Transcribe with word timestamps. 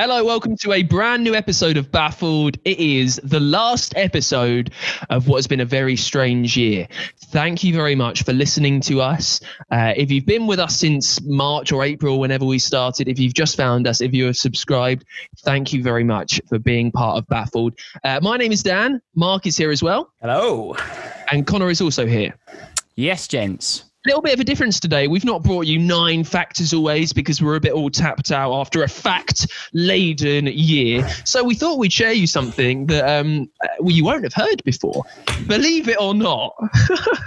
Hello, 0.00 0.24
welcome 0.24 0.56
to 0.56 0.72
a 0.72 0.82
brand 0.82 1.22
new 1.22 1.34
episode 1.34 1.76
of 1.76 1.92
Baffled. 1.92 2.56
It 2.64 2.78
is 2.78 3.20
the 3.22 3.38
last 3.38 3.92
episode 3.98 4.72
of 5.10 5.28
what 5.28 5.36
has 5.36 5.46
been 5.46 5.60
a 5.60 5.66
very 5.66 5.94
strange 5.94 6.56
year. 6.56 6.88
Thank 7.26 7.62
you 7.62 7.74
very 7.74 7.94
much 7.94 8.22
for 8.22 8.32
listening 8.32 8.80
to 8.80 9.02
us. 9.02 9.42
Uh, 9.70 9.92
if 9.94 10.10
you've 10.10 10.24
been 10.24 10.46
with 10.46 10.58
us 10.58 10.74
since 10.74 11.20
March 11.20 11.70
or 11.70 11.84
April, 11.84 12.18
whenever 12.18 12.46
we 12.46 12.58
started, 12.58 13.08
if 13.08 13.18
you've 13.18 13.34
just 13.34 13.58
found 13.58 13.86
us, 13.86 14.00
if 14.00 14.14
you 14.14 14.24
have 14.24 14.38
subscribed, 14.38 15.04
thank 15.40 15.70
you 15.70 15.82
very 15.82 16.02
much 16.02 16.40
for 16.48 16.58
being 16.58 16.90
part 16.90 17.18
of 17.18 17.26
Baffled. 17.26 17.78
Uh, 18.02 18.20
my 18.22 18.38
name 18.38 18.52
is 18.52 18.62
Dan. 18.62 19.02
Mark 19.14 19.46
is 19.46 19.58
here 19.58 19.70
as 19.70 19.82
well. 19.82 20.14
Hello. 20.22 20.76
And 21.30 21.46
Connor 21.46 21.68
is 21.68 21.82
also 21.82 22.06
here. 22.06 22.34
Yes, 22.96 23.28
gents 23.28 23.89
little 24.06 24.22
bit 24.22 24.32
of 24.32 24.40
a 24.40 24.44
difference 24.44 24.80
today. 24.80 25.08
We've 25.08 25.24
not 25.24 25.42
brought 25.42 25.66
you 25.66 25.78
nine 25.78 26.24
factors 26.24 26.72
always 26.72 27.12
because 27.12 27.42
we're 27.42 27.56
a 27.56 27.60
bit 27.60 27.72
all 27.72 27.90
tapped 27.90 28.32
out 28.32 28.52
after 28.52 28.82
a 28.82 28.88
fact 28.88 29.46
laden 29.72 30.46
year. 30.46 31.06
So 31.24 31.44
we 31.44 31.54
thought 31.54 31.78
we'd 31.78 31.92
share 31.92 32.12
you 32.12 32.26
something 32.26 32.86
that 32.86 33.20
um, 33.20 33.50
well, 33.78 33.90
you 33.90 34.04
won't 34.04 34.24
have 34.24 34.32
heard 34.32 34.64
before. 34.64 35.02
Believe 35.46 35.88
it 35.88 36.00
or 36.00 36.14
not, 36.14 36.54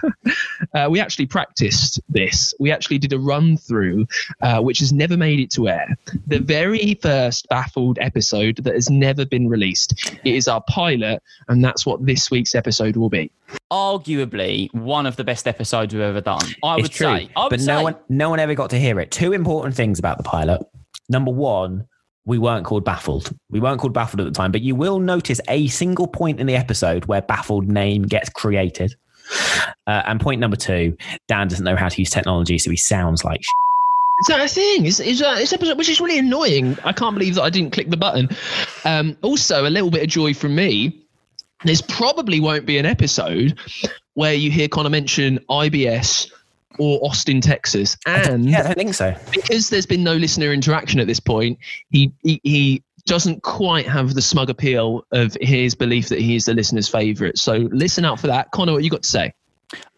uh, 0.73 0.87
we 0.89 0.99
actually 0.99 1.27
practiced 1.27 1.99
this. 2.09 2.53
We 2.59 2.71
actually 2.71 2.97
did 2.97 3.13
a 3.13 3.19
run 3.19 3.57
through, 3.57 4.07
uh, 4.41 4.61
which 4.61 4.79
has 4.79 4.91
never 4.91 5.15
made 5.15 5.39
it 5.39 5.51
to 5.51 5.69
air. 5.69 5.95
The 6.25 6.39
very 6.39 6.95
first 6.95 7.47
baffled 7.49 7.99
episode 8.01 8.57
that 8.57 8.73
has 8.73 8.89
never 8.89 9.25
been 9.25 9.47
released. 9.47 10.11
It 10.23 10.33
is 10.35 10.47
our 10.47 10.61
pilot, 10.61 11.21
and 11.47 11.63
that's 11.63 11.85
what 11.85 12.03
this 12.03 12.31
week's 12.31 12.55
episode 12.55 12.95
will 12.95 13.09
be 13.09 13.31
arguably 13.71 14.73
one 14.73 15.05
of 15.05 15.15
the 15.15 15.23
best 15.23 15.47
episodes 15.47 15.93
we've 15.93 16.03
ever 16.03 16.21
done. 16.21 16.45
I 16.63 16.75
it's 16.75 16.83
would 16.83 16.91
true, 16.91 17.07
say. 17.07 17.29
I 17.35 17.43
would 17.43 17.49
but 17.49 17.59
say. 17.59 17.67
no 17.67 17.83
one, 17.83 17.95
no 18.09 18.29
one 18.29 18.39
ever 18.39 18.55
got 18.55 18.69
to 18.71 18.79
hear 18.79 18.99
it. 18.99 19.11
Two 19.11 19.33
important 19.33 19.75
things 19.75 19.99
about 19.99 20.17
the 20.17 20.23
pilot. 20.23 20.61
Number 21.09 21.31
one, 21.31 21.87
we 22.25 22.39
weren't 22.39 22.65
called 22.65 22.85
Baffled. 22.85 23.35
We 23.49 23.59
weren't 23.59 23.81
called 23.81 23.93
Baffled 23.93 24.21
at 24.21 24.25
the 24.25 24.31
time, 24.31 24.51
but 24.51 24.61
you 24.61 24.75
will 24.75 24.99
notice 24.99 25.41
a 25.49 25.67
single 25.67 26.07
point 26.07 26.39
in 26.39 26.47
the 26.47 26.55
episode 26.55 27.05
where 27.05 27.21
Baffled 27.21 27.67
name 27.67 28.03
gets 28.03 28.29
created. 28.29 28.95
Uh, 29.87 30.03
and 30.05 30.19
point 30.19 30.39
number 30.39 30.55
two, 30.55 30.97
Dan 31.27 31.47
doesn't 31.47 31.65
know 31.65 31.75
how 31.75 31.89
to 31.89 32.01
use 32.01 32.09
technology, 32.09 32.57
so 32.57 32.71
he 32.71 32.77
sounds 32.77 33.23
like. 33.23 33.41
Is 33.41 34.27
that 34.27 34.39
a 34.39 34.47
thing? 34.47 34.85
Is, 34.85 34.99
is 34.99 35.21
uh, 35.21 35.35
this 35.35 35.51
episode, 35.51 35.77
which 35.77 35.89
is 35.89 35.99
really 35.99 36.19
annoying. 36.19 36.77
I 36.85 36.93
can't 36.93 37.15
believe 37.15 37.35
that 37.35 37.41
I 37.41 37.49
didn't 37.49 37.71
click 37.71 37.89
the 37.89 37.97
button. 37.97 38.29
Um, 38.85 39.17
also, 39.21 39.67
a 39.67 39.69
little 39.69 39.91
bit 39.91 40.03
of 40.03 40.07
joy 40.07 40.33
from 40.33 40.55
me 40.55 41.03
there's 41.63 41.81
probably 41.81 42.39
won't 42.39 42.65
be 42.65 42.77
an 42.77 42.85
episode 42.85 43.57
where 44.15 44.33
you 44.33 44.51
hear 44.51 44.67
Connor 44.67 44.89
mention 44.89 45.39
IBS 45.49 46.29
or 46.79 46.99
Austin, 47.03 47.41
Texas. 47.41 47.97
Ah, 48.05 48.29
and 48.29 48.45
yeah, 48.45 48.69
I 48.69 48.73
think 48.73 48.93
so. 48.93 49.15
Because 49.31 49.69
there's 49.69 49.85
been 49.85 50.03
no 50.03 50.15
listener 50.15 50.53
interaction 50.53 50.99
at 50.99 51.07
this 51.07 51.19
point, 51.19 51.59
he, 51.89 52.11
he, 52.23 52.41
he 52.43 52.83
doesn't 53.05 53.43
quite 53.43 53.87
have 53.87 54.13
the 54.13 54.21
smug 54.21 54.49
appeal 54.49 55.05
of 55.11 55.37
his 55.41 55.75
belief 55.75 56.09
that 56.09 56.19
he 56.19 56.35
is 56.35 56.45
the 56.45 56.53
listener's 56.53 56.87
favourite. 56.87 57.37
So 57.37 57.69
listen 57.71 58.05
out 58.05 58.19
for 58.19 58.27
that. 58.27 58.51
Connor, 58.51 58.73
what 58.73 58.83
you 58.83 58.89
got 58.89 59.03
to 59.03 59.09
say? 59.09 59.33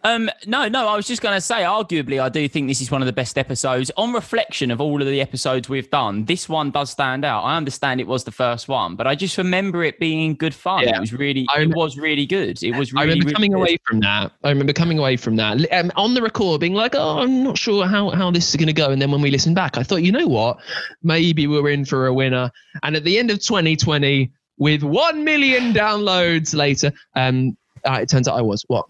Um, 0.04 0.30
no, 0.46 0.68
no, 0.68 0.88
I 0.88 0.96
was 0.96 1.08
just 1.08 1.22
going 1.24 1.36
to 1.36 1.42
say, 1.42 1.64
arguably, 1.64 2.22
I 2.22 2.30
do 2.30 2.48
think 2.48 2.68
this 2.68 2.80
is 2.80 2.92
one 2.92 3.02
of 3.02 3.08
the 3.08 3.14
best 3.14 3.40
episodes. 3.40 3.90
On 3.98 4.14
reflection 4.14 4.70
of 4.70 4.80
all 4.80 5.02
of 5.02 5.08
the 5.08 5.20
episodes 5.20 5.68
we've 5.68 5.90
done, 5.90 6.26
this 6.26 6.48
one 6.48 6.70
does 6.70 6.92
stand 6.92 7.26
out. 7.26 7.42
I 7.42 7.58
understand 7.58 8.00
it 8.00 8.08
was 8.08 8.24
the 8.24 8.32
first 8.32 8.68
one, 8.68 8.96
but 8.96 9.08
I 9.08 9.16
just 9.16 9.38
remember 9.38 9.84
it 9.84 10.00
being 10.00 10.36
good 10.36 10.54
fun. 10.54 10.84
Yeah. 10.84 10.98
It 10.98 11.00
was 11.00 11.12
really, 11.12 11.48
remember, 11.56 11.76
it 11.76 11.80
was 11.80 11.98
really 11.98 12.28
good. 12.28 12.62
It 12.62 12.76
was. 12.76 12.94
Really, 12.94 13.02
I 13.02 13.10
remember 13.14 13.32
coming 13.32 13.52
good. 13.52 13.58
away 13.58 13.78
from 13.86 14.00
that. 14.02 14.32
I 14.44 14.50
remember 14.50 14.74
coming 14.74 15.00
away 15.00 15.18
from 15.18 15.38
that 15.38 15.74
um, 15.74 15.92
on 15.96 16.14
the 16.14 16.22
record, 16.22 16.62
being 16.62 16.76
like, 16.76 16.94
"Oh, 16.94 17.20
I'm 17.20 17.44
not 17.44 17.58
sure 17.58 17.88
how 17.88 18.12
how 18.12 18.30
this 18.30 18.50
is 18.50 18.56
going 18.56 18.68
to 18.68 18.74
go." 18.74 18.92
And 18.92 19.02
then 19.02 19.12
when 19.12 19.22
we 19.22 19.32
listened 19.32 19.56
back, 19.56 19.76
I 19.76 19.84
thought, 19.84 20.04
you 20.04 20.12
know 20.12 20.28
what, 20.28 20.60
maybe 21.02 21.48
we're 21.48 21.70
in 21.70 21.84
for 21.84 22.06
a 22.06 22.14
winner. 22.14 22.52
And 22.84 22.96
at 22.96 23.04
the 23.04 23.18
end 23.18 23.32
of 23.32 23.40
2020, 23.40 24.32
with 24.58 24.84
one 24.84 25.24
million 25.24 25.74
downloads 25.74 26.54
later, 26.54 26.94
um, 27.16 27.58
uh, 27.86 28.00
it 28.02 28.10
turns 28.10 28.28
out 28.28 28.38
I 28.38 28.42
was 28.42 28.64
what 28.68 28.86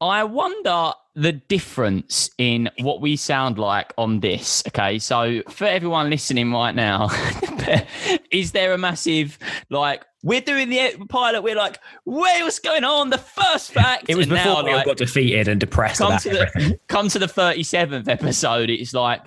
I 0.00 0.24
wonder 0.24 0.92
the 1.14 1.32
difference 1.32 2.30
in 2.38 2.70
what 2.78 3.00
we 3.00 3.16
sound 3.16 3.58
like 3.58 3.92
on 3.98 4.20
this. 4.20 4.62
Okay, 4.68 4.98
so 5.00 5.42
for 5.48 5.64
everyone 5.64 6.10
listening 6.10 6.52
right 6.52 6.74
now, 6.74 7.08
is 8.30 8.52
there 8.52 8.72
a 8.72 8.78
massive 8.78 9.38
like 9.70 10.04
we're 10.22 10.40
doing 10.40 10.68
the 10.68 10.96
pilot? 11.08 11.42
We're 11.42 11.56
like, 11.56 11.78
wait, 12.04 12.42
what's 12.42 12.60
going 12.60 12.84
on? 12.84 13.10
The 13.10 13.18
first 13.18 13.72
fact. 13.72 14.04
It 14.08 14.16
was 14.16 14.26
before 14.26 14.62
now, 14.62 14.64
we 14.64 14.74
like, 14.74 14.86
got 14.86 14.96
defeated 14.96 15.48
and 15.48 15.58
depressed. 15.58 15.98
Come 15.98 16.18
to 16.18 16.28
the 16.30 16.78
come 16.88 17.08
to 17.08 17.18
the 17.18 17.28
thirty 17.28 17.64
seventh 17.64 18.08
episode. 18.08 18.70
It's 18.70 18.94
like 18.94 19.22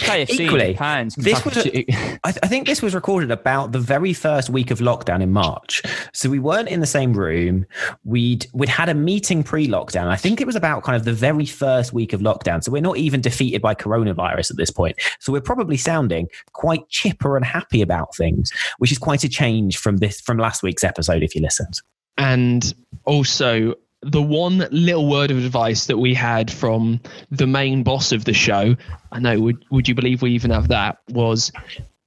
KFC 0.00 0.40
Equally, 0.40 0.74
Pans, 0.74 1.14
this 1.16 1.44
was 1.44 1.58
a, 1.58 1.84
I, 2.24 2.32
th- 2.32 2.38
I 2.42 2.48
think 2.48 2.66
this 2.66 2.80
was 2.80 2.94
recorded 2.94 3.30
about 3.30 3.72
the 3.72 3.78
very 3.78 4.14
first 4.14 4.48
week 4.48 4.70
of 4.70 4.78
lockdown 4.78 5.22
in 5.22 5.32
March. 5.32 5.82
So 6.14 6.30
we 6.30 6.38
weren't 6.38 6.68
in 6.68 6.80
the 6.80 6.86
same 6.86 7.12
room. 7.12 7.66
We'd 8.04 8.46
we'd 8.54 8.70
had 8.70 8.88
a 8.88 8.94
meeting 8.94 9.42
pre-lockdown. 9.42 10.06
I 10.06 10.16
think 10.16 10.40
it 10.40 10.46
was 10.46 10.56
about 10.56 10.82
kind 10.82 10.96
of 10.96 11.04
the 11.04 11.12
very 11.12 11.44
first 11.44 11.92
week 11.92 12.14
of 12.14 12.20
lockdown. 12.20 12.64
So 12.64 12.72
we're 12.72 12.80
not 12.80 12.96
even 12.96 13.20
defeated 13.20 13.60
by 13.60 13.74
coronavirus 13.74 14.50
at 14.50 14.56
this 14.56 14.70
point. 14.70 14.96
So 15.20 15.30
we're 15.30 15.42
probably 15.42 15.76
sounding 15.76 16.28
quite 16.52 16.88
chipper 16.88 17.36
and 17.36 17.44
happy 17.44 17.82
about 17.82 18.16
things, 18.16 18.50
which 18.78 18.92
is 18.92 18.98
quite 18.98 19.24
a 19.24 19.28
change 19.28 19.76
from 19.76 19.98
this 19.98 20.20
from 20.22 20.38
last 20.38 20.62
week's 20.62 20.84
episode 20.84 21.22
if 21.22 21.34
you 21.34 21.42
listened. 21.42 21.82
And 22.16 22.74
also 23.04 23.74
the 24.02 24.22
one 24.22 24.66
little 24.70 25.08
word 25.08 25.30
of 25.30 25.38
advice 25.38 25.86
that 25.86 25.98
we 25.98 26.14
had 26.14 26.50
from 26.50 27.00
the 27.30 27.46
main 27.46 27.82
boss 27.82 28.12
of 28.12 28.24
the 28.24 28.32
show, 28.32 28.76
I 29.10 29.20
know, 29.20 29.40
would, 29.40 29.64
would 29.70 29.88
you 29.88 29.94
believe 29.94 30.22
we 30.22 30.32
even 30.32 30.50
have 30.50 30.68
that, 30.68 30.98
was 31.08 31.52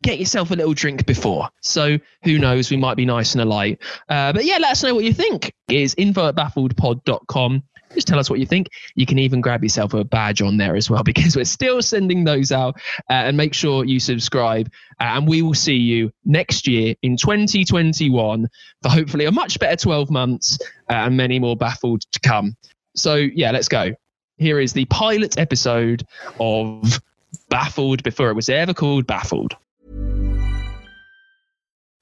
get 0.03 0.19
yourself 0.19 0.51
a 0.51 0.55
little 0.55 0.73
drink 0.73 1.05
before. 1.05 1.49
So 1.61 1.97
who 2.23 2.37
knows, 2.37 2.69
we 2.69 2.77
might 2.77 2.95
be 2.95 3.05
nice 3.05 3.33
and 3.33 3.41
alight. 3.41 3.81
Uh, 4.07 4.33
but 4.33 4.45
yeah, 4.45 4.57
let 4.57 4.71
us 4.71 4.83
know 4.83 4.93
what 4.93 5.03
you 5.03 5.13
think. 5.13 5.51
Is 5.67 5.95
info 5.97 6.27
at 6.27 6.35
baffledpod.com. 6.35 7.63
Just 7.95 8.07
tell 8.07 8.19
us 8.19 8.29
what 8.29 8.39
you 8.39 8.45
think. 8.45 8.69
You 8.93 9.05
can 9.05 9.17
even 9.17 9.41
grab 9.41 9.63
yourself 9.63 9.93
a 9.93 10.03
badge 10.03 10.41
on 10.41 10.57
there 10.57 10.75
as 10.75 10.89
well 10.89 11.03
because 11.05 11.35
we're 11.35 11.45
still 11.45 11.81
sending 11.81 12.23
those 12.23 12.51
out. 12.51 12.75
Uh, 13.09 13.13
and 13.13 13.37
make 13.37 13.53
sure 13.53 13.83
you 13.83 13.99
subscribe. 13.99 14.69
Uh, 14.99 15.05
and 15.05 15.27
we 15.27 15.41
will 15.41 15.53
see 15.53 15.75
you 15.75 16.11
next 16.23 16.67
year 16.67 16.95
in 17.01 17.17
2021 17.17 18.47
for 18.83 18.89
hopefully 18.89 19.25
a 19.25 19.31
much 19.31 19.59
better 19.59 19.75
12 19.75 20.11
months 20.11 20.59
uh, 20.89 20.93
and 20.93 21.17
many 21.17 21.39
more 21.39 21.55
baffled 21.55 22.01
to 22.11 22.19
come. 22.19 22.55
So, 22.95 23.15
yeah, 23.15 23.51
let's 23.51 23.67
go. 23.67 23.91
Here 24.37 24.59
is 24.59 24.73
the 24.73 24.85
pilot 24.85 25.39
episode 25.39 26.05
of 26.39 27.01
Baffled 27.49 28.03
before 28.03 28.29
it 28.29 28.33
was 28.35 28.49
ever 28.49 28.73
called 28.73 29.07
Baffled. 29.07 29.55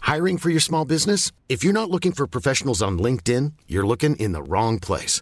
Hiring 0.02 0.38
for 0.38 0.50
your 0.50 0.60
small 0.60 0.86
business? 0.86 1.32
If 1.48 1.64
you're 1.64 1.74
not 1.74 1.90
looking 1.90 2.12
for 2.12 2.28
professionals 2.28 2.82
on 2.82 3.00
LinkedIn, 3.00 3.54
you're 3.68 3.88
looking 3.88 4.16
in 4.18 4.34
the 4.34 4.44
wrong 4.44 4.80
place. 4.80 5.22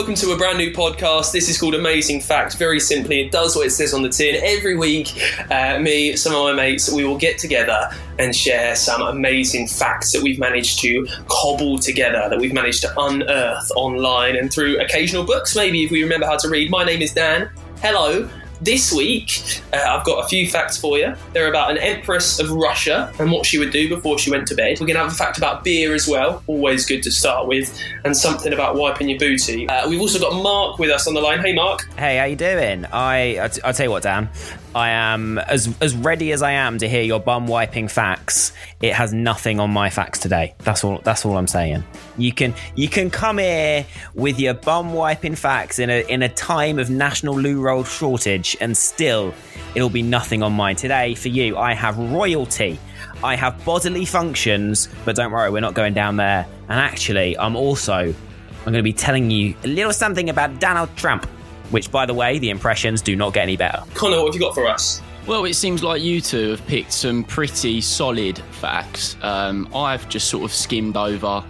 Welcome 0.00 0.14
to 0.14 0.32
a 0.32 0.36
brand 0.38 0.56
new 0.56 0.72
podcast. 0.72 1.30
This 1.30 1.50
is 1.50 1.60
called 1.60 1.74
Amazing 1.74 2.22
Facts. 2.22 2.54
Very 2.54 2.80
simply, 2.80 3.20
it 3.20 3.30
does 3.30 3.54
what 3.54 3.66
it 3.66 3.70
says 3.70 3.92
on 3.92 4.00
the 4.00 4.08
tin. 4.08 4.40
Every 4.42 4.74
week, 4.74 5.12
uh, 5.50 5.78
me, 5.78 6.16
some 6.16 6.34
of 6.34 6.42
my 6.42 6.54
mates, 6.54 6.90
we 6.90 7.04
will 7.04 7.18
get 7.18 7.36
together 7.36 7.90
and 8.18 8.34
share 8.34 8.74
some 8.76 9.02
amazing 9.02 9.68
facts 9.68 10.12
that 10.12 10.22
we've 10.22 10.38
managed 10.38 10.78
to 10.78 11.06
cobble 11.28 11.78
together, 11.78 12.30
that 12.30 12.38
we've 12.38 12.54
managed 12.54 12.80
to 12.80 12.94
unearth 12.98 13.70
online 13.76 14.36
and 14.36 14.50
through 14.50 14.80
occasional 14.80 15.22
books, 15.22 15.54
maybe 15.54 15.84
if 15.84 15.90
we 15.90 16.02
remember 16.02 16.24
how 16.24 16.38
to 16.38 16.48
read. 16.48 16.70
My 16.70 16.82
name 16.82 17.02
is 17.02 17.12
Dan. 17.12 17.50
Hello. 17.82 18.26
This 18.60 18.92
week, 18.92 19.60
uh, 19.72 19.76
I've 19.76 20.04
got 20.04 20.24
a 20.24 20.28
few 20.28 20.48
facts 20.48 20.76
for 20.76 20.98
you. 20.98 21.14
They're 21.32 21.48
about 21.48 21.70
an 21.70 21.78
empress 21.78 22.38
of 22.38 22.50
Russia 22.50 23.12
and 23.18 23.30
what 23.32 23.46
she 23.46 23.58
would 23.58 23.72
do 23.72 23.88
before 23.88 24.18
she 24.18 24.30
went 24.30 24.46
to 24.48 24.54
bed. 24.54 24.80
We're 24.80 24.86
going 24.86 24.96
to 24.96 25.02
have 25.02 25.12
a 25.12 25.14
fact 25.14 25.38
about 25.38 25.64
beer 25.64 25.94
as 25.94 26.06
well, 26.06 26.42
always 26.46 26.86
good 26.86 27.02
to 27.04 27.10
start 27.10 27.46
with, 27.46 27.76
and 28.04 28.16
something 28.16 28.52
about 28.52 28.76
wiping 28.76 29.08
your 29.08 29.18
booty. 29.18 29.68
Uh, 29.68 29.88
we've 29.88 30.00
also 30.00 30.18
got 30.18 30.34
Mark 30.42 30.78
with 30.78 30.90
us 30.90 31.06
on 31.06 31.14
the 31.14 31.20
line. 31.20 31.40
Hey, 31.40 31.54
Mark. 31.54 31.88
Hey, 31.96 32.18
how 32.18 32.24
you 32.24 32.36
doing? 32.36 32.84
I 32.86 33.44
I 33.44 33.48
t- 33.48 33.62
I'll 33.62 33.72
tell 33.72 33.86
you 33.86 33.90
what, 33.90 34.02
Dan. 34.02 34.28
I 34.74 34.90
am 34.90 35.38
as 35.38 35.74
as 35.80 35.96
ready 35.96 36.30
as 36.32 36.42
I 36.42 36.52
am 36.52 36.78
to 36.78 36.88
hear 36.88 37.02
your 37.02 37.18
bum 37.18 37.48
wiping 37.48 37.88
facts. 37.88 38.52
It 38.80 38.94
has 38.94 39.12
nothing 39.12 39.58
on 39.58 39.70
my 39.70 39.90
facts 39.90 40.20
today. 40.20 40.54
That's 40.58 40.84
all. 40.84 41.00
That's 41.02 41.24
all 41.26 41.36
I'm 41.36 41.48
saying. 41.48 41.82
You 42.16 42.32
can 42.32 42.54
you 42.76 42.88
can 42.88 43.10
come 43.10 43.38
here 43.38 43.84
with 44.14 44.38
your 44.38 44.54
bum 44.54 44.92
wiping 44.92 45.34
facts 45.34 45.78
in 45.80 45.90
a 45.90 46.06
in 46.08 46.22
a 46.22 46.28
time 46.28 46.78
of 46.78 46.88
national 46.88 47.34
loo 47.34 47.60
roll 47.60 47.82
shortage, 47.82 48.49
and 48.60 48.76
still 48.76 49.34
it'll 49.74 49.90
be 49.90 50.02
nothing 50.02 50.42
on 50.42 50.52
mine 50.52 50.76
today. 50.76 51.14
For 51.14 51.28
you, 51.28 51.56
I 51.56 51.74
have 51.74 51.98
royalty. 51.98 52.78
I 53.22 53.36
have 53.36 53.64
bodily 53.64 54.04
functions, 54.04 54.88
but 55.04 55.16
don't 55.16 55.30
worry, 55.30 55.50
we're 55.50 55.60
not 55.60 55.74
going 55.74 55.94
down 55.94 56.16
there. 56.16 56.46
And 56.68 56.80
actually, 56.80 57.38
I'm 57.38 57.56
also 57.56 57.96
I'm 57.96 58.64
going 58.64 58.74
to 58.74 58.82
be 58.82 58.92
telling 58.92 59.30
you 59.30 59.54
a 59.64 59.68
little 59.68 59.92
something 59.92 60.28
about 60.30 60.60
Donald 60.60 60.94
Trump. 60.96 61.26
Which, 61.70 61.92
by 61.92 62.04
the 62.04 62.14
way, 62.14 62.40
the 62.40 62.50
impressions 62.50 63.00
do 63.00 63.14
not 63.14 63.32
get 63.32 63.44
any 63.44 63.56
better. 63.56 63.84
Connor, 63.94 64.16
what 64.16 64.26
have 64.26 64.34
you 64.34 64.40
got 64.40 64.54
for 64.54 64.66
us? 64.66 65.00
Well, 65.24 65.44
it 65.44 65.54
seems 65.54 65.84
like 65.84 66.02
you 66.02 66.20
two 66.20 66.50
have 66.50 66.66
picked 66.66 66.92
some 66.92 67.22
pretty 67.22 67.80
solid 67.80 68.38
facts. 68.38 69.16
Um, 69.22 69.68
I've 69.72 70.08
just 70.08 70.28
sort 70.28 70.42
of 70.42 70.52
skimmed 70.52 70.96
over 70.96 71.44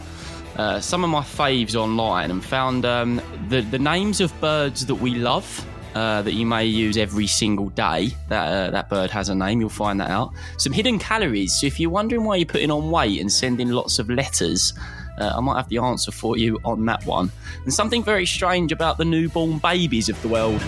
uh, 0.56 0.81
some 0.81 1.05
of 1.05 1.08
my 1.11 1.23
faves 1.23 1.75
online 1.75 2.31
and 2.31 2.44
found 2.44 2.85
um, 2.85 3.23
the, 3.49 3.62
the 3.62 3.79
names 3.79 4.20
of 4.20 4.38
birds 4.43 4.85
that 4.85 4.97
we 4.97 5.14
love. 5.14 5.67
Uh, 5.94 6.22
that 6.22 6.34
you 6.34 6.46
may 6.46 6.64
use 6.64 6.96
every 6.96 7.26
single 7.26 7.69
day. 7.70 8.10
That 8.28 8.46
uh, 8.46 8.70
that 8.70 8.88
bird 8.88 9.10
has 9.10 9.28
a 9.28 9.34
name. 9.34 9.60
You'll 9.60 9.70
find 9.70 10.00
that 10.00 10.08
out. 10.08 10.32
Some 10.56 10.72
hidden 10.72 11.00
calories. 11.00 11.60
So 11.60 11.66
if 11.66 11.81
you're 11.81 11.90
wondering 11.90 12.22
why 12.22 12.37
you're 12.37 12.46
putting 12.46 12.70
on 12.70 12.92
weight 12.92 13.20
and 13.20 13.31
sending 13.31 13.70
lots 13.70 13.98
of 13.98 14.08
letters, 14.08 14.72
uh, 15.19 15.32
I 15.37 15.40
might 15.40 15.56
have 15.56 15.69
the 15.69 15.78
answer 15.78 16.12
for 16.12 16.37
you 16.37 16.60
on 16.64 16.84
that 16.87 17.04
one. 17.06 17.32
And 17.64 17.75
something 17.75 18.04
very 18.04 18.25
strange 18.25 18.70
about 18.70 18.98
the 18.98 19.04
newborn 19.04 19.58
babies 19.58 20.08
of 20.08 20.20
the 20.22 20.28
world. 20.28 20.62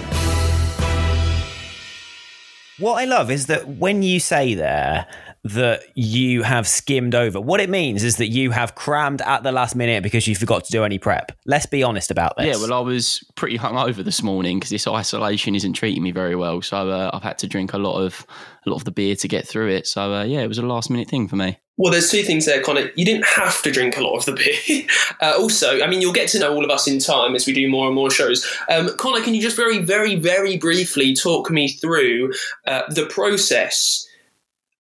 What 2.78 2.94
I 2.94 3.04
love 3.04 3.30
is 3.30 3.46
that 3.46 3.68
when 3.68 4.02
you 4.02 4.18
say 4.18 4.54
there 4.54 5.06
that 5.44 5.82
you 5.96 6.42
have 6.42 6.68
skimmed 6.68 7.14
over, 7.14 7.40
what 7.40 7.60
it 7.60 7.68
means 7.68 8.04
is 8.04 8.16
that 8.16 8.28
you 8.28 8.52
have 8.52 8.74
crammed 8.74 9.20
at 9.22 9.42
the 9.42 9.50
last 9.50 9.74
minute 9.74 10.02
because 10.02 10.26
you 10.28 10.36
forgot 10.36 10.64
to 10.64 10.70
do 10.70 10.84
any 10.84 10.98
prep. 10.98 11.32
Let's 11.46 11.66
be 11.66 11.82
honest 11.82 12.10
about 12.10 12.36
this. 12.36 12.46
Yeah, 12.46 12.62
well, 12.62 12.72
I 12.72 12.80
was 12.80 13.24
pretty 13.34 13.58
hungover 13.58 14.04
this 14.04 14.22
morning 14.22 14.58
because 14.58 14.70
this 14.70 14.86
isolation 14.86 15.56
isn't 15.56 15.72
treating 15.72 16.02
me 16.02 16.12
very 16.12 16.36
well. 16.36 16.62
So 16.62 16.90
uh, 16.90 17.10
I've 17.12 17.24
had 17.24 17.38
to 17.38 17.48
drink 17.48 17.72
a 17.72 17.78
lot 17.78 18.00
of 18.00 18.24
a 18.64 18.70
lot 18.70 18.76
of 18.76 18.84
the 18.84 18.92
beer 18.92 19.16
to 19.16 19.26
get 19.26 19.48
through 19.48 19.70
it. 19.70 19.88
So 19.88 20.14
uh, 20.14 20.22
yeah, 20.22 20.42
it 20.42 20.46
was 20.46 20.58
a 20.58 20.62
last 20.62 20.90
minute 20.90 21.08
thing 21.08 21.26
for 21.26 21.34
me. 21.34 21.58
Well, 21.76 21.90
there's 21.90 22.10
two 22.10 22.22
things 22.22 22.46
there, 22.46 22.62
Connor. 22.62 22.90
You 22.94 23.04
didn't 23.04 23.26
have 23.26 23.62
to 23.62 23.72
drink 23.72 23.96
a 23.96 24.02
lot 24.02 24.14
of 24.14 24.24
the 24.26 24.32
beer. 24.32 24.86
uh, 25.20 25.36
also, 25.36 25.82
I 25.82 25.88
mean, 25.88 26.00
you'll 26.00 26.12
get 26.12 26.28
to 26.28 26.38
know 26.38 26.54
all 26.54 26.64
of 26.64 26.70
us 26.70 26.86
in 26.86 27.00
time 27.00 27.34
as 27.34 27.46
we 27.46 27.52
do 27.52 27.68
more 27.68 27.86
and 27.86 27.94
more 27.94 28.10
shows. 28.10 28.46
Um, 28.68 28.90
Connor, 28.98 29.24
can 29.24 29.34
you 29.34 29.40
just 29.40 29.56
very, 29.56 29.78
very, 29.78 30.14
very 30.14 30.56
briefly 30.58 31.14
talk 31.14 31.50
me 31.50 31.68
through 31.68 32.32
uh, 32.66 32.82
the 32.90 33.06
process 33.06 34.06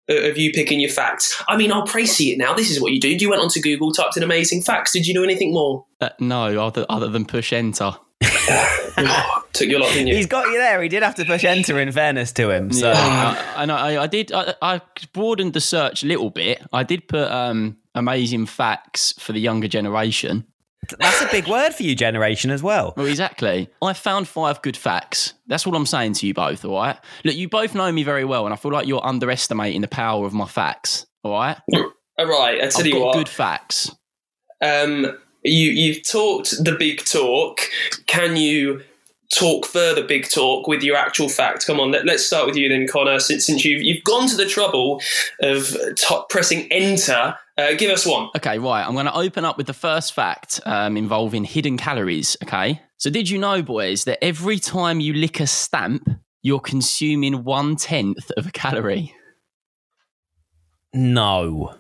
of 0.08 0.38
you 0.38 0.52
picking 0.52 0.80
your 0.80 0.90
facts? 0.90 1.42
I 1.48 1.56
mean, 1.56 1.72
I'll 1.72 1.86
see 1.86 2.32
it 2.32 2.38
now. 2.38 2.54
This 2.54 2.70
is 2.70 2.80
what 2.80 2.92
you 2.92 3.00
do. 3.00 3.08
You 3.08 3.30
went 3.30 3.42
onto 3.42 3.60
Google, 3.60 3.92
typed 3.92 4.16
in 4.16 4.22
amazing 4.22 4.62
facts. 4.62 4.92
Did 4.92 5.06
you 5.06 5.14
know 5.14 5.22
anything 5.22 5.52
more? 5.52 5.84
Uh, 6.00 6.10
no, 6.18 6.64
other, 6.64 6.86
other 6.88 7.08
than 7.08 7.24
push 7.24 7.52
enter. 7.52 7.96
oh, 8.24 9.44
took 9.52 9.68
you 9.68 9.78
a 9.78 9.80
lot, 9.80 9.92
didn't 9.92 10.08
you? 10.08 10.16
He's 10.16 10.26
got 10.26 10.46
you 10.46 10.58
there. 10.58 10.82
He 10.82 10.88
did 10.88 11.02
have 11.02 11.14
to 11.16 11.24
push 11.24 11.44
enter. 11.44 11.78
In 11.78 11.90
fairness 11.92 12.32
to 12.32 12.50
him, 12.50 12.72
so 12.72 12.90
yeah, 12.90 13.54
I, 13.56 13.64
I, 13.64 14.02
I 14.02 14.06
did. 14.06 14.32
I, 14.32 14.54
I, 14.62 14.80
broadened 15.12 15.54
the 15.54 15.60
search 15.60 16.02
a 16.02 16.06
little 16.06 16.30
bit. 16.30 16.62
I 16.72 16.82
did 16.84 17.08
put 17.08 17.30
um, 17.30 17.78
amazing 17.94 18.46
facts 18.46 19.12
for 19.18 19.32
the 19.32 19.40
younger 19.40 19.68
generation. 19.68 20.46
That's 20.98 21.22
a 21.22 21.28
big 21.30 21.46
word 21.46 21.74
for 21.74 21.82
you, 21.82 21.94
generation, 21.94 22.50
as 22.50 22.62
well. 22.62 22.92
Well, 22.96 23.06
exactly. 23.06 23.68
I 23.80 23.92
found 23.92 24.26
five 24.26 24.60
good 24.62 24.76
facts. 24.76 25.34
That's 25.46 25.66
what 25.66 25.76
I'm 25.76 25.86
saying 25.86 26.14
to 26.14 26.26
you 26.26 26.34
both. 26.34 26.64
All 26.64 26.74
right. 26.74 26.98
Look, 27.24 27.36
you 27.36 27.48
both 27.48 27.74
know 27.74 27.90
me 27.92 28.02
very 28.02 28.24
well, 28.24 28.44
and 28.44 28.52
I 28.52 28.56
feel 28.56 28.72
like 28.72 28.86
you're 28.86 29.04
underestimating 29.04 29.80
the 29.80 29.88
power 29.88 30.26
of 30.26 30.32
my 30.32 30.46
facts. 30.46 31.06
All 31.22 31.32
right. 31.32 31.56
All 32.18 32.26
right. 32.26 32.62
I 32.62 32.68
tell 32.68 32.80
I've 32.80 32.86
you 32.86 32.92
got 32.94 33.06
what. 33.06 33.16
Good 33.16 33.28
facts. 33.28 33.94
Um, 34.60 35.18
you 35.44 35.70
you've 35.70 36.06
talked 36.06 36.62
the 36.64 36.72
big 36.72 37.04
talk. 37.04 37.60
Can 38.06 38.36
you 38.36 38.82
talk 39.32 39.66
further 39.66 40.04
big 40.04 40.28
talk 40.28 40.68
with 40.68 40.82
your 40.82 40.96
actual 40.96 41.28
fact? 41.28 41.66
Come 41.66 41.80
on, 41.80 41.90
let, 41.90 42.08
us 42.08 42.26
start 42.26 42.46
with 42.46 42.56
you 42.56 42.68
then, 42.68 42.86
Connor. 42.86 43.18
Since 43.18 43.46
since 43.46 43.64
you've 43.64 43.82
you've 43.82 44.04
gone 44.04 44.28
to 44.28 44.36
the 44.36 44.46
trouble 44.46 45.00
of 45.40 45.76
t- 45.96 46.20
pressing 46.28 46.70
enter, 46.70 47.36
uh, 47.62 47.74
give 47.74 47.90
us 47.90 48.06
one. 48.06 48.28
Okay, 48.36 48.58
right. 48.58 48.86
I'm 48.86 48.94
going 48.94 49.06
to 49.06 49.16
open 49.16 49.44
up 49.44 49.56
with 49.56 49.66
the 49.66 49.74
first 49.74 50.12
fact 50.12 50.60
um, 50.66 50.96
involving 50.96 51.44
hidden 51.44 51.76
calories. 51.76 52.36
Okay, 52.42 52.80
so 52.98 53.10
did 53.10 53.28
you 53.28 53.38
know, 53.38 53.62
boys, 53.62 54.04
that 54.04 54.22
every 54.22 54.58
time 54.58 55.00
you 55.00 55.14
lick 55.14 55.40
a 55.40 55.46
stamp, 55.46 56.08
you're 56.42 56.60
consuming 56.60 57.44
one 57.44 57.76
tenth 57.76 58.30
of 58.36 58.46
a 58.46 58.50
calorie? 58.50 59.14
No. 60.92 61.74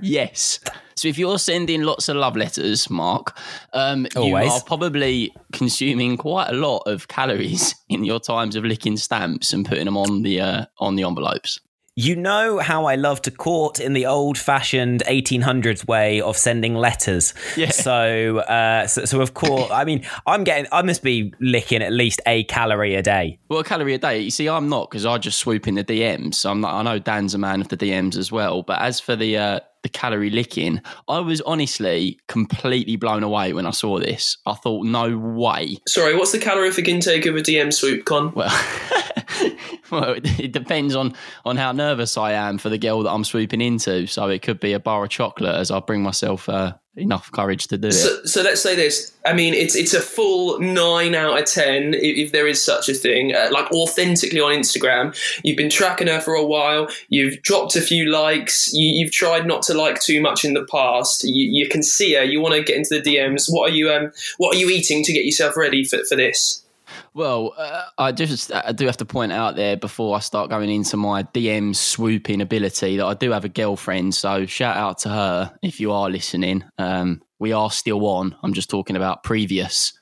Yes. 0.00 0.60
So 0.96 1.08
if 1.08 1.18
you're 1.18 1.38
sending 1.38 1.82
lots 1.82 2.08
of 2.08 2.16
love 2.16 2.36
letters, 2.36 2.90
Mark, 2.90 3.36
um, 3.72 4.06
you 4.14 4.36
are 4.36 4.60
probably 4.62 5.34
consuming 5.52 6.16
quite 6.16 6.50
a 6.50 6.52
lot 6.52 6.82
of 6.86 7.08
calories 7.08 7.74
in 7.88 8.04
your 8.04 8.20
times 8.20 8.56
of 8.56 8.64
licking 8.64 8.96
stamps 8.96 9.52
and 9.52 9.64
putting 9.64 9.86
them 9.86 9.96
on 9.96 10.22
the 10.22 10.40
uh, 10.40 10.66
on 10.78 10.96
the 10.96 11.04
envelopes. 11.04 11.58
You 11.96 12.14
know 12.16 12.58
how 12.58 12.86
I 12.86 12.94
love 12.94 13.20
to 13.22 13.30
court 13.30 13.80
in 13.80 13.94
the 13.94 14.06
old-fashioned 14.06 15.02
1800s 15.06 15.86
way 15.86 16.20
of 16.20 16.36
sending 16.36 16.74
letters. 16.74 17.34
Yeah. 17.56 17.70
So, 17.70 18.38
uh, 18.38 18.86
so, 18.86 19.04
so 19.04 19.20
of 19.20 19.34
course, 19.34 19.70
I 19.70 19.84
mean, 19.84 20.06
I'm 20.26 20.44
getting, 20.44 20.66
I 20.72 20.82
must 20.82 21.02
be 21.02 21.34
licking 21.40 21.82
at 21.82 21.92
least 21.92 22.20
a 22.26 22.44
calorie 22.44 22.94
a 22.94 23.02
day. 23.02 23.38
Well, 23.48 23.58
a 23.58 23.64
calorie 23.64 23.94
a 23.94 23.98
day. 23.98 24.20
You 24.20 24.30
see, 24.30 24.48
I'm 24.48 24.68
not 24.68 24.88
because 24.88 25.04
I 25.04 25.18
just 25.18 25.40
swoop 25.40 25.66
in 25.66 25.74
the 25.74 25.84
DMs. 25.84 26.36
So 26.36 26.50
I'm 26.50 26.60
not, 26.60 26.74
I 26.74 26.82
know 26.82 26.98
Dan's 26.98 27.34
a 27.34 27.38
man 27.38 27.60
of 27.60 27.68
the 27.68 27.76
DMs 27.76 28.16
as 28.16 28.30
well. 28.30 28.62
But 28.62 28.80
as 28.80 29.00
for 29.00 29.16
the 29.16 29.36
uh, 29.36 29.60
the 29.82 29.88
calorie 29.88 30.30
licking, 30.30 30.80
I 31.08 31.20
was 31.20 31.40
honestly 31.42 32.18
completely 32.28 32.96
blown 32.96 33.22
away 33.22 33.52
when 33.52 33.66
I 33.66 33.70
saw 33.70 33.98
this. 33.98 34.36
I 34.46 34.54
thought, 34.54 34.84
no 34.84 35.16
way. 35.16 35.78
Sorry, 35.88 36.16
what's 36.16 36.32
the 36.32 36.38
calorific 36.38 36.88
intake 36.88 37.26
of 37.26 37.36
a 37.36 37.40
DM 37.40 37.72
swoop, 37.72 38.04
Con? 38.04 38.32
Well, 38.34 38.50
well, 39.90 40.16
it, 40.16 40.52
depends 40.52 40.94
on 40.94 41.14
on 41.44 41.56
how 41.56 41.72
nervous 41.72 42.16
I 42.16 42.32
am 42.32 42.58
for 42.58 42.68
the 42.68 42.78
girl 42.78 43.02
that 43.02 43.10
I'm 43.10 43.24
swooping 43.24 43.60
into. 43.60 44.06
So 44.06 44.28
it 44.28 44.42
could 44.42 44.60
be 44.60 44.72
a 44.72 44.80
bar 44.80 45.04
of 45.04 45.10
chocolate 45.10 45.54
as 45.54 45.70
I 45.70 45.80
bring 45.80 46.02
myself 46.02 46.48
uh, 46.48 46.74
enough 46.96 47.30
courage 47.32 47.68
to 47.68 47.78
do 47.78 47.88
it. 47.88 47.92
So, 47.92 48.24
so 48.24 48.42
let's 48.42 48.60
say 48.60 48.74
this. 48.74 49.12
I 49.24 49.32
mean, 49.32 49.54
it's 49.54 49.76
it's 49.76 49.94
a 49.94 50.00
full 50.00 50.58
nine 50.58 51.14
out 51.14 51.38
of 51.38 51.44
ten, 51.46 51.94
if, 51.94 52.16
if 52.16 52.32
there 52.32 52.46
is 52.46 52.60
such 52.60 52.88
a 52.88 52.94
thing. 52.94 53.34
Uh, 53.34 53.48
like 53.50 53.70
authentically 53.72 54.40
on 54.40 54.52
Instagram, 54.52 55.16
you've 55.44 55.56
been 55.56 55.70
tracking 55.70 56.08
her 56.08 56.20
for 56.20 56.34
a 56.34 56.44
while. 56.44 56.88
You've 57.08 57.40
dropped 57.42 57.76
a 57.76 57.80
few 57.80 58.10
likes. 58.10 58.72
You, 58.72 58.88
you've 58.88 59.12
tried 59.12 59.46
not 59.46 59.62
to 59.64 59.74
like 59.74 60.00
too 60.00 60.20
much 60.20 60.44
in 60.44 60.54
the 60.54 60.66
past. 60.70 61.24
You, 61.24 61.48
you 61.50 61.68
can 61.68 61.82
see 61.82 62.14
her. 62.14 62.24
You 62.24 62.40
want 62.40 62.54
to 62.54 62.62
get 62.62 62.76
into 62.76 63.00
the 63.00 63.02
DMs. 63.02 63.46
What 63.48 63.70
are 63.70 63.74
you 63.74 63.90
um 63.90 64.10
What 64.38 64.54
are 64.54 64.58
you 64.58 64.70
eating 64.70 65.04
to 65.04 65.12
get 65.12 65.24
yourself 65.24 65.56
ready 65.56 65.84
for 65.84 65.98
for 66.08 66.16
this? 66.16 66.64
Well, 67.12 67.54
uh, 67.58 67.82
I 67.98 68.12
just 68.12 68.52
I 68.52 68.72
do 68.72 68.86
have 68.86 68.96
to 68.98 69.04
point 69.04 69.32
out 69.32 69.56
there 69.56 69.76
before 69.76 70.16
I 70.16 70.20
start 70.20 70.48
going 70.48 70.70
into 70.70 70.96
my 70.96 71.24
DM 71.24 71.74
swooping 71.74 72.40
ability 72.40 72.98
that 72.98 73.04
I 73.06 73.14
do 73.14 73.32
have 73.32 73.44
a 73.44 73.48
girlfriend. 73.48 74.14
So 74.14 74.46
shout 74.46 74.76
out 74.76 74.98
to 74.98 75.08
her 75.08 75.52
if 75.62 75.80
you 75.80 75.90
are 75.92 76.08
listening. 76.08 76.62
Um, 76.78 77.20
we 77.40 77.52
are 77.52 77.70
still 77.70 78.06
on. 78.06 78.36
I'm 78.42 78.52
just 78.52 78.70
talking 78.70 78.94
about 78.96 79.24
previous 79.24 79.92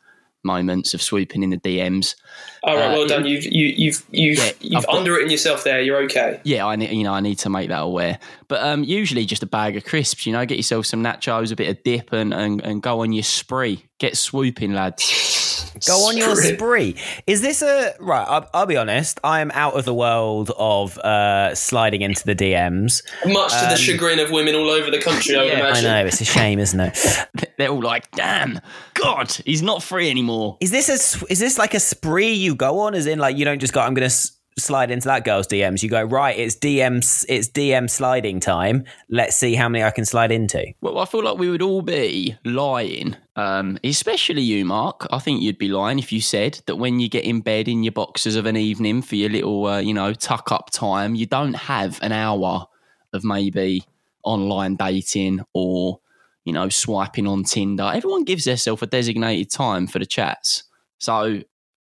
moments 0.45 0.95
of 0.95 1.03
swooping 1.03 1.43
in 1.43 1.51
the 1.51 1.57
DMs. 1.57 2.15
All 2.63 2.77
right, 2.77 2.87
Uh, 2.91 2.93
well 2.93 3.07
done. 3.09 3.25
You've 3.27 3.45
you, 3.45 3.67
you've 3.77 4.03
you've 4.11 4.39
Yeah, 4.39 4.51
you've 4.61 4.85
got- 4.87 4.95
underwritten 4.99 5.31
yourself 5.31 5.65
there. 5.65 5.81
You're 5.81 6.03
okay. 6.05 6.41
Yeah, 6.45 6.67
I 6.67 6.77
need, 6.77 6.91
you 6.93 7.05
know 7.05 7.13
I 7.15 7.21
need 7.21 7.39
to 7.41 7.49
make 7.51 7.71
that 7.71 7.81
aware. 7.83 8.19
But 8.49 8.63
um, 8.63 8.85
usually 8.85 9.25
just 9.25 9.43
a 9.43 9.47
bag 9.47 9.77
of 9.79 9.85
crisps. 9.85 10.27
You 10.27 10.33
know, 10.35 10.45
get 10.45 10.57
yourself 10.59 10.85
some 10.87 11.03
nachos, 11.03 11.53
a 11.53 11.57
bit 11.57 11.69
of 11.71 11.83
dip, 11.85 12.13
and 12.13 12.35
and, 12.35 12.61
and 12.61 12.83
go 12.83 13.01
on 13.01 13.13
your 13.13 13.23
spree. 13.25 13.85
Get 13.99 14.17
swooping, 14.17 14.73
lads. 14.75 15.45
Go 15.87 16.09
on 16.09 16.17
your 16.17 16.35
Spree. 16.35 16.55
spree. 16.55 16.97
Is 17.29 17.41
this 17.41 17.63
a 17.63 17.95
right? 18.01 18.27
I'll, 18.29 18.49
I'll 18.53 18.67
be 18.67 18.77
honest. 18.77 19.21
I 19.23 19.41
am 19.41 19.51
out 19.53 19.75
of 19.75 19.85
the 19.85 19.95
world 19.95 20.51
of 20.59 20.99
uh, 20.99 21.55
sliding 21.55 22.03
into 22.03 22.25
the 22.25 22.35
DMs. 22.35 23.03
Much 23.27 23.53
to 23.53 23.67
the 23.69 23.77
chagrin 23.77 24.19
of 24.19 24.31
women 24.33 24.57
all 24.57 24.71
over 24.71 24.91
the 24.91 24.99
country, 25.01 25.37
I 25.37 25.43
would 25.45 25.49
Yeah, 25.53 25.55
I 25.55 25.57
I 25.59 25.69
imagine. 25.71 25.85
know 25.85 26.07
it's 26.07 26.21
a 26.21 26.25
shame, 26.25 26.59
isn't 26.59 26.81
it? 26.81 26.99
They're 27.59 27.69
all 27.69 27.83
like, 27.83 28.11
"Damn, 28.13 28.61
God, 28.95 29.31
he's 29.45 29.63
not 29.63 29.83
free 29.83 30.11
anymore." 30.11 30.57
Is 30.61 30.71
this 30.73 30.89
a 30.89 30.93
s- 30.95 31.23
is 31.29 31.39
this 31.39 31.59
like 31.59 31.75
a 31.75 31.81
spree 31.81 32.33
you 32.33 32.55
go 32.57 32.81
on? 32.81 32.95
As 32.95 33.07
in, 33.07 33.19
like 33.21 33.37
you 33.37 33.45
don't 33.45 33.59
just 33.61 33.73
go. 33.73 33.81
I'm 33.81 33.95
going 33.95 34.03
to 34.03 34.07
s- 34.07 34.33
slide 34.59 34.91
into 34.91 35.09
that 35.09 35.25
girl's 35.25 35.47
DMs. 35.47 35.83
You 35.83 35.89
go 35.89 36.03
right. 36.03 36.39
It's 36.39 36.57
DMs. 36.57 37.25
It's 37.29 37.49
DM 37.49 37.89
sliding 37.89 38.41
time. 38.41 38.85
Let's 39.09 39.37
see 39.37 39.55
how 39.55 39.69
many 39.69 39.85
I 39.85 39.91
can 39.91 40.05
slide 40.05 40.33
into. 40.33 40.73
Well, 40.81 40.99
I 40.99 41.05
feel 41.05 41.23
like 41.23 41.39
we 41.39 41.51
would 41.51 41.63
all 41.63 41.83
be 41.83 42.37
lying, 42.45 43.17
um, 43.37 43.79
especially 43.85 44.43
you, 44.43 44.65
Mark. 44.65 45.07
I 45.11 45.19
think 45.19 45.43
you'd 45.43 45.59
be 45.59 45.69
lying 45.69 45.99
if 45.99 46.13
you 46.13 46.21
said 46.21 46.61
that 46.67 46.77
when 46.77 47.01
you 47.01 47.09
get 47.09 47.25
in 47.25 47.41
bed 47.41 47.69
in 47.69 47.83
your 47.83 47.93
boxes 47.93 48.37
of 48.37 48.47
an 48.47 48.57
evening 48.57 49.03
for 49.03 49.17
your 49.17 49.31
little, 49.31 49.67
uh, 49.67 49.79
you 49.79 49.95
know, 49.95 50.13
tuck 50.13 50.53
up 50.53 50.71
time, 50.71 51.15
you 51.15 51.27
don't 51.27 51.55
have 51.55 51.99
an 52.03 52.13
hour 52.13 52.67
of 53.13 53.25
maybe 53.25 53.85
online 54.23 54.77
dating 54.77 55.41
or, 55.55 56.01
you 56.45 56.53
know, 56.53 56.69
swiping 56.69 57.27
on 57.27 57.45
Tinder. 57.45 57.91
Everyone 57.95 58.25
gives 58.25 58.45
themselves 58.45 58.83
a 58.83 58.87
designated 58.87 59.51
time 59.51 59.87
for 59.87 59.99
the 59.99 60.07
chats. 60.07 60.65
So 60.99 61.43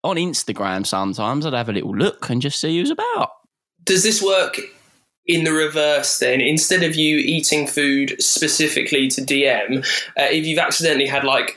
on 0.03 0.17
Instagram, 0.17 0.87
sometimes 0.87 1.47
I'd 1.47 1.53
have 1.53 1.69
a 1.69 1.73
little 1.73 1.95
look 1.95 2.31
and 2.31 2.41
just 2.41 2.61
see 2.61 2.79
who's 2.79 2.91
about. 2.91 3.31
Does 3.85 4.03
this 4.03 4.23
work 4.23 4.61
in 5.27 5.45
the 5.45 5.53
reverse 5.53 6.19
then? 6.19 6.41
Instead 6.41 6.83
of 6.83 6.95
you 6.95 7.19
eating 7.19 7.67
food 7.67 8.17
specifically 8.23 9.09
to 9.09 9.21
DM, 9.21 9.79
uh, 10.19 10.29
if 10.31 10.47
you've 10.47 10.59
accidentally 10.59 11.07
had 11.07 11.25
like 11.25 11.57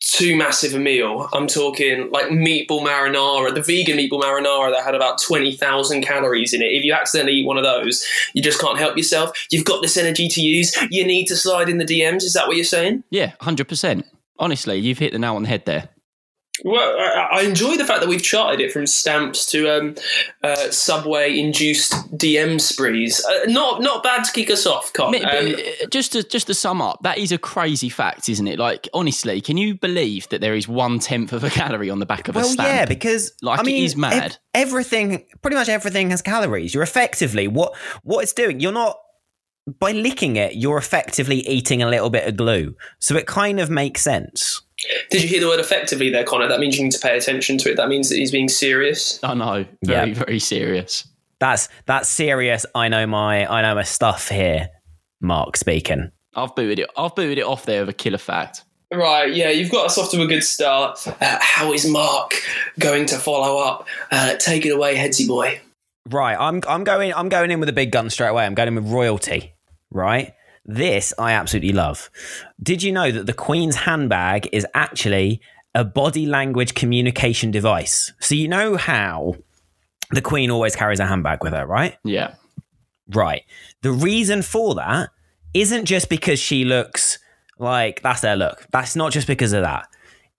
too 0.00 0.36
massive 0.36 0.74
a 0.74 0.78
meal, 0.78 1.28
I'm 1.32 1.46
talking 1.46 2.10
like 2.10 2.26
meatball 2.26 2.82
marinara, 2.82 3.54
the 3.54 3.62
vegan 3.62 3.96
meatball 3.96 4.22
marinara 4.22 4.72
that 4.72 4.84
had 4.84 4.94
about 4.94 5.20
20,000 5.22 6.02
calories 6.02 6.52
in 6.52 6.62
it. 6.62 6.66
If 6.66 6.84
you 6.84 6.92
accidentally 6.92 7.38
eat 7.38 7.46
one 7.46 7.56
of 7.56 7.64
those, 7.64 8.04
you 8.34 8.42
just 8.42 8.60
can't 8.60 8.78
help 8.78 8.96
yourself. 8.96 9.30
You've 9.50 9.64
got 9.64 9.82
this 9.82 9.96
energy 9.96 10.28
to 10.28 10.40
use. 10.40 10.76
You 10.90 11.06
need 11.06 11.26
to 11.26 11.36
slide 11.36 11.68
in 11.68 11.78
the 11.78 11.84
DMs. 11.84 12.22
Is 12.22 12.34
that 12.34 12.46
what 12.46 12.56
you're 12.56 12.64
saying? 12.64 13.04
Yeah, 13.10 13.32
100%. 13.40 14.04
Honestly, 14.38 14.78
you've 14.78 14.98
hit 14.98 15.12
the 15.12 15.18
nail 15.18 15.36
on 15.36 15.42
the 15.44 15.48
head 15.48 15.64
there. 15.64 15.88
Well, 16.62 16.96
I, 17.00 17.40
I 17.40 17.42
enjoy 17.42 17.76
the 17.76 17.84
fact 17.84 18.00
that 18.00 18.08
we've 18.08 18.22
charted 18.22 18.60
it 18.60 18.70
from 18.72 18.86
stamps 18.86 19.44
to 19.46 19.68
um, 19.76 19.94
uh, 20.42 20.70
subway-induced 20.70 21.92
DM 22.16 22.60
sprees. 22.60 23.24
Uh, 23.24 23.46
not 23.46 23.82
not 23.82 24.02
bad 24.02 24.24
to 24.24 24.32
kick 24.32 24.50
us 24.50 24.66
off, 24.66 24.92
Con. 24.92 25.14
Um, 25.16 25.22
uh, 25.24 25.86
just 25.90 26.12
to 26.12 26.22
just 26.22 26.46
to 26.46 26.54
sum 26.54 26.80
up, 26.80 27.00
that 27.02 27.18
is 27.18 27.32
a 27.32 27.38
crazy 27.38 27.88
fact, 27.88 28.28
isn't 28.28 28.46
it? 28.46 28.58
Like, 28.58 28.88
honestly, 28.94 29.40
can 29.40 29.56
you 29.56 29.74
believe 29.74 30.28
that 30.28 30.40
there 30.40 30.54
is 30.54 30.68
one 30.68 30.98
tenth 31.00 31.32
of 31.32 31.42
a 31.44 31.50
calorie 31.50 31.90
on 31.90 31.98
the 31.98 32.06
back 32.06 32.28
of 32.28 32.36
a 32.36 32.40
Well, 32.40 32.48
stamp? 32.48 32.68
yeah, 32.68 32.84
because 32.84 33.32
Like, 33.42 33.58
I 33.60 33.62
mean, 33.62 33.84
is 33.84 33.96
mad. 33.96 34.12
ev- 34.22 34.38
everything, 34.68 35.26
pretty 35.42 35.56
much 35.56 35.68
everything, 35.68 36.10
has 36.10 36.22
calories. 36.22 36.72
You're 36.72 36.82
effectively 36.84 37.48
what 37.48 37.74
what 38.04 38.22
it's 38.22 38.32
doing. 38.32 38.60
You're 38.60 38.72
not 38.72 38.96
by 39.80 39.92
licking 39.92 40.36
it. 40.36 40.54
You're 40.56 40.76
effectively 40.78 41.38
eating 41.48 41.82
a 41.82 41.88
little 41.88 42.10
bit 42.10 42.28
of 42.28 42.36
glue. 42.36 42.74
So 42.98 43.16
it 43.16 43.26
kind 43.26 43.58
of 43.60 43.70
makes 43.70 44.02
sense. 44.02 44.60
Did 45.10 45.22
you 45.22 45.28
hear 45.28 45.40
the 45.40 45.48
word 45.48 45.60
effectively 45.60 46.10
there, 46.10 46.24
Connor? 46.24 46.48
That 46.48 46.60
means 46.60 46.76
you 46.78 46.84
need 46.84 46.92
to 46.92 46.98
pay 47.00 47.16
attention 47.16 47.58
to 47.58 47.70
it. 47.70 47.76
That 47.76 47.88
means 47.88 48.08
that 48.10 48.16
he's 48.16 48.30
being 48.30 48.48
serious. 48.48 49.18
I 49.22 49.34
know, 49.34 49.64
very 49.84 50.10
Yeah. 50.10 50.14
very 50.14 50.38
serious. 50.38 51.06
That's 51.40 51.68
that's 51.86 52.08
serious. 52.08 52.64
I 52.74 52.88
know 52.88 53.06
my 53.06 53.46
I 53.50 53.62
know 53.62 53.74
my 53.74 53.82
stuff 53.82 54.28
here. 54.28 54.68
Mark 55.20 55.56
speaking. 55.56 56.10
I've 56.34 56.54
booted 56.54 56.78
it. 56.80 56.90
I've 56.96 57.14
booted 57.14 57.38
it 57.38 57.44
off 57.44 57.64
there 57.66 57.80
with 57.80 57.88
a 57.90 57.94
killer 57.94 58.18
fact. 58.18 58.62
Right, 58.92 59.32
yeah, 59.34 59.48
you've 59.50 59.70
got 59.72 59.86
us 59.86 59.98
off 59.98 60.10
to 60.12 60.22
a 60.22 60.26
good 60.26 60.44
start. 60.44 61.04
Uh, 61.08 61.38
how 61.40 61.72
is 61.72 61.88
Mark 61.88 62.34
going 62.78 63.06
to 63.06 63.16
follow 63.16 63.58
up? 63.58 63.86
Uh, 64.12 64.36
take 64.36 64.64
it 64.66 64.70
away, 64.70 64.94
Headsy 64.94 65.26
boy. 65.26 65.60
Right, 66.10 66.36
I'm 66.38 66.60
I'm 66.68 66.84
going 66.84 67.12
I'm 67.14 67.28
going 67.28 67.50
in 67.50 67.58
with 67.60 67.68
a 67.68 67.72
big 67.72 67.90
gun 67.90 68.10
straight 68.10 68.28
away. 68.28 68.44
I'm 68.44 68.54
going 68.54 68.68
in 68.68 68.74
with 68.76 68.86
royalty. 68.92 69.54
Right, 69.90 70.34
this 70.64 71.12
I 71.18 71.32
absolutely 71.32 71.72
love. 71.72 72.10
Did 72.62 72.82
you 72.82 72.92
know 72.92 73.10
that 73.10 73.26
the 73.26 73.32
Queen's 73.32 73.76
handbag 73.76 74.48
is 74.52 74.66
actually 74.74 75.40
a 75.74 75.84
body 75.84 76.26
language 76.26 76.74
communication 76.74 77.50
device? 77.50 78.12
So 78.20 78.34
you 78.34 78.48
know 78.48 78.76
how 78.76 79.36
the 80.10 80.22
Queen 80.22 80.50
always 80.50 80.76
carries 80.76 81.00
a 81.00 81.06
handbag 81.06 81.42
with 81.42 81.52
her, 81.52 81.66
right? 81.66 81.96
Yeah, 82.04 82.34
Right. 83.08 83.42
The 83.82 83.92
reason 83.92 84.42
for 84.42 84.74
that 84.76 85.10
isn't 85.52 85.84
just 85.84 86.08
because 86.08 86.38
she 86.38 86.64
looks 86.64 87.18
like 87.58 88.02
that's 88.02 88.20
their 88.22 88.36
look. 88.36 88.66
That's 88.72 88.96
not 88.96 89.12
just 89.12 89.26
because 89.26 89.52
of 89.52 89.62
that. 89.62 89.88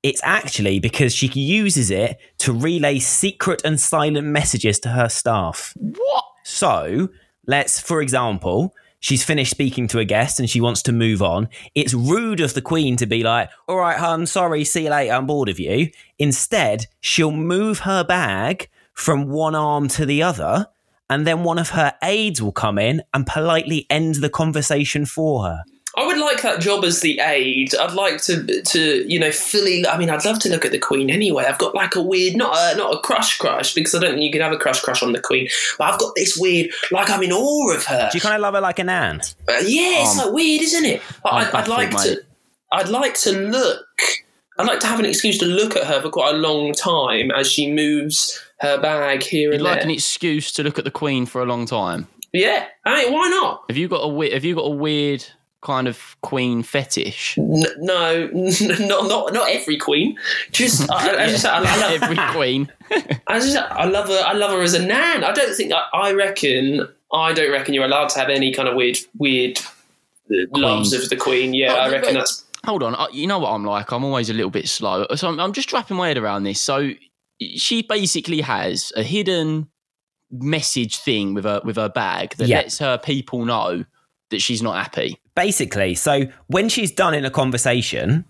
It's 0.03 0.22
actually 0.24 0.79
because 0.79 1.13
she 1.13 1.27
uses 1.27 1.89
it 1.89 2.17
to 2.39 2.53
relay 2.53 3.00
secret 3.00 3.62
and 3.65 3.79
silent 3.79 4.27
messages 4.27 4.79
to 4.82 4.89
her 4.89 5.10
staff. 5.10 5.74
what? 5.77 6.25
So, 6.44 7.10
let's, 7.48 7.79
for 7.79 8.01
example, 8.01 8.74
she's 9.00 9.24
finished 9.24 9.52
speaking 9.52 9.88
to 9.90 10.00
a 10.00 10.06
guest 10.06 10.40
and 10.40 10.50
she 10.50 10.62
wants 10.62 10.82
to 10.84 10.92
move 10.92 11.22
on. 11.22 11.50
It's 11.74 11.94
rude 11.94 12.40
of 12.40 12.54
the 12.54 12.62
Queen 12.62 12.98
to 12.98 13.06
be 13.06 13.24
like, 13.24 13.50
all 13.68 13.78
right, 13.78 13.98
hun, 13.98 14.25
sorry, 14.25 14.64
see 14.64 14.84
you 14.84 14.90
later, 14.90 15.14
I'm 15.14 15.28
bored 15.28 15.50
of 15.50 15.60
you. 15.60 15.90
Instead, 16.18 16.88
she'll 17.00 17.32
move 17.32 17.80
her 17.80 18.04
bag 18.04 18.70
from 18.94 19.30
one 19.30 19.56
arm 19.56 19.88
to 19.90 20.06
the 20.06 20.24
other, 20.24 20.68
and 21.10 21.28
then 21.28 21.44
one 21.44 21.60
of 21.60 21.70
her 21.70 21.94
aides 22.02 22.42
will 22.42 22.52
come 22.52 22.80
in 22.80 23.04
and 23.14 23.28
politely 23.28 23.86
end 23.90 24.16
the 24.16 24.30
conversation 24.30 25.06
for 25.06 25.44
her. 25.44 25.64
I 25.98 26.06
would 26.06 26.18
like 26.18 26.42
that 26.42 26.60
job 26.60 26.84
as 26.84 27.00
the 27.02 27.20
aide. 27.20 27.74
I'd 27.75 27.94
like 27.94 28.22
to, 28.24 28.62
to 28.62 29.12
you 29.12 29.20
know, 29.20 29.32
fully. 29.32 29.86
I 29.88 29.98
mean, 29.98 30.10
I'd 30.10 30.25
love 30.25 30.40
to 30.40 30.50
look 30.50 30.66
at 30.66 30.72
the 30.72 30.80
Queen 30.80 31.10
anyway. 31.10 31.46
I've 31.48 31.58
got 31.58 31.74
like 31.74 31.96
a 31.96 32.02
weird, 32.02 32.36
not 32.36 32.56
a 32.58 32.75
not 32.78 32.94
a 32.94 33.00
crush 33.00 33.38
crush 33.38 33.74
because 33.74 33.96
I 33.96 34.00
don't 34.00 34.12
think 34.12 34.24
you 34.24 34.32
can 34.32 34.42
have 34.42 34.52
a 34.52 34.58
crush 34.58 34.82
crush 34.82 35.02
on 35.02 35.14
the 35.14 35.22
Queen. 35.22 35.48
But 35.78 35.94
I've 35.94 36.00
got 36.00 36.14
this 36.16 36.38
weird, 36.38 36.72
like 36.92 37.10
I'm 37.10 37.24
in 37.24 37.32
awe 37.32 37.74
of 37.74 37.86
her. 37.86 38.10
Do 38.12 38.18
you 38.18 38.22
kind 38.22 38.36
of 38.36 38.42
love 38.42 38.54
her 38.56 38.62
like 38.62 38.80
an 38.80 38.90
Anne? 38.90 39.22
Uh, 39.48 39.54
yeah, 39.66 40.02
it's 40.04 40.18
Um, 40.20 40.25
like 40.25 40.34
weird, 40.36 40.62
isn't 40.64 40.86
it? 40.86 41.02
I'd, 41.24 41.48
I'd 41.54 41.68
like 41.68 41.92
baffled, 41.92 42.16
to. 42.18 42.24
I'd 42.72 42.90
like 42.90 43.14
to 43.22 43.32
look. 43.32 43.86
I'd 44.58 44.68
like 44.68 44.80
to 44.82 44.88
have 44.88 45.00
an 45.00 45.06
excuse 45.06 45.38
to 45.40 45.46
look 45.46 45.75
at 45.75 45.86
her 45.86 46.02
for 46.02 46.10
quite 46.10 46.34
a 46.34 46.38
long 46.38 46.74
time 46.74 47.30
as 47.32 47.52
she 47.52 47.72
moves 47.72 48.42
her 48.62 48.80
bag 48.80 49.22
here 49.24 49.50
You'd 49.50 49.56
and 49.56 49.64
like 49.64 49.75
there. 49.75 49.84
an 49.84 49.90
excuse 49.92 50.52
to 50.54 50.64
look 50.64 50.78
at 50.80 50.86
the 50.86 50.92
Queen 50.92 51.25
for 51.25 51.42
a 51.42 51.46
long 51.46 51.66
time. 51.66 52.08
yeah, 52.34 52.66
I 52.86 53.04
mean, 53.04 53.14
why 53.14 53.28
not? 53.30 53.64
Have 53.70 53.75
you 53.78 53.88
got 53.90 53.98
a 54.02 54.08
we- 54.08 54.32
Have 54.32 54.46
you 54.46 54.56
got 54.56 54.62
a 54.66 54.70
weird 54.70 55.25
kind 55.65 55.88
of 55.88 56.15
Queen 56.22 56.63
fetish? 56.63 57.38
N- 57.38 57.63
no, 57.79 58.29
not 58.34 59.07
not 59.10 59.34
not 59.34 59.50
every 59.50 59.77
queen. 59.77 60.17
Just 60.51 60.89
I, 60.89 61.15
I, 61.17 61.24
I 61.24 61.27
just 61.27 61.45
I, 61.45 61.57
I 61.57 61.77
love 61.81 62.01
Every 62.03 62.15
Queen. 62.31 62.72
I 63.27 63.39
just 63.39 63.57
I 63.57 63.86
love 63.86 64.07
her. 64.07 64.24
I 64.25 64.34
love 64.34 64.51
her 64.51 64.62
as 64.62 64.74
a 64.74 64.86
nan. 64.86 65.24
I 65.24 65.31
don't 65.34 65.53
think 65.55 65.74
I, 65.74 65.84
I 65.93 66.13
reckon. 66.13 66.88
I 67.12 67.34
don't 67.34 67.51
reckon 67.51 67.74
you're 67.74 67.86
allowed 67.86 68.10
to 68.10 68.19
have 68.19 68.29
any 68.29 68.53
kind 68.53 68.67
of 68.69 68.75
weird 68.75 68.98
weird 69.17 69.57
uh, 70.31 70.45
loves 70.57 70.93
of 70.93 71.10
the 71.10 71.15
queen. 71.17 71.53
Yeah, 71.53 71.74
Oh, 71.74 71.77
I 71.79 71.91
reckon 71.91 72.13
but- 72.13 72.19
that's 72.22 72.43
Hold 72.65 72.81
on, 72.81 72.95
you 73.13 73.27
know 73.27 73.38
what 73.38 73.51
I'm 73.51 73.63
like. 73.63 73.91
I'm 73.91 74.03
always 74.03 74.27
a 74.31 74.34
little 74.34 74.50
bit 74.50 74.67
slow, 74.67 75.05
so 75.15 75.27
I'm, 75.27 75.39
I'm 75.39 75.53
just 75.53 75.72
wrapping 75.72 75.98
my 75.98 76.07
head 76.07 76.17
around 76.17 76.45
this. 76.45 76.60
So 76.60 76.93
she 77.39 77.84
basically 77.84 78.41
has 78.41 78.91
a 78.95 79.03
hidden 79.03 79.69
message 80.31 80.98
thing 80.98 81.36
with 81.36 81.43
her 81.43 81.62
with 81.63 81.75
her 81.75 81.89
bag 81.89 82.31
that 82.38 82.48
Yeah. 82.48 82.57
lets 82.62 82.79
her 82.79 82.98
people 82.98 83.45
know 83.45 83.86
that 84.31 84.39
she's 84.41 84.63
not 84.63 84.75
happy. 84.75 85.19
Basically, 85.36 85.96
so 85.96 86.27
when 86.48 86.70
she's 86.70 86.92
done 86.92 87.13
in 87.13 87.25
a 87.25 87.30
conversation, 87.32 88.25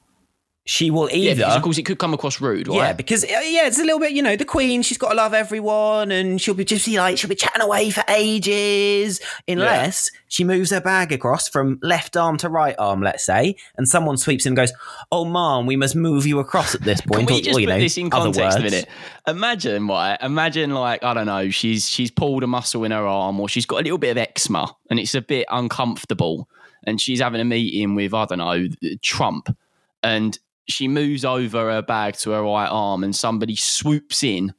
she 0.67 0.89
will 0.89 1.07
Yeah, 1.11 1.31
either. 1.31 1.35
because 1.35 1.55
of 1.57 1.61
course 1.61 1.77
it 1.77 1.83
could 1.83 1.99
come 1.99 2.15
across 2.15 2.41
rude, 2.41 2.67
right? 2.67 2.75
Yeah, 2.75 2.93
because 2.93 3.23
uh, 3.23 3.27
yeah, 3.27 3.67
it's 3.67 3.77
a 3.77 3.83
little 3.83 3.99
bit, 3.99 4.13
you 4.13 4.23
know, 4.23 4.35
the 4.35 4.45
Queen. 4.45 4.81
She's 4.81 4.97
got 4.97 5.09
to 5.09 5.15
love 5.15 5.35
everyone, 5.35 6.11
and 6.11 6.41
she'll 6.41 6.55
be 6.55 6.65
just 6.65 6.87
be 6.87 6.97
like 6.97 7.19
she'll 7.19 7.29
be 7.29 7.35
chatting 7.35 7.61
away 7.61 7.91
for 7.91 8.03
ages, 8.09 9.21
unless 9.47 10.09
she 10.27 10.43
moves 10.43 10.71
her 10.71 10.81
bag 10.81 11.11
across 11.11 11.47
from 11.47 11.77
left 11.83 12.17
arm 12.17 12.37
to 12.37 12.49
right 12.49 12.75
arm, 12.79 13.01
let's 13.03 13.23
say, 13.23 13.55
and 13.77 13.87
someone 13.87 14.17
sweeps 14.17 14.47
in 14.47 14.51
and 14.51 14.57
goes, 14.57 14.73
"Oh, 15.11 15.23
mom, 15.23 15.67
we 15.67 15.75
must 15.75 15.95
move 15.95 16.25
you 16.25 16.39
across 16.39 16.73
at 16.73 16.81
this 16.81 16.99
point." 16.99 17.27
Can 17.27 17.27
point." 17.27 17.29
we 17.29 17.37
or, 17.41 17.43
just 17.43 17.59
or, 17.59 17.61
put 17.61 17.69
know, 17.69 17.79
this 17.79 17.97
in 17.99 18.09
context 18.09 18.57
a 18.57 18.61
minute? 18.61 18.87
Imagine, 19.27 19.87
right? 19.87 20.17
Imagine 20.19 20.71
like 20.73 21.03
I 21.03 21.13
don't 21.13 21.27
know, 21.27 21.51
she's 21.51 21.87
she's 21.87 22.09
pulled 22.09 22.41
a 22.41 22.47
muscle 22.47 22.83
in 22.83 22.91
her 22.91 23.05
arm, 23.05 23.39
or 23.39 23.47
she's 23.47 23.67
got 23.67 23.81
a 23.81 23.83
little 23.83 23.99
bit 23.99 24.09
of 24.09 24.17
eczema, 24.17 24.75
and 24.89 24.99
it's 24.99 25.13
a 25.13 25.21
bit 25.21 25.45
uncomfortable, 25.51 26.49
and 26.85 26.99
she's 27.01 27.19
having 27.21 27.41
a 27.41 27.45
meeting 27.45 27.95
with 27.95 28.13
I 28.13 28.25
don't 28.25 28.37
know 28.39 28.67
Trump, 29.01 29.55
and 30.03 30.37
she 30.67 30.87
moves 30.87 31.23
over 31.25 31.71
her 31.71 31.81
bag 31.81 32.15
to 32.17 32.31
her 32.31 32.43
right 32.43 32.67
arm, 32.67 33.03
and 33.03 33.15
somebody 33.15 33.55
swoops 33.55 34.23
in 34.23 34.53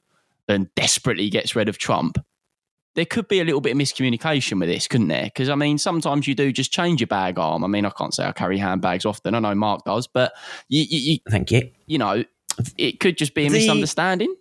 and 0.49 0.73
desperately 0.76 1.28
gets 1.28 1.56
rid 1.56 1.68
of 1.68 1.78
Trump. 1.78 2.18
There 2.95 3.04
could 3.04 3.28
be 3.28 3.40
a 3.40 3.45
little 3.45 3.61
bit 3.61 3.73
of 3.73 3.78
miscommunication 3.78 4.59
with 4.59 4.68
this, 4.71 4.88
couldn't 4.88 5.09
there? 5.09 5.25
Because 5.25 5.49
I 5.50 5.54
mean, 5.54 5.76
sometimes 5.76 6.26
you 6.26 6.35
do 6.35 6.50
just 6.52 6.73
change 6.73 7.00
your 7.00 7.09
bag 7.09 7.38
arm. 7.38 7.62
I 7.62 7.66
mean, 7.66 7.85
I 7.85 7.90
can't 7.90 8.14
say 8.14 8.25
I 8.25 8.33
carry 8.33 8.56
handbags 8.56 9.04
often. 9.04 9.35
I 9.35 9.38
know 9.40 9.54
Mark 9.54 9.85
does, 9.85 10.06
but 10.06 10.33
you, 10.68 10.83
you, 10.88 10.99
you 11.12 11.18
Thank 11.28 11.50
you. 11.50 11.71
you 11.87 11.99
know, 11.99 12.25
it 12.78 13.00
could 13.00 13.18
just 13.18 13.35
be 13.35 13.47
a 13.47 13.50
The- 13.50 13.59
misunderstanding. 13.59 14.35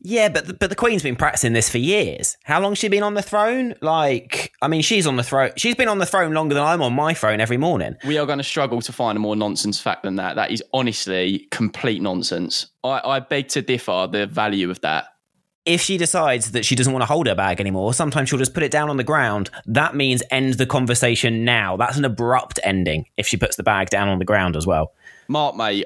Yeah, 0.00 0.28
but 0.28 0.46
the, 0.46 0.54
but 0.54 0.70
the 0.70 0.76
Queen's 0.76 1.02
been 1.02 1.16
practicing 1.16 1.54
this 1.54 1.68
for 1.68 1.78
years. 1.78 2.36
How 2.44 2.60
long's 2.60 2.78
she 2.78 2.88
been 2.88 3.02
on 3.02 3.14
the 3.14 3.22
throne? 3.22 3.74
Like, 3.80 4.52
I 4.62 4.68
mean, 4.68 4.82
she's 4.82 5.06
on 5.08 5.16
the 5.16 5.24
throne. 5.24 5.50
She's 5.56 5.74
been 5.74 5.88
on 5.88 5.98
the 5.98 6.06
throne 6.06 6.32
longer 6.32 6.54
than 6.54 6.62
I'm 6.62 6.82
on 6.82 6.92
my 6.92 7.14
throne 7.14 7.40
every 7.40 7.56
morning. 7.56 7.96
We 8.06 8.16
are 8.16 8.24
going 8.24 8.38
to 8.38 8.44
struggle 8.44 8.80
to 8.82 8.92
find 8.92 9.16
a 9.16 9.20
more 9.20 9.34
nonsense 9.34 9.80
fact 9.80 10.04
than 10.04 10.14
that. 10.16 10.36
That 10.36 10.52
is 10.52 10.62
honestly 10.72 11.48
complete 11.50 12.00
nonsense. 12.00 12.66
I, 12.84 13.00
I 13.04 13.20
beg 13.20 13.48
to 13.48 13.62
differ 13.62 14.08
the 14.10 14.26
value 14.28 14.70
of 14.70 14.80
that. 14.82 15.06
if 15.64 15.82
she 15.82 15.98
decides 15.98 16.52
that 16.52 16.64
she 16.64 16.74
doesn't 16.74 16.92
want 16.94 17.02
to 17.02 17.06
hold 17.06 17.26
her 17.26 17.34
bag 17.34 17.60
anymore, 17.60 17.92
sometimes 17.92 18.28
she'll 18.30 18.38
just 18.38 18.54
put 18.54 18.62
it 18.62 18.70
down 18.70 18.88
on 18.88 18.96
the 18.96 19.04
ground. 19.04 19.50
That 19.66 19.94
means 19.94 20.22
end 20.30 20.54
the 20.54 20.64
conversation 20.64 21.44
now. 21.44 21.76
That's 21.76 21.98
an 21.98 22.06
abrupt 22.06 22.58
ending 22.64 23.04
if 23.18 23.26
she 23.26 23.36
puts 23.36 23.56
the 23.56 23.62
bag 23.62 23.90
down 23.90 24.08
on 24.08 24.18
the 24.18 24.24
ground 24.24 24.56
as 24.56 24.66
well. 24.66 24.92
Mark, 25.28 25.56
mate, 25.56 25.84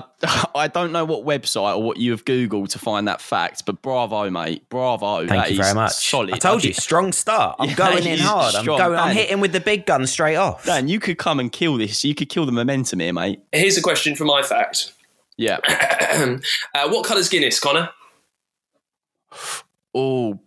I, 0.00 0.48
I 0.54 0.68
don't 0.68 0.92
know 0.92 1.04
what 1.04 1.24
website 1.26 1.76
or 1.76 1.82
what 1.82 1.96
you 1.98 2.10
have 2.12 2.24
Googled 2.24 2.68
to 2.70 2.78
find 2.78 3.06
that 3.08 3.20
fact, 3.20 3.64
but 3.66 3.82
bravo, 3.82 4.30
mate. 4.30 4.68
Bravo. 4.68 5.18
Thank 5.26 5.30
That 5.30 5.50
you 5.52 5.60
is 5.60 5.66
very 5.66 5.74
much. 5.74 5.92
Solid. 5.92 6.32
I 6.34 6.38
told 6.38 6.64
you, 6.64 6.72
strong 6.72 7.12
start. 7.12 7.56
I'm 7.58 7.68
Yeah, 7.72 7.74
going 7.76 7.98
in 7.98 8.18
he's 8.18 8.20
hard. 8.20 8.54
I'm 8.54 8.62
strong. 8.62 8.78
going. 8.78 8.98
I'm 8.98 9.14
hitting 9.14 9.40
with 9.40 9.52
the 9.52 9.60
big 9.60 9.86
gun 9.86 10.06
straight 10.06 10.36
off. 10.36 10.64
Dan, 10.64 10.88
you 10.88 11.00
could 11.00 11.18
come 11.18 11.38
and 11.40 11.50
kill 11.52 11.76
this. 11.76 12.04
You 12.04 12.14
could 12.14 12.28
kill 12.28 12.46
the 12.46 12.52
momentum 12.52 13.00
here, 13.00 13.12
mate. 13.12 13.40
Here's 13.52 13.76
a 13.76 13.82
question 13.82 14.14
for 14.16 14.24
my 14.24 14.42
fact. 14.42 14.92
Yeah. 15.36 15.58
uh, 16.74 16.88
what 16.88 17.06
colour's 17.06 17.28
Guinness, 17.28 17.58
Connor? 17.58 17.90
Oh, 19.94 20.40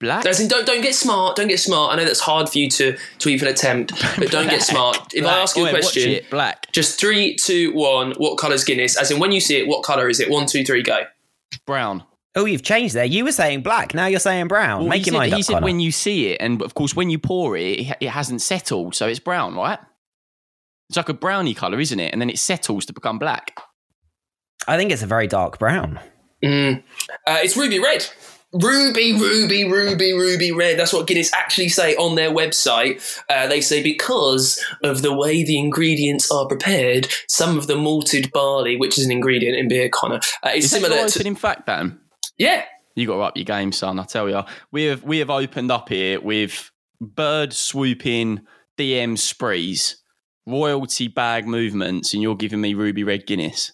black. 0.00 0.26
As 0.26 0.40
in, 0.40 0.48
don't 0.48 0.66
don't 0.66 0.82
get 0.82 0.94
smart. 0.94 1.36
Don't 1.36 1.48
get 1.48 1.60
smart. 1.60 1.92
I 1.92 1.96
know 1.96 2.04
that's 2.04 2.20
hard 2.20 2.48
for 2.48 2.58
you 2.58 2.68
to 2.70 2.96
to 3.18 3.28
even 3.28 3.48
attempt, 3.48 3.92
but 4.18 4.30
don't 4.30 4.48
get 4.48 4.62
smart. 4.62 5.14
If 5.14 5.24
I 5.24 5.38
ask 5.38 5.56
you 5.56 5.64
a 5.64 5.68
Oi, 5.68 5.72
watch 5.72 5.82
question, 5.82 6.10
it, 6.10 6.30
black, 6.30 6.70
just 6.72 6.98
three, 6.98 7.36
two, 7.36 7.72
one. 7.74 8.12
What 8.18 8.36
colour's 8.38 8.64
Guinness? 8.64 8.96
As 8.96 9.10
in, 9.10 9.18
when 9.18 9.32
you 9.32 9.40
see 9.40 9.56
it, 9.56 9.66
what 9.66 9.82
colour 9.82 10.08
is 10.08 10.20
it? 10.20 10.30
One, 10.30 10.46
two, 10.46 10.64
three, 10.64 10.82
go. 10.82 11.02
brown. 11.66 12.04
Oh, 12.36 12.46
you've 12.46 12.64
changed 12.64 12.94
there. 12.94 13.04
You 13.04 13.24
were 13.24 13.30
saying 13.30 13.62
black. 13.62 13.94
Now 13.94 14.06
you're 14.06 14.18
saying 14.18 14.48
brown. 14.48 14.80
Well, 14.80 14.88
Make 14.88 15.04
he 15.04 15.10
your 15.10 15.12
said, 15.12 15.18
mind 15.18 15.34
he 15.34 15.42
said 15.42 15.52
Connor. 15.54 15.64
when 15.66 15.78
you 15.78 15.92
see 15.92 16.32
it, 16.32 16.38
and 16.40 16.60
of 16.62 16.74
course, 16.74 16.96
when 16.96 17.08
you 17.08 17.16
pour 17.18 17.56
it, 17.56 17.62
it, 17.62 17.96
it 18.00 18.08
hasn't 18.08 18.42
settled, 18.42 18.96
so 18.96 19.06
it's 19.06 19.20
brown, 19.20 19.54
right? 19.54 19.78
It's 20.88 20.96
like 20.96 21.08
a 21.08 21.14
brownie 21.14 21.54
color, 21.54 21.78
isn't 21.78 22.00
it? 22.00 22.12
And 22.12 22.20
then 22.20 22.28
it 22.28 22.38
settles 22.40 22.86
to 22.86 22.92
become 22.92 23.20
black. 23.20 23.56
I 24.66 24.76
think 24.76 24.90
it's 24.90 25.02
a 25.02 25.06
very 25.06 25.26
dark 25.28 25.58
brown. 25.60 26.00
Mm. 26.44 26.82
Uh, 27.26 27.38
it's 27.42 27.56
ruby 27.56 27.78
red. 27.78 28.06
Ruby, 28.54 29.12
ruby, 29.14 29.64
ruby, 29.64 30.12
ruby 30.12 30.52
red. 30.52 30.78
That's 30.78 30.92
what 30.92 31.08
Guinness 31.08 31.32
actually 31.32 31.68
say 31.70 31.96
on 31.96 32.14
their 32.14 32.30
website. 32.30 33.02
Uh, 33.28 33.48
they 33.48 33.60
say 33.60 33.82
because 33.82 34.64
of 34.84 35.02
the 35.02 35.12
way 35.12 35.42
the 35.42 35.58
ingredients 35.58 36.30
are 36.30 36.46
prepared, 36.46 37.08
some 37.28 37.58
of 37.58 37.66
the 37.66 37.74
malted 37.74 38.30
barley, 38.32 38.76
which 38.76 38.96
is 38.96 39.04
an 39.06 39.10
ingredient 39.10 39.56
in 39.58 39.66
beer, 39.66 39.88
Connor, 39.88 40.20
uh, 40.46 40.50
is 40.54 40.66
Is 40.66 40.70
similar 40.70 41.08
to. 41.08 41.18
opening 41.18 41.34
fact, 41.34 41.66
Dan? 41.66 41.98
Yeah, 42.38 42.64
You 42.94 43.08
got 43.08 43.16
to 43.16 43.20
up 43.22 43.36
your 43.36 43.44
game, 43.44 43.72
son. 43.72 43.98
I 43.98 44.04
tell 44.04 44.28
you, 44.28 44.42
we 44.70 44.84
have 44.84 45.02
we 45.02 45.18
have 45.18 45.30
opened 45.30 45.72
up 45.72 45.88
here 45.88 46.20
with 46.20 46.70
bird 47.00 47.52
swooping 47.52 48.40
DM 48.78 49.18
sprees, 49.18 49.96
royalty 50.46 51.08
bag 51.08 51.46
movements, 51.48 52.14
and 52.14 52.22
you're 52.22 52.36
giving 52.36 52.60
me 52.60 52.74
ruby 52.74 53.02
red 53.02 53.26
Guinness. 53.26 53.72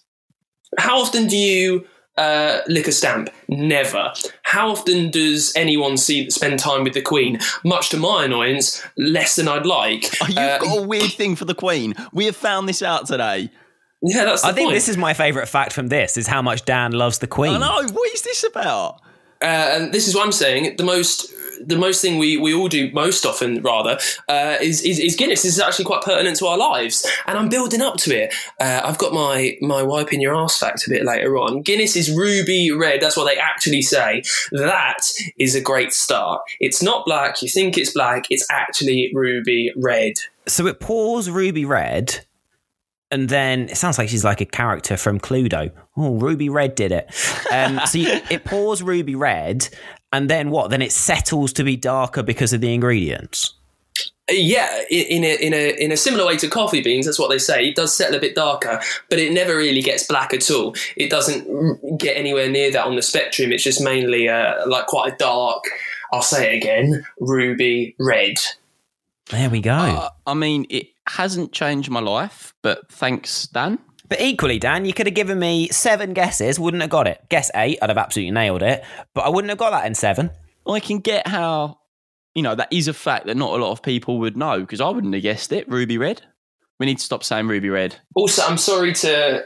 How 0.79 0.99
often 1.01 1.27
do 1.27 1.37
you 1.37 1.85
uh, 2.17 2.59
lick 2.67 2.87
a 2.87 2.91
stamp? 2.91 3.29
Never. 3.47 4.13
How 4.43 4.69
often 4.71 5.09
does 5.11 5.53
anyone 5.55 5.97
see 5.97 6.29
spend 6.29 6.59
time 6.59 6.83
with 6.83 6.93
the 6.93 7.01
Queen? 7.01 7.39
Much 7.63 7.89
to 7.89 7.97
my 7.97 8.25
annoyance, 8.25 8.83
less 8.97 9.35
than 9.35 9.47
I'd 9.47 9.65
like. 9.65 10.09
Oh, 10.21 10.27
you've 10.27 10.37
Uh, 10.37 10.57
got 10.59 10.77
a 10.79 10.87
weird 10.87 11.11
thing 11.13 11.35
for 11.35 11.45
the 11.45 11.55
Queen. 11.55 11.93
We 12.13 12.25
have 12.25 12.35
found 12.35 12.67
this 12.69 12.81
out 12.81 13.07
today. 13.07 13.49
yeah, 14.01 14.25
that's 14.25 14.41
the 14.41 14.47
I 14.49 14.53
think 14.53 14.67
point. 14.67 14.75
this 14.75 14.89
is 14.89 14.97
my 14.97 15.13
favourite 15.13 15.47
fact 15.47 15.73
from 15.73 15.87
this: 15.87 16.17
is 16.17 16.27
how 16.27 16.41
much 16.41 16.65
Dan 16.65 16.91
loves 16.91 17.19
the 17.19 17.27
Queen. 17.27 17.53
I 17.53 17.57
know. 17.59 17.87
What 17.91 18.11
is 18.13 18.21
this 18.23 18.43
about? 18.43 18.99
uh, 19.41 19.45
and 19.45 19.91
this 19.93 20.07
is 20.07 20.13
what 20.15 20.25
I'm 20.25 20.31
saying. 20.31 20.75
The 20.77 20.83
most, 20.83 21.31
the 21.65 21.77
most 21.77 22.01
thing 22.01 22.17
we, 22.17 22.37
we 22.37 22.53
all 22.53 22.67
do 22.67 22.91
most 22.91 23.25
often, 23.25 23.61
rather, 23.61 23.97
uh, 24.27 24.57
is, 24.61 24.81
is 24.81 24.99
is 24.99 25.15
Guinness. 25.15 25.43
This 25.43 25.53
is 25.53 25.59
actually 25.59 25.85
quite 25.85 26.01
pertinent 26.01 26.37
to 26.37 26.47
our 26.47 26.57
lives, 26.57 27.07
and 27.27 27.37
I'm 27.37 27.49
building 27.49 27.81
up 27.81 27.97
to 27.97 28.15
it. 28.15 28.33
Uh, 28.59 28.81
I've 28.83 28.97
got 28.97 29.13
my 29.13 29.57
my 29.61 29.83
wipe 29.83 30.13
in 30.13 30.21
your 30.21 30.35
ass 30.35 30.57
fact 30.57 30.85
a 30.87 30.89
bit 30.89 31.05
later 31.05 31.37
on. 31.37 31.61
Guinness 31.61 31.95
is 31.95 32.11
ruby 32.11 32.71
red. 32.71 33.01
That's 33.01 33.17
what 33.17 33.25
they 33.25 33.39
actually 33.39 33.81
say. 33.81 34.23
That 34.51 35.01
is 35.37 35.55
a 35.55 35.61
great 35.61 35.93
start. 35.93 36.41
It's 36.59 36.81
not 36.81 37.05
black. 37.05 37.41
You 37.41 37.49
think 37.49 37.77
it's 37.77 37.93
black. 37.93 38.25
It's 38.29 38.45
actually 38.49 39.11
ruby 39.13 39.71
red. 39.75 40.13
So 40.47 40.67
it 40.67 40.79
pours 40.79 41.29
ruby 41.29 41.65
red, 41.65 42.25
and 43.11 43.27
then 43.27 43.69
it 43.69 43.77
sounds 43.77 43.97
like 43.97 44.09
she's 44.09 44.23
like 44.23 44.41
a 44.41 44.45
character 44.45 44.97
from 44.97 45.19
Cluedo. 45.19 45.71
Oh, 45.97 46.15
Ruby 46.15 46.49
Red 46.49 46.75
did 46.75 46.91
it. 46.91 47.13
Um, 47.51 47.79
so 47.85 47.97
you, 47.97 48.07
it 48.29 48.45
pours 48.45 48.81
ruby 48.81 49.15
red, 49.15 49.67
and 50.13 50.29
then 50.29 50.49
what? 50.49 50.69
Then 50.69 50.81
it 50.81 50.91
settles 50.91 51.53
to 51.53 51.63
be 51.63 51.75
darker 51.75 52.23
because 52.23 52.53
of 52.53 52.61
the 52.61 52.73
ingredients. 52.73 53.53
Yeah, 54.29 54.83
in 54.89 55.25
a 55.25 55.35
in 55.45 55.53
a 55.53 55.83
in 55.83 55.91
a 55.91 55.97
similar 55.97 56.25
way 56.25 56.37
to 56.37 56.47
coffee 56.47 56.81
beans, 56.81 57.05
that's 57.05 57.19
what 57.19 57.29
they 57.29 57.37
say. 57.37 57.67
It 57.67 57.75
does 57.75 57.93
settle 57.93 58.15
a 58.15 58.19
bit 58.19 58.33
darker, 58.33 58.79
but 59.09 59.19
it 59.19 59.33
never 59.33 59.57
really 59.57 59.81
gets 59.81 60.07
black 60.07 60.33
at 60.33 60.49
all. 60.49 60.73
It 60.95 61.09
doesn't 61.09 61.97
get 61.97 62.15
anywhere 62.15 62.49
near 62.49 62.71
that 62.71 62.85
on 62.85 62.95
the 62.95 63.01
spectrum. 63.01 63.51
It's 63.51 63.63
just 63.63 63.81
mainly 63.81 64.29
uh, 64.29 64.65
like 64.67 64.87
quite 64.87 65.13
a 65.13 65.17
dark. 65.17 65.65
I'll 66.13 66.21
say 66.21 66.53
it 66.53 66.57
again: 66.57 67.05
ruby 67.19 67.95
red. 67.99 68.37
There 69.31 69.49
we 69.49 69.59
go. 69.59 69.71
Uh, 69.71 70.09
I 70.25 70.33
mean, 70.33 70.65
it 70.69 70.90
hasn't 71.07 71.51
changed 71.51 71.89
my 71.89 71.99
life, 71.99 72.53
but 72.61 72.89
thanks, 72.91 73.47
Dan. 73.47 73.79
But 74.09 74.19
equally, 74.21 74.59
Dan, 74.59 74.85
you 74.85 74.93
could 74.93 75.07
have 75.07 75.15
given 75.15 75.39
me 75.39 75.69
seven 75.69 76.13
guesses, 76.13 76.59
wouldn't 76.59 76.81
have 76.81 76.89
got 76.89 77.07
it. 77.07 77.21
Guess 77.29 77.49
eight, 77.55 77.79
I'd 77.81 77.89
have 77.89 77.97
absolutely 77.97 78.31
nailed 78.31 78.61
it, 78.61 78.83
but 79.13 79.21
I 79.21 79.29
wouldn't 79.29 79.49
have 79.49 79.57
got 79.57 79.71
that 79.71 79.85
in 79.85 79.95
seven. 79.95 80.31
I 80.67 80.79
can 80.79 80.99
get 80.99 81.27
how, 81.27 81.79
you 82.35 82.43
know, 82.43 82.53
that 82.55 82.67
is 82.71 82.87
a 82.87 82.93
fact 82.93 83.25
that 83.27 83.37
not 83.37 83.57
a 83.57 83.63
lot 83.63 83.71
of 83.71 83.81
people 83.81 84.19
would 84.19 84.35
know 84.37 84.59
because 84.59 84.81
I 84.81 84.89
wouldn't 84.89 85.13
have 85.13 85.23
guessed 85.23 85.51
it. 85.53 85.67
Ruby 85.69 85.97
red. 85.97 86.21
We 86.79 86.85
need 86.87 86.97
to 86.97 87.03
stop 87.03 87.23
saying 87.23 87.47
ruby 87.47 87.69
red. 87.69 87.95
Also, 88.15 88.41
I'm 88.43 88.57
sorry 88.57 88.93
to. 88.93 89.45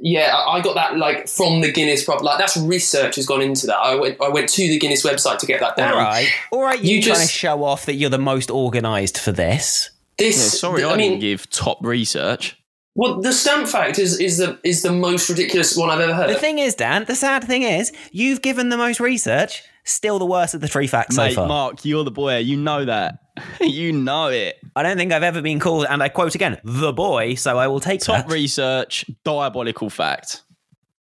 Yeah, 0.00 0.34
I 0.36 0.58
I 0.58 0.60
got 0.60 0.74
that 0.74 0.96
like 0.96 1.26
from 1.28 1.60
the 1.62 1.72
Guinness 1.72 2.04
prop. 2.04 2.22
Like 2.22 2.38
that's 2.38 2.56
research 2.56 3.16
has 3.16 3.26
gone 3.26 3.40
into 3.42 3.66
that. 3.66 3.76
I 3.78 3.94
went 3.94 4.20
I 4.20 4.28
went 4.28 4.48
to 4.50 4.68
the 4.68 4.78
Guinness 4.78 5.04
website 5.04 5.38
to 5.38 5.46
get 5.46 5.60
that 5.60 5.76
down. 5.76 5.92
All 5.94 5.98
right, 5.98 6.28
all 6.52 6.62
right. 6.62 6.80
You, 6.80 6.96
You 6.96 7.02
trying 7.02 7.14
just- 7.16 7.30
to 7.32 7.36
show 7.36 7.64
off 7.64 7.86
that 7.86 7.94
you're 7.94 8.10
the 8.10 8.18
most 8.18 8.50
organised 8.50 9.18
for 9.18 9.32
this? 9.32 9.90
This, 10.18 10.36
Yeah, 10.36 10.58
sorry, 10.58 10.84
I, 10.84 10.92
I 10.92 10.96
mean, 10.96 11.10
didn't 11.12 11.20
give 11.20 11.50
top 11.50 11.78
research. 11.84 12.56
well, 12.94 13.20
the 13.20 13.32
stamp 13.32 13.68
fact 13.68 13.98
is 13.98 14.18
is 14.18 14.38
the 14.38 14.58
is 14.64 14.82
the 14.82 14.92
most 14.92 15.28
ridiculous 15.28 15.76
one 15.76 15.90
I've 15.90 16.00
ever 16.00 16.14
heard. 16.14 16.30
The 16.30 16.38
thing 16.38 16.58
is, 16.58 16.74
Dan, 16.74 17.04
the 17.04 17.14
sad 17.14 17.44
thing 17.44 17.62
is, 17.62 17.92
you've 18.12 18.40
given 18.42 18.70
the 18.70 18.76
most 18.78 18.98
research, 19.00 19.62
still 19.84 20.18
the 20.18 20.24
worst 20.26 20.54
of 20.54 20.60
the 20.62 20.68
three 20.68 20.86
facts 20.86 21.16
Mate, 21.16 21.30
so 21.30 21.36
far. 21.36 21.48
Mark, 21.48 21.84
you're 21.84 22.04
the 22.04 22.10
boy. 22.10 22.38
You 22.38 22.56
know 22.56 22.84
that. 22.86 23.18
you 23.60 23.92
know 23.92 24.28
it. 24.28 24.56
I 24.74 24.82
don't 24.82 24.96
think 24.96 25.12
I've 25.12 25.22
ever 25.22 25.42
been 25.42 25.60
called, 25.60 25.86
and 25.90 26.02
I 26.02 26.08
quote 26.08 26.34
again, 26.34 26.58
the 26.64 26.92
boy, 26.92 27.34
so 27.34 27.58
I 27.58 27.66
will 27.68 27.80
take 27.80 28.00
Top 28.00 28.26
that. 28.26 28.32
research, 28.32 29.04
diabolical 29.24 29.90
fact. 29.90 30.42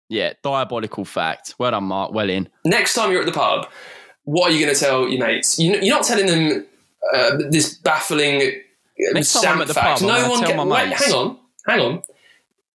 Yeah, 0.07 0.33
diabolical 0.41 1.03
fact. 1.05 1.55
Well 1.57 1.71
done, 1.71 1.83
Mark. 1.85 2.13
Well 2.13 2.29
in. 2.29 2.47
next 2.65 2.93
time 2.93 3.11
you're 3.11 3.19
at 3.21 3.25
the 3.25 3.31
pub, 3.33 3.67
what 4.23 4.51
are 4.51 4.53
you 4.53 4.63
going 4.63 4.73
to 4.73 4.79
tell 4.79 5.09
your 5.09 5.25
mates? 5.25 5.59
You, 5.59 5.73
you're 5.81 5.95
not 5.95 6.05
telling 6.05 6.25
them 6.27 6.65
uh, 7.13 7.37
this 7.49 7.77
baffling 7.77 8.61
Next 9.13 9.33
time 9.33 9.55
I'm 9.55 9.61
at 9.61 9.67
the 9.67 9.73
pub, 9.73 10.01
no 10.01 10.29
one 10.29 10.39
tell 10.39 10.49
can. 10.49 10.67
my 10.67 10.83
Wait, 10.83 10.89
mates. 10.89 11.05
hang 11.05 11.13
on, 11.13 11.37
hang 11.67 11.79
on. 11.79 12.03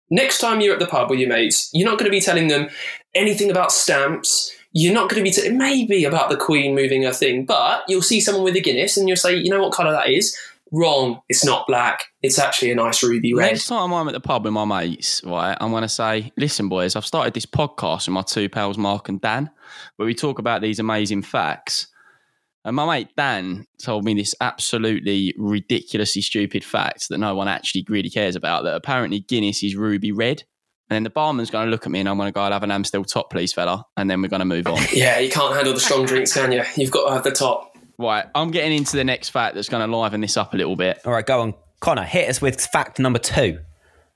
Next 0.09 0.39
time 0.39 0.61
you're 0.61 0.73
at 0.73 0.79
the 0.79 0.87
pub 0.87 1.09
with 1.09 1.19
your 1.19 1.29
mates, 1.29 1.69
you're 1.73 1.89
not 1.89 1.97
going 1.97 2.05
to 2.05 2.11
be 2.11 2.21
telling 2.21 2.47
them 2.47 2.69
anything 3.13 3.49
about 3.49 3.71
stamps. 3.71 4.51
You're 4.71 4.93
not 4.93 5.09
going 5.09 5.23
to 5.23 5.23
be 5.23 5.31
t- 5.31 5.49
maybe 5.49 6.03
about 6.03 6.29
the 6.29 6.37
Queen 6.37 6.75
moving 6.75 7.03
her 7.03 7.13
thing, 7.13 7.45
but 7.45 7.83
you'll 7.87 8.01
see 8.01 8.19
someone 8.19 8.43
with 8.43 8.55
a 8.55 8.61
Guinness 8.61 8.97
and 8.97 9.07
you'll 9.07 9.15
say, 9.17 9.35
you 9.35 9.49
know 9.49 9.61
what 9.61 9.73
colour 9.73 9.91
that 9.91 10.09
is? 10.09 10.37
Wrong. 10.71 11.21
It's 11.29 11.45
not 11.45 11.65
black. 11.65 12.05
It's 12.21 12.37
actually 12.37 12.71
a 12.71 12.75
nice 12.75 13.01
ruby 13.01 13.33
red. 13.33 13.51
Next 13.53 13.67
time 13.67 13.93
I'm 13.93 14.07
at 14.07 14.13
the 14.13 14.19
pub 14.19 14.43
with 14.43 14.53
my 14.53 14.65
mates, 14.65 15.23
right, 15.23 15.57
I'm 15.61 15.71
going 15.71 15.83
to 15.83 15.89
say, 15.89 16.31
listen, 16.37 16.67
boys, 16.67 16.95
I've 16.95 17.05
started 17.05 17.33
this 17.33 17.45
podcast 17.45 18.07
with 18.07 18.13
my 18.13 18.21
two 18.21 18.49
pals, 18.49 18.77
Mark 18.77 19.07
and 19.07 19.21
Dan, 19.21 19.49
where 19.95 20.05
we 20.05 20.13
talk 20.13 20.39
about 20.39 20.61
these 20.61 20.79
amazing 20.79 21.21
facts. 21.21 21.87
And 22.65 22.75
my 22.75 22.85
mate 22.85 23.09
Dan 23.15 23.65
told 23.81 24.03
me 24.03 24.15
this 24.15 24.33
absolutely 24.41 25.35
ridiculously 25.37 26.23
stupid 26.23 26.63
fact 26.63 27.09
that 27.09 27.19
no 27.19 27.35
one 27.35 27.47
actually 27.47 27.85
really 27.87 28.09
cares 28.09 28.35
about 28.35 28.63
that 28.63 28.73
apparently 28.75 29.19
Guinness 29.19 29.63
is 29.63 29.75
ruby 29.75 30.11
red. 30.11 30.43
And 30.89 30.95
then 30.95 31.03
the 31.03 31.09
barman's 31.11 31.51
going 31.51 31.65
to 31.65 31.71
look 31.71 31.85
at 31.85 31.91
me 31.91 31.99
and 31.99 32.09
I'm 32.09 32.17
going 32.17 32.27
to 32.27 32.31
go, 32.31 32.41
I'll 32.41 32.51
have 32.51 32.63
an 32.63 32.71
Amstel 32.71 33.03
top, 33.05 33.31
please, 33.31 33.53
fella. 33.53 33.85
And 33.97 34.09
then 34.09 34.21
we're 34.21 34.27
going 34.27 34.39
to 34.39 34.45
move 34.45 34.67
on. 34.67 34.79
Yeah, 34.93 35.19
you 35.19 35.31
can't 35.31 35.55
handle 35.55 35.73
the 35.73 35.79
strong 35.79 36.05
drinks, 36.05 36.33
can 36.33 36.51
you? 36.51 36.63
You've 36.75 36.91
got 36.91 37.07
to 37.07 37.13
have 37.13 37.23
the 37.23 37.31
top. 37.31 37.75
right, 37.97 38.25
I'm 38.35 38.51
getting 38.51 38.75
into 38.77 38.95
the 38.97 39.03
next 39.03 39.29
fact 39.29 39.55
that's 39.55 39.69
going 39.69 39.87
to 39.87 39.97
liven 39.97 40.21
this 40.21 40.35
up 40.37 40.53
a 40.53 40.57
little 40.57 40.75
bit. 40.75 40.99
All 41.05 41.13
right, 41.13 41.25
go 41.25 41.41
on. 41.41 41.53
Connor, 41.79 42.03
hit 42.03 42.29
us 42.29 42.41
with 42.41 42.59
fact 42.61 42.99
number 42.99 43.19
two. 43.19 43.59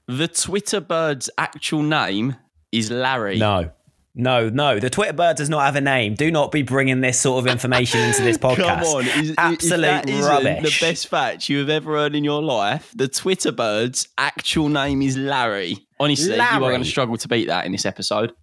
The 0.07 0.27
Twitter 0.27 0.79
bird's 0.81 1.29
actual 1.37 1.83
name 1.83 2.35
is 2.71 2.89
Larry. 2.89 3.37
No. 3.37 3.71
No, 4.19 4.49
no. 4.49 4.79
The 4.79 4.89
Twitter 4.89 5.13
bird 5.13 5.37
does 5.37 5.49
not 5.49 5.61
have 5.65 5.75
a 5.75 5.81
name. 5.81 6.13
Do 6.15 6.29
not 6.29 6.51
be 6.51 6.61
bringing 6.61 7.01
this 7.01 7.19
sort 7.19 7.43
of 7.45 7.51
information 7.51 8.01
into 8.01 8.21
this 8.21 8.37
podcast. 8.39 8.57
Come 8.57 8.83
on, 8.83 9.07
is, 9.07 9.33
Absolute 9.37 9.73
if 9.75 9.81
that 9.81 10.09
isn't 10.09 10.25
rubbish. 10.25 10.79
The 10.79 10.85
best 10.85 11.07
fact 11.07 11.47
you 11.49 11.59
have 11.59 11.69
ever 11.69 11.95
heard 11.95 12.15
in 12.15 12.23
your 12.23 12.41
life. 12.41 12.91
The 12.95 13.07
Twitter 13.07 13.51
bird's 13.51 14.07
actual 14.17 14.67
name 14.69 15.01
is 15.01 15.15
Larry. 15.17 15.77
Honestly, 15.99 16.35
you 16.35 16.41
are 16.41 16.59
going 16.59 16.83
to 16.83 16.87
struggle 16.89 17.17
to 17.17 17.27
beat 17.27 17.47
that 17.47 17.65
in 17.65 17.71
this 17.71 17.85
episode. 17.85 18.33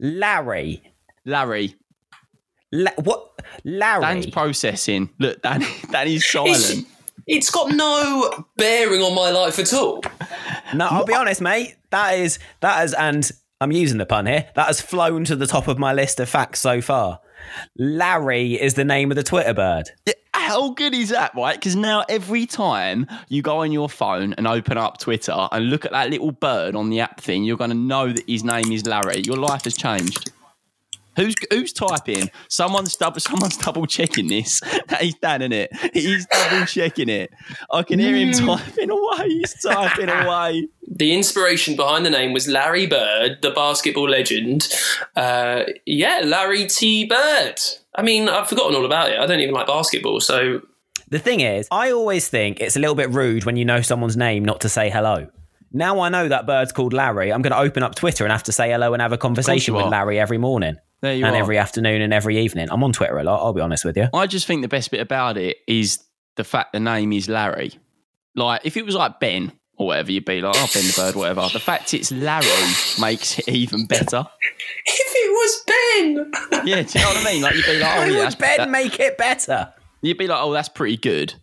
Larry. 0.00 0.82
Larry, 1.24 1.76
La- 2.72 2.90
what? 3.04 3.30
Larry. 3.64 4.00
Dan's 4.00 4.26
processing. 4.26 5.10
Look, 5.18 5.42
Dan, 5.42 5.60
Dan 5.90 6.08
is 6.08 6.14
It's, 6.24 6.30
silent. 6.32 6.88
it's 7.26 7.50
got 7.50 7.70
no 7.72 8.46
bearing 8.56 9.02
on 9.02 9.14
my 9.14 9.30
life 9.30 9.58
at 9.60 9.72
all. 9.72 10.02
No, 10.74 10.86
I'll 10.86 11.04
be 11.04 11.14
honest, 11.14 11.40
mate. 11.40 11.76
That 11.90 12.18
is 12.18 12.38
that 12.60 12.82
is, 12.84 12.94
and 12.94 13.30
I'm 13.62 13.70
using 13.70 13.98
the 13.98 14.06
pun 14.06 14.26
here. 14.26 14.48
That 14.54 14.66
has 14.66 14.80
flown 14.80 15.24
to 15.26 15.36
the 15.36 15.46
top 15.46 15.68
of 15.68 15.78
my 15.78 15.92
list 15.92 16.18
of 16.18 16.28
facts 16.28 16.58
so 16.58 16.80
far. 16.80 17.20
Larry 17.76 18.60
is 18.60 18.74
the 18.74 18.84
name 18.84 19.12
of 19.12 19.16
the 19.16 19.22
Twitter 19.22 19.54
bird. 19.54 19.90
How 20.34 20.70
good 20.70 20.94
is 20.94 21.10
that, 21.10 21.32
right? 21.36 21.54
Because 21.54 21.76
now 21.76 22.04
every 22.08 22.44
time 22.44 23.06
you 23.28 23.40
go 23.40 23.58
on 23.58 23.70
your 23.70 23.88
phone 23.88 24.32
and 24.32 24.48
open 24.48 24.76
up 24.76 24.98
Twitter 24.98 25.48
and 25.52 25.70
look 25.70 25.84
at 25.84 25.92
that 25.92 26.10
little 26.10 26.32
bird 26.32 26.74
on 26.74 26.90
the 26.90 26.98
app 26.98 27.20
thing, 27.20 27.44
you're 27.44 27.56
going 27.56 27.70
to 27.70 27.76
know 27.76 28.12
that 28.12 28.28
his 28.28 28.42
name 28.42 28.72
is 28.72 28.84
Larry. 28.84 29.20
Your 29.20 29.36
life 29.36 29.62
has 29.62 29.76
changed. 29.76 30.32
Who's 31.16 31.34
who's 31.50 31.72
typing? 31.72 32.30
Someone's 32.48 32.96
double 32.96 33.20
someone's 33.20 33.56
double 33.56 33.86
checking 33.86 34.28
this. 34.28 34.60
He's 35.00 35.14
Dan, 35.16 35.42
isn't 35.42 35.52
it? 35.52 35.70
He's 35.92 36.26
double 36.26 36.64
checking 36.66 37.08
it. 37.08 37.30
I 37.70 37.82
can 37.82 37.98
hear 37.98 38.16
him 38.16 38.32
typing 38.32 38.90
away. 38.90 39.28
He's 39.28 39.54
typing 39.62 40.08
away. 40.08 40.68
The 40.94 41.14
inspiration 41.14 41.74
behind 41.74 42.04
the 42.04 42.10
name 42.10 42.34
was 42.34 42.48
Larry 42.48 42.86
Bird, 42.86 43.38
the 43.40 43.50
basketball 43.50 44.10
legend. 44.10 44.68
Uh, 45.16 45.62
yeah, 45.86 46.20
Larry 46.22 46.66
T. 46.66 47.06
Bird. 47.06 47.54
I 47.94 48.02
mean, 48.02 48.28
I've 48.28 48.46
forgotten 48.46 48.76
all 48.76 48.84
about 48.84 49.10
it. 49.10 49.18
I 49.18 49.24
don't 49.24 49.40
even 49.40 49.54
like 49.54 49.66
basketball, 49.66 50.20
so 50.20 50.60
The 51.08 51.18
thing 51.18 51.40
is, 51.40 51.66
I 51.70 51.92
always 51.92 52.28
think 52.28 52.60
it's 52.60 52.76
a 52.76 52.78
little 52.78 52.96
bit 52.96 53.08
rude 53.10 53.44
when 53.46 53.56
you 53.56 53.64
know 53.64 53.80
someone's 53.80 54.18
name 54.18 54.44
not 54.44 54.60
to 54.62 54.68
say 54.68 54.90
hello. 54.90 55.28
Now 55.72 56.00
I 56.00 56.10
know 56.10 56.28
that 56.28 56.46
bird's 56.46 56.72
called 56.72 56.92
Larry. 56.92 57.32
I'm 57.32 57.40
going 57.40 57.52
to 57.52 57.58
open 57.60 57.82
up 57.82 57.94
Twitter 57.94 58.24
and 58.24 58.32
have 58.32 58.42
to 58.42 58.52
say 58.52 58.70
hello 58.70 58.92
and 58.92 59.00
have 59.00 59.12
a 59.12 59.18
conversation 59.18 59.74
with. 59.74 59.86
Larry 59.86 60.18
every 60.20 60.36
morning 60.36 60.76
There 61.02 61.14
you 61.14 61.24
and 61.26 61.34
are. 61.34 61.38
every 61.38 61.58
afternoon 61.58 62.00
and 62.00 62.14
every 62.14 62.38
evening. 62.38 62.68
I'm 62.70 62.82
on 62.84 62.92
Twitter 62.92 63.18
a 63.18 63.24
lot. 63.24 63.42
I'll 63.42 63.52
be 63.52 63.60
honest 63.60 63.84
with 63.84 63.96
you. 63.96 64.08
I 64.14 64.26
just 64.26 64.46
think 64.46 64.62
the 64.62 64.68
best 64.68 64.90
bit 64.90 65.00
about 65.00 65.36
it 65.36 65.58
is 65.66 66.02
the 66.36 66.44
fact 66.44 66.72
the 66.72 66.80
name 66.80 67.12
is 67.12 67.28
Larry. 67.28 67.72
Like, 68.36 68.62
if 68.64 68.76
it 68.76 68.86
was 68.86 68.94
like 68.94 69.18
Ben 69.20 69.52
or 69.76 69.88
whatever, 69.88 70.12
you'd 70.12 70.24
be 70.24 70.40
like, 70.40 70.54
oh, 70.56 70.68
Ben 70.72 70.84
the 70.84 70.94
Bird, 70.96 71.16
whatever. 71.16 71.48
The 71.52 71.58
fact 71.58 71.92
it's 71.92 72.12
Larry 72.12 72.46
makes 73.00 73.38
it 73.40 73.48
even 73.48 73.86
better. 73.86 74.24
if 74.86 75.12
it 75.14 75.30
was 75.30 75.64
Ben, 75.66 76.66
Yeah, 76.66 76.82
do 76.82 76.98
you 76.98 77.04
know 77.04 77.10
what 77.10 77.26
I 77.26 77.32
mean? 77.32 77.42
Like, 77.42 77.54
you'd 77.56 77.66
be 77.66 77.78
like, 77.80 77.90
oh, 77.96 77.98
Why 77.98 78.04
yeah, 78.06 78.10
would 78.12 78.18
that's, 78.26 78.34
Ben 78.36 78.56
that- 78.58 78.70
make 78.70 79.00
it 79.00 79.18
better? 79.18 79.72
you'd 80.02 80.18
be 80.18 80.28
like, 80.28 80.40
oh, 80.40 80.52
that's 80.52 80.68
pretty 80.68 80.96
good, 80.98 81.34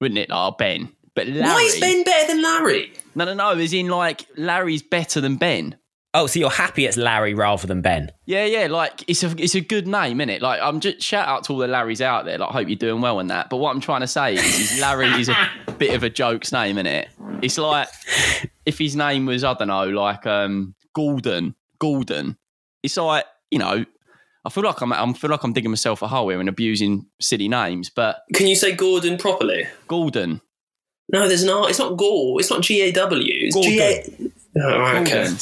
wouldn't 0.00 0.18
it? 0.18 0.28
Oh, 0.30 0.50
Ben. 0.58 0.92
But 1.14 1.26
Larry. 1.26 1.40
why 1.48 1.62
is 1.62 1.80
Ben 1.80 2.04
better 2.04 2.26
than 2.34 2.42
Larry? 2.42 2.92
No, 3.14 3.24
no, 3.24 3.32
no. 3.34 3.50
As 3.58 3.72
in, 3.72 3.88
like, 3.88 4.26
Larry's 4.36 4.82
better 4.82 5.20
than 5.22 5.36
Ben. 5.36 5.76
Oh, 6.14 6.26
so 6.26 6.38
you're 6.40 6.48
happy 6.50 6.86
it's 6.86 6.96
Larry 6.96 7.34
rather 7.34 7.66
than 7.66 7.82
Ben? 7.82 8.10
Yeah, 8.24 8.46
yeah, 8.46 8.66
like 8.68 9.04
it's 9.08 9.22
a 9.22 9.34
it's 9.36 9.54
a 9.54 9.60
good 9.60 9.86
name, 9.86 10.20
is 10.22 10.28
it? 10.28 10.42
Like 10.42 10.58
I'm 10.62 10.80
just 10.80 11.02
shout 11.02 11.28
out 11.28 11.44
to 11.44 11.52
all 11.52 11.58
the 11.58 11.66
Larrys 11.66 12.00
out 12.00 12.24
there. 12.24 12.38
Like, 12.38 12.48
hope 12.50 12.68
you're 12.68 12.76
doing 12.76 13.02
well 13.02 13.20
in 13.20 13.26
that. 13.26 13.50
But 13.50 13.58
what 13.58 13.74
I'm 13.74 13.80
trying 13.80 14.00
to 14.00 14.06
say 14.06 14.34
is, 14.34 14.72
is 14.72 14.80
Larry 14.80 15.08
is 15.20 15.28
a 15.28 15.36
bit 15.78 15.94
of 15.94 16.02
a 16.02 16.10
joke's 16.10 16.50
name, 16.50 16.78
isn't 16.78 16.86
it? 16.86 17.08
It's 17.42 17.58
like 17.58 17.88
if 18.64 18.78
his 18.78 18.96
name 18.96 19.26
was 19.26 19.44
I 19.44 19.52
don't 19.54 19.68
know, 19.68 19.84
like 19.88 20.26
um 20.26 20.74
Gordon, 20.94 21.54
Gordon. 21.78 22.38
It's 22.82 22.96
like 22.96 23.26
you 23.50 23.58
know, 23.58 23.84
I 24.46 24.50
feel 24.50 24.64
like 24.64 24.80
I'm 24.80 24.92
I 24.94 25.12
feel 25.12 25.30
like 25.30 25.42
I'm 25.44 25.52
digging 25.52 25.70
myself 25.70 26.00
a 26.00 26.08
hole 26.08 26.30
here 26.30 26.40
and 26.40 26.48
abusing 26.48 27.06
silly 27.20 27.48
names, 27.48 27.90
but 27.90 28.22
Can 28.34 28.46
you 28.46 28.56
say 28.56 28.74
Gordon 28.74 29.18
properly? 29.18 29.66
Gordon, 29.86 30.40
No, 31.12 31.28
there's 31.28 31.44
not. 31.44 31.68
It's 31.68 31.78
not 31.78 31.98
Gore. 31.98 32.40
It's 32.40 32.50
not 32.50 32.62
G 32.62 32.80
A 32.80 32.92
W. 32.92 33.46
It's 33.46 33.56
G 33.56 33.78
A. 33.80 34.04
Oh, 34.60 34.96
okay. 35.02 35.26
Gordon. 35.26 35.36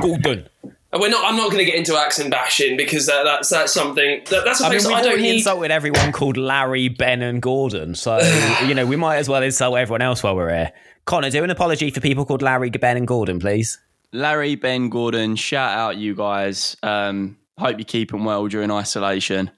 Gordon. 0.00 0.48
And 0.92 1.00
We're 1.00 1.08
not. 1.08 1.24
I'm 1.24 1.36
not 1.36 1.46
going 1.50 1.58
to 1.58 1.64
get 1.64 1.74
into 1.74 1.96
accent 1.96 2.30
bashing 2.30 2.76
because 2.76 3.06
that, 3.06 3.24
that's 3.24 3.48
that's 3.48 3.72
something. 3.72 4.22
That, 4.30 4.44
that's 4.44 4.60
a 4.60 4.66
I 4.66 4.68
mean, 4.68 4.78
place 4.78 4.86
we've 4.86 4.96
I 4.96 5.00
don't 5.00 5.12
already 5.12 5.22
need. 5.22 5.36
insulted 5.36 5.70
everyone 5.70 6.12
called 6.12 6.36
Larry, 6.36 6.88
Ben, 6.88 7.22
and 7.22 7.40
Gordon. 7.40 7.94
So, 7.94 8.18
you 8.66 8.74
know, 8.74 8.84
we 8.84 8.96
might 8.96 9.16
as 9.16 9.28
well 9.28 9.42
insult 9.42 9.78
everyone 9.78 10.02
else 10.02 10.22
while 10.22 10.36
we're 10.36 10.50
here. 10.50 10.72
Connor, 11.06 11.30
do 11.30 11.42
an 11.42 11.50
apology 11.50 11.90
for 11.90 12.00
people 12.00 12.24
called 12.26 12.42
Larry, 12.42 12.68
Ben, 12.70 12.96
and 12.98 13.08
Gordon, 13.08 13.38
please. 13.40 13.78
Larry, 14.12 14.54
Ben, 14.54 14.90
Gordon, 14.90 15.34
shout 15.36 15.76
out 15.76 15.96
you 15.96 16.14
guys. 16.14 16.76
Um, 16.82 17.38
hope 17.58 17.78
you're 17.78 17.86
keeping 17.86 18.24
well 18.24 18.46
during 18.46 18.70
isolation. 18.70 19.50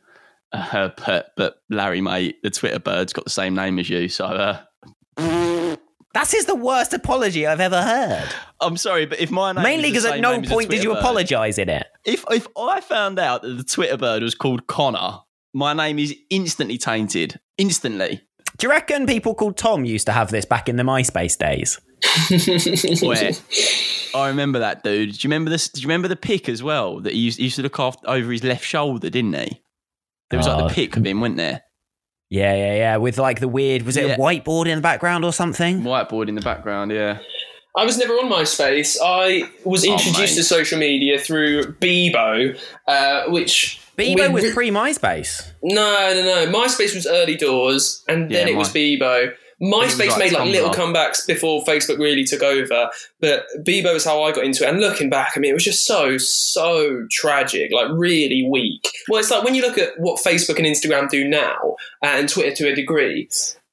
Uh, 0.52 0.90
but, 1.04 1.32
but 1.36 1.56
Larry, 1.68 2.00
mate, 2.00 2.40
the 2.44 2.50
Twitter 2.50 2.78
bird's 2.78 3.12
got 3.12 3.24
the 3.24 3.30
same 3.30 3.54
name 3.56 3.80
as 3.80 3.90
you. 3.90 4.08
So 4.08 4.26
uh, 4.26 4.60
That 6.14 6.32
is 6.32 6.46
the 6.46 6.54
worst 6.54 6.92
apology 6.94 7.46
I've 7.46 7.60
ever 7.60 7.82
heard. 7.82 8.28
I'm 8.60 8.76
sorry, 8.76 9.04
but 9.04 9.20
if 9.20 9.30
my 9.30 9.52
name 9.52 9.62
Mainly 9.62 9.90
because 9.90 10.04
at 10.04 10.20
no 10.20 10.32
name 10.32 10.44
as 10.44 10.50
a 10.50 10.54
point 10.54 10.70
did 10.70 10.82
you 10.82 10.90
bird- 10.94 11.00
apologise 11.00 11.58
in 11.58 11.68
it. 11.68 11.86
If 12.04 12.24
if 12.30 12.46
I 12.56 12.80
found 12.80 13.18
out 13.18 13.42
that 13.42 13.56
the 13.56 13.64
Twitter 13.64 13.96
bird 13.96 14.22
was 14.22 14.34
called 14.34 14.66
Connor, 14.66 15.18
my 15.52 15.72
name 15.74 15.98
is 15.98 16.14
instantly 16.30 16.78
tainted. 16.78 17.38
Instantly. 17.58 18.20
Do 18.56 18.66
you 18.66 18.70
reckon 18.70 19.06
people 19.06 19.34
called 19.34 19.56
Tom 19.56 19.84
used 19.84 20.06
to 20.06 20.12
have 20.12 20.30
this 20.30 20.44
back 20.44 20.68
in 20.68 20.76
the 20.76 20.84
MySpace 20.84 21.36
days? 21.36 21.80
Where 23.02 23.32
I 24.14 24.28
remember 24.28 24.60
that 24.60 24.82
dude. 24.84 25.10
Do 25.12 25.16
you 25.16 25.28
remember 25.28 25.50
this? 25.50 25.68
Do 25.68 25.80
you 25.80 25.88
remember 25.88 26.06
the 26.08 26.16
pick 26.16 26.48
as 26.48 26.62
well 26.62 27.00
that 27.00 27.12
he 27.12 27.18
used, 27.18 27.38
he 27.38 27.44
used 27.44 27.56
to 27.56 27.62
look 27.62 27.80
after 27.80 28.08
over 28.08 28.30
his 28.30 28.44
left 28.44 28.64
shoulder, 28.64 29.10
didn't 29.10 29.34
he? 29.34 29.60
There 30.30 30.38
was 30.38 30.46
Oh. 30.46 30.50
like 30.56 30.58
the 30.58 30.64
uh, 30.66 30.74
pick 30.74 30.96
of 30.96 31.04
him, 31.04 31.20
wasn't 31.20 31.38
there? 31.38 31.62
Yeah, 32.34 32.54
yeah, 32.54 32.74
yeah. 32.74 32.96
With 32.96 33.16
like 33.18 33.38
the 33.40 33.46
weird, 33.48 33.82
was 33.82 33.96
it 33.96 34.06
Yeah. 34.06 34.14
a 34.14 34.18
whiteboard 34.18 34.66
in 34.66 34.76
the 34.76 34.82
background 34.82 35.24
or 35.24 35.32
something? 35.32 35.82
Whiteboard 35.82 36.28
in 36.28 36.34
the 36.34 36.40
background, 36.40 36.90
yeah. 36.90 37.18
I 37.76 37.84
was 37.84 37.96
never 37.98 38.14
on 38.14 38.28
MySpace. 38.30 38.96
I 39.04 39.44
was 39.64 39.86
Oh, 39.86 39.92
introduced 39.92 40.34
mate. 40.34 40.42
to 40.42 40.44
social 40.44 40.78
media 40.78 41.18
through 41.18 41.74
Bebo, 41.80 42.56
uh, 42.88 43.24
which 43.28 43.80
Bebo 43.98 44.28
we 44.28 44.28
was 44.34 44.44
re- 44.44 44.52
pre 44.52 44.70
MySpace. 44.70 45.50
No, 45.62 46.12
no, 46.14 46.22
no. 46.22 46.52
MySpace 46.58 46.94
was 46.94 47.06
early 47.06 47.36
doors, 47.36 48.02
and 48.08 48.30
then 48.30 48.46
Yeah, 48.48 48.54
it 48.54 48.56
was 48.56 48.72
my- 48.74 48.80
Bebo. 48.80 49.32
MySpace 49.62 50.08
like 50.08 50.18
made 50.18 50.32
like 50.32 50.48
Tumblr. 50.48 50.52
little 50.52 50.70
comebacks 50.70 51.26
before 51.26 51.64
Facebook 51.64 51.98
really 51.98 52.24
took 52.24 52.42
over, 52.42 52.90
but 53.20 53.46
Bebo 53.60 53.94
is 53.94 54.04
how 54.04 54.22
I 54.22 54.32
got 54.32 54.44
into 54.44 54.64
it. 54.64 54.70
And 54.70 54.80
looking 54.80 55.10
back, 55.10 55.32
I 55.36 55.40
mean, 55.40 55.50
it 55.50 55.54
was 55.54 55.64
just 55.64 55.86
so, 55.86 56.18
so 56.18 57.06
tragic, 57.10 57.72
like 57.72 57.88
really 57.92 58.46
weak. 58.50 58.88
Well, 59.08 59.20
it's 59.20 59.30
like 59.30 59.44
when 59.44 59.54
you 59.54 59.62
look 59.62 59.78
at 59.78 59.98
what 59.98 60.22
Facebook 60.22 60.58
and 60.58 60.66
Instagram 60.66 61.08
do 61.08 61.26
now, 61.26 61.76
uh, 62.02 62.06
and 62.06 62.28
Twitter 62.28 62.54
to 62.56 62.72
a 62.72 62.74
degree, 62.74 63.28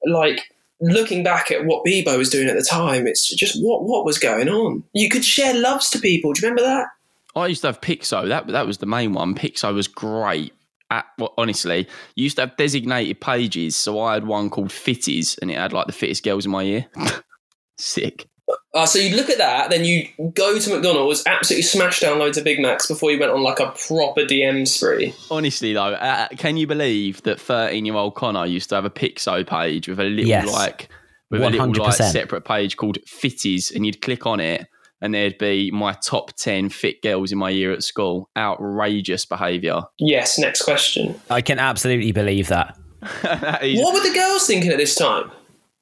like 0.06 0.40
looking 0.80 1.22
back 1.22 1.50
at 1.50 1.64
what 1.64 1.84
Bebo 1.84 2.18
was 2.18 2.30
doing 2.30 2.48
at 2.48 2.56
the 2.56 2.64
time, 2.64 3.06
it's 3.06 3.34
just 3.34 3.62
what 3.62 3.84
what 3.84 4.04
was 4.04 4.18
going 4.18 4.48
on. 4.48 4.84
You 4.92 5.08
could 5.08 5.24
share 5.24 5.54
loves 5.54 5.90
to 5.90 5.98
people. 5.98 6.32
Do 6.32 6.40
you 6.40 6.48
remember 6.48 6.68
that? 6.68 6.88
I 7.34 7.46
used 7.46 7.62
to 7.62 7.68
have 7.68 7.80
Piczo. 7.80 8.28
That 8.28 8.46
that 8.48 8.66
was 8.66 8.78
the 8.78 8.86
main 8.86 9.12
one. 9.12 9.34
Piczo 9.34 9.74
was 9.74 9.88
great. 9.88 10.52
At, 10.92 11.06
well, 11.18 11.32
honestly, 11.38 11.88
you 12.16 12.24
used 12.24 12.36
to 12.36 12.42
have 12.42 12.56
designated 12.58 13.18
pages. 13.18 13.74
So 13.76 13.98
I 14.00 14.12
had 14.12 14.26
one 14.26 14.50
called 14.50 14.68
Fitties, 14.68 15.38
and 15.40 15.50
it 15.50 15.56
had 15.56 15.72
like 15.72 15.86
the 15.86 15.92
fittest 15.92 16.22
girls 16.22 16.44
in 16.44 16.52
my 16.52 16.60
year. 16.62 16.86
Sick. 17.78 18.28
Uh, 18.74 18.84
so 18.84 18.98
you 18.98 19.16
look 19.16 19.30
at 19.30 19.38
that, 19.38 19.70
then 19.70 19.84
you 19.84 20.06
go 20.34 20.58
to 20.58 20.70
McDonald's, 20.70 21.22
absolutely 21.26 21.62
smash 21.62 22.00
down 22.00 22.18
loads 22.18 22.36
of 22.36 22.44
Big 22.44 22.60
Macs 22.60 22.86
before 22.86 23.10
you 23.10 23.18
went 23.18 23.32
on 23.32 23.42
like 23.42 23.60
a 23.60 23.70
proper 23.70 24.22
DM 24.22 24.68
spree. 24.68 25.14
Honestly 25.30 25.72
though, 25.72 25.94
uh, 25.94 26.28
can 26.36 26.56
you 26.58 26.66
believe 26.66 27.22
that 27.22 27.40
thirteen-year-old 27.40 28.14
Connor 28.14 28.44
used 28.44 28.68
to 28.70 28.74
have 28.74 28.84
a 28.84 28.90
Piczo 28.90 29.46
page 29.46 29.88
with 29.88 30.00
a 30.00 30.04
little 30.04 30.26
Yes. 30.28 30.52
like 30.52 30.88
with 31.30 31.40
a 31.42 31.48
little 31.48 31.72
like 31.72 31.94
separate 31.94 32.44
page 32.44 32.76
called 32.76 32.98
Fitties, 33.06 33.74
and 33.74 33.86
you'd 33.86 34.02
click 34.02 34.26
on 34.26 34.40
it, 34.40 34.66
and 35.02 35.12
there'd 35.12 35.36
be 35.36 35.70
my 35.70 35.92
top 36.02 36.34
ten 36.36 36.70
fit 36.70 37.02
girls 37.02 37.30
in 37.32 37.36
my 37.38 37.50
year 37.50 37.72
at 37.72 37.82
school. 37.82 38.30
Outrageous 38.38 39.26
behaviour. 39.26 39.82
Yes, 39.98 40.38
next 40.38 40.62
question. 40.62 41.20
I 41.28 41.42
can 41.42 41.58
absolutely 41.58 42.12
believe 42.12 42.48
that. 42.48 42.78
That 43.22 43.62
is- 43.64 43.80
What 43.80 43.92
were 43.94 44.08
the 44.08 44.14
girls 44.14 44.46
thinking 44.46 44.70
at 44.70 44.78
this 44.78 44.94
time? 44.94 45.30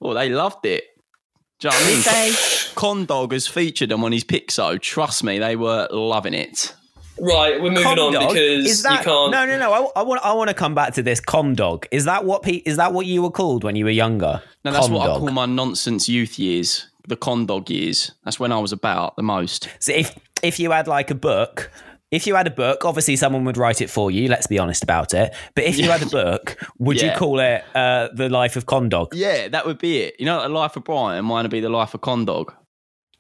Well, 0.01 0.15
they 0.15 0.31
loved 0.31 0.65
it. 0.67 0.85
Do 1.61 1.69
you 1.69 1.73
know 1.73 1.77
what 1.77 2.09
I 2.09 2.25
mean? 2.25 2.33
Condog 2.75 3.33
has 3.33 3.47
featured 3.47 3.91
them 3.91 4.03
on 4.03 4.13
his 4.13 4.25
Piczo. 4.25 4.81
Trust 4.81 5.23
me, 5.23 5.39
they 5.39 5.57
were 5.57 5.87
loving 5.91 6.33
it. 6.33 6.75
Right, 7.21 7.61
we're 7.61 7.71
moving 7.71 7.99
on 7.99 8.13
because 8.13 8.67
is 8.67 8.83
that, 8.85 9.01
you 9.01 9.05
can't. 9.05 9.31
No, 9.31 9.45
no, 9.45 9.59
no. 9.59 9.71
I, 9.95 10.01
I 10.01 10.03
want. 10.03 10.25
I 10.25 10.33
want 10.33 10.49
to 10.49 10.55
come 10.55 10.75
back 10.75 10.95
to 10.95 11.03
this 11.03 11.21
condog. 11.21 11.85
Is 11.91 12.07
that 12.07 12.25
what? 12.25 12.43
Pe- 12.43 12.63
is 12.65 12.79
that 12.79 12.95
what 12.95 13.05
you 13.05 13.21
were 13.21 13.31
called 13.31 13.63
when 13.63 13.77
you 13.77 13.85
were 13.85 13.91
younger? 13.91 14.43
No, 14.65 14.73
that's 14.73 14.89
what 14.89 15.11
I 15.11 15.19
call 15.19 15.29
my 15.31 15.45
nonsense 15.45 16.09
youth 16.09 16.39
years, 16.39 16.87
the 17.11 17.17
Condog 17.17 17.69
years. 17.69 18.13
That's 18.25 18.41
when 18.41 18.53
I 18.53 18.59
was 18.59 18.73
about 18.73 19.17
the 19.17 19.23
most. 19.23 19.69
So 19.79 19.93
if 19.93 20.19
if 20.43 20.59
you 20.59 20.71
had 20.71 20.89
like 20.89 21.11
a 21.11 21.15
book, 21.15 21.71
if 22.11 22.27
you 22.27 22.35
had 22.35 22.47
a 22.47 22.51
book, 22.51 22.85
obviously 22.85 23.17
someone 23.17 23.45
would 23.45 23.57
write 23.57 23.81
it 23.81 23.91
for 23.91 24.11
you. 24.11 24.29
Let's 24.29 24.47
be 24.47 24.59
honest 24.59 24.83
about 24.83 25.15
it. 25.15 25.35
But 25.55 25.65
if 25.65 25.79
you 25.79 25.91
had 25.91 26.03
a 26.03 26.07
book, 26.07 26.57
would 26.79 27.01
you 27.01 27.13
call 27.13 27.39
it 27.41 27.63
uh, 27.75 28.09
the 28.15 28.29
Life 28.29 28.57
of 28.57 28.67
Condog? 28.67 29.09
Yeah, 29.13 29.49
that 29.49 29.67
would 29.67 29.79
be 29.79 29.99
it. 29.99 30.17
You 30.19 30.27
know, 30.27 30.43
the 30.43 30.49
life 30.49 30.77
of 30.77 30.85
Brian, 30.85 31.25
mine 31.25 31.45
would 31.45 31.51
be 31.51 31.61
the 31.61 31.69
life 31.69 31.95
of 31.95 32.01
Condog. 32.01 32.55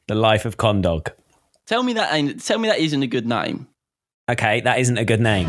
The 0.08 0.14
Life 0.14 0.44
of 0.44 0.56
Condog. 0.56 1.12
Tell 1.66 1.82
me 1.82 1.92
that 1.92 2.12
ain't. 2.12 2.42
Tell 2.44 2.58
me 2.58 2.68
that 2.68 2.80
isn't 2.80 3.02
a 3.02 3.06
good 3.06 3.26
name. 3.26 3.68
Okay, 4.28 4.60
that 4.62 4.80
isn't 4.80 4.98
a 4.98 5.04
good 5.04 5.20
name. 5.20 5.48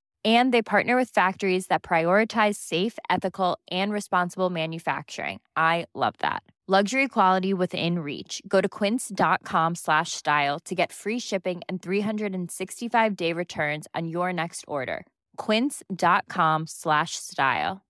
And 0.23 0.53
they 0.53 0.61
partner 0.61 0.95
with 0.95 1.09
factories 1.09 1.67
that 1.67 1.81
prioritize 1.81 2.57
safe, 2.57 2.99
ethical, 3.09 3.57
and 3.71 3.91
responsible 3.91 4.51
manufacturing. 4.51 5.39
I 5.55 5.87
love 5.95 6.13
that. 6.19 6.43
Luxury 6.67 7.07
quality 7.07 7.53
within 7.53 7.99
reach. 7.99 8.41
Go 8.47 8.61
to 8.61 8.69
quince.com 8.69 9.75
slash 9.75 10.11
style 10.11 10.59
to 10.59 10.75
get 10.75 10.93
free 10.93 11.19
shipping 11.19 11.61
and 11.67 11.81
365 11.81 13.15
day 13.17 13.33
returns 13.33 13.87
on 13.93 14.07
your 14.07 14.31
next 14.31 14.63
order. 14.69 15.05
Quince.com 15.35 16.67
slash 16.67 17.17
style. 17.17 17.81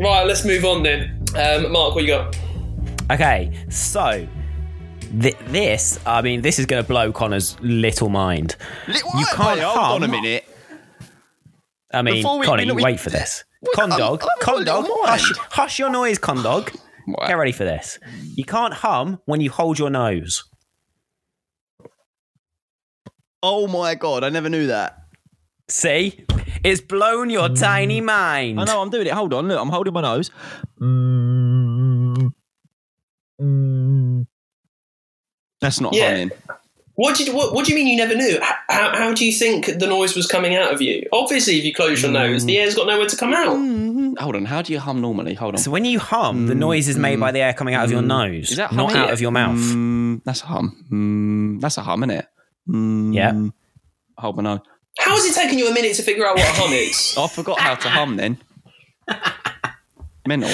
Right, 0.00 0.24
let's 0.26 0.44
move 0.44 0.64
on 0.64 0.82
then. 0.82 1.24
Um, 1.36 1.72
Mark, 1.72 1.94
what 1.94 2.04
you 2.04 2.08
got? 2.08 2.36
Okay, 3.10 3.52
so 3.70 4.26
th- 5.20 5.36
this, 5.46 5.98
I 6.06 6.22
mean, 6.22 6.42
this 6.42 6.58
is 6.58 6.66
going 6.66 6.82
to 6.82 6.86
blow 6.88 7.12
Connor's 7.12 7.56
little 7.60 8.08
mind. 8.08 8.56
you 8.88 8.94
can't 9.32 9.60
hold 9.60 9.76
hum. 9.76 9.92
on 9.92 10.02
a 10.02 10.08
minute. 10.08 10.44
I 11.92 12.02
mean, 12.02 12.16
we- 12.16 12.22
Connor, 12.46 12.62
we- 12.62 12.66
you 12.66 12.74
we- 12.74 12.82
wait 12.82 13.00
for 13.00 13.10
this. 13.10 13.44
Wait, 13.62 13.74
Condog, 13.74 14.22
I'm- 14.22 14.28
I'm 14.48 14.64
Condog, 14.64 14.86
hush, 15.06 15.32
hush 15.50 15.78
your 15.78 15.90
noise, 15.90 16.18
Condog. 16.18 16.74
What? 17.06 17.26
Get 17.28 17.34
ready 17.34 17.52
for 17.52 17.64
this. 17.64 17.98
You 18.36 18.44
can't 18.44 18.72
hum 18.74 19.20
when 19.24 19.40
you 19.40 19.50
hold 19.50 19.78
your 19.78 19.90
nose. 19.90 20.44
Oh 23.42 23.66
my 23.66 23.94
god, 23.94 24.22
I 24.22 24.28
never 24.28 24.48
knew 24.48 24.66
that. 24.68 24.96
See? 25.68 26.24
It's 26.62 26.80
blown 26.80 27.30
your 27.30 27.48
tiny 27.48 28.00
mind. 28.00 28.60
I 28.60 28.64
know 28.64 28.82
I'm 28.82 28.90
doing 28.90 29.06
it. 29.06 29.12
Hold 29.14 29.32
on, 29.32 29.48
look, 29.48 29.58
I'm 29.58 29.70
holding 29.70 29.94
my 29.94 30.02
nose. 30.02 30.30
Mm, 30.80 32.32
mm. 33.40 34.26
That's 35.60 35.80
not 35.80 35.94
Yeah. 35.94 36.08
humming. 36.10 36.30
What 36.96 37.16
did 37.16 37.32
what, 37.34 37.54
what 37.54 37.64
do 37.64 37.72
you 37.72 37.76
mean 37.78 37.86
you 37.86 37.96
never 37.96 38.14
knew? 38.14 38.38
How, 38.68 38.94
how 38.94 39.14
do 39.14 39.24
you 39.24 39.32
think 39.32 39.66
the 39.78 39.86
noise 39.86 40.14
was 40.14 40.26
coming 40.26 40.54
out 40.54 40.72
of 40.74 40.82
you? 40.82 41.06
Obviously, 41.12 41.56
if 41.56 41.64
you 41.64 41.72
close 41.72 42.02
your 42.02 42.10
nose, 42.12 42.44
the 42.44 42.58
air's 42.58 42.74
got 42.74 42.86
nowhere 42.86 43.06
to 43.06 43.16
come 43.16 43.32
out. 43.32 43.56
Mm, 43.56 44.18
Hold 44.18 44.36
on. 44.36 44.44
How 44.44 44.60
do 44.60 44.72
you 44.72 44.80
hum 44.80 45.00
normally? 45.00 45.32
Hold 45.34 45.54
on. 45.54 45.58
So 45.58 45.70
when 45.70 45.86
you 45.86 45.98
hum, 45.98 46.46
the 46.46 46.54
noise 46.54 46.88
is 46.88 46.98
made 46.98 47.18
by 47.18 47.30
the 47.32 47.38
air 47.40 47.54
coming 47.54 47.74
out 47.74 47.84
of 47.86 47.90
your 47.90 48.02
nose, 48.02 48.48
Mm, 48.48 48.50
Is 48.50 48.56
that 48.58 48.72
not 48.72 48.90
humming? 48.92 49.02
out 49.08 49.12
of 49.14 49.20
your 49.22 49.30
mouth. 49.30 49.56
Mm, 49.58 50.22
that's 50.24 50.42
a 50.42 50.46
hum. 50.46 50.84
Mm, 50.92 51.60
that's 51.62 51.78
a 51.78 51.82
hum, 51.82 52.02
isn't 52.02 52.10
it? 52.18 52.26
Mm, 52.68 53.14
Yeah. 53.14 53.32
Hold 54.18 54.38
on. 54.38 54.44
no. 54.44 54.62
How 54.98 55.12
has 55.12 55.24
it 55.24 55.34
taken 55.34 55.56
you 55.58 55.68
a 55.70 55.72
minute 55.72 55.94
to 55.94 56.02
figure 56.02 56.26
out 56.26 56.36
what 56.36 56.44
a 56.46 56.52
hum 56.60 56.72
is? 56.72 57.14
I 57.18 57.26
forgot 57.28 57.60
how 57.60 57.76
to 57.76 57.88
hum 57.88 58.16
then. 58.16 58.36
Mental. 60.26 60.50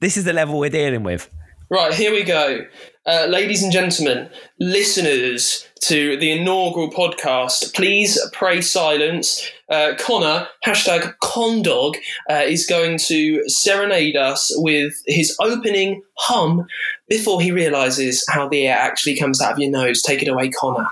This 0.00 0.16
is 0.16 0.24
the 0.24 0.32
level 0.32 0.58
we're 0.58 0.70
dealing 0.70 1.04
with. 1.04 1.30
Right, 1.70 1.92
here 1.94 2.10
we 2.12 2.24
go. 2.24 2.64
Uh, 3.08 3.24
ladies 3.24 3.62
and 3.62 3.72
gentlemen, 3.72 4.28
listeners 4.60 5.66
to 5.80 6.18
the 6.18 6.30
inaugural 6.30 6.90
podcast, 6.90 7.74
please 7.74 8.20
pray 8.34 8.60
silence. 8.60 9.50
Uh, 9.70 9.94
Connor, 9.98 10.46
hashtag 10.62 11.14
Condog, 11.22 11.96
uh, 12.28 12.42
is 12.44 12.66
going 12.66 12.98
to 12.98 13.48
serenade 13.48 14.14
us 14.14 14.52
with 14.56 14.92
his 15.06 15.34
opening 15.40 16.02
hum 16.18 16.66
before 17.08 17.40
he 17.40 17.50
realizes 17.50 18.22
how 18.28 18.46
the 18.46 18.66
air 18.66 18.76
actually 18.76 19.16
comes 19.16 19.40
out 19.40 19.52
of 19.52 19.58
your 19.58 19.70
nose. 19.70 20.02
Take 20.02 20.20
it 20.20 20.28
away, 20.28 20.50
Connor. 20.50 20.88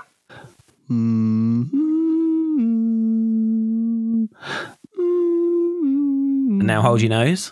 And 0.89 1.69
now 6.65 6.81
hold 6.81 6.99
your 6.99 7.11
nose. 7.11 7.51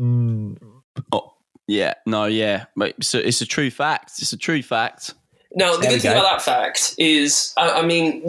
Mm. 0.00 0.58
Oh, 1.12 1.34
yeah. 1.66 1.94
No, 2.06 2.24
yeah. 2.26 2.66
But 2.76 2.94
it's 2.98 3.14
a, 3.14 3.26
it's 3.26 3.40
a 3.40 3.46
true 3.46 3.70
fact. 3.70 4.12
It's 4.18 4.32
a 4.32 4.36
true 4.36 4.62
fact. 4.62 5.14
Now, 5.54 5.76
the 5.76 5.82
There 5.82 5.90
good 5.92 6.02
thing 6.02 6.12
go. 6.12 6.20
about 6.20 6.38
that 6.38 6.42
fact 6.42 6.94
is, 6.98 7.54
I, 7.56 7.80
I 7.80 7.86
mean, 7.86 8.26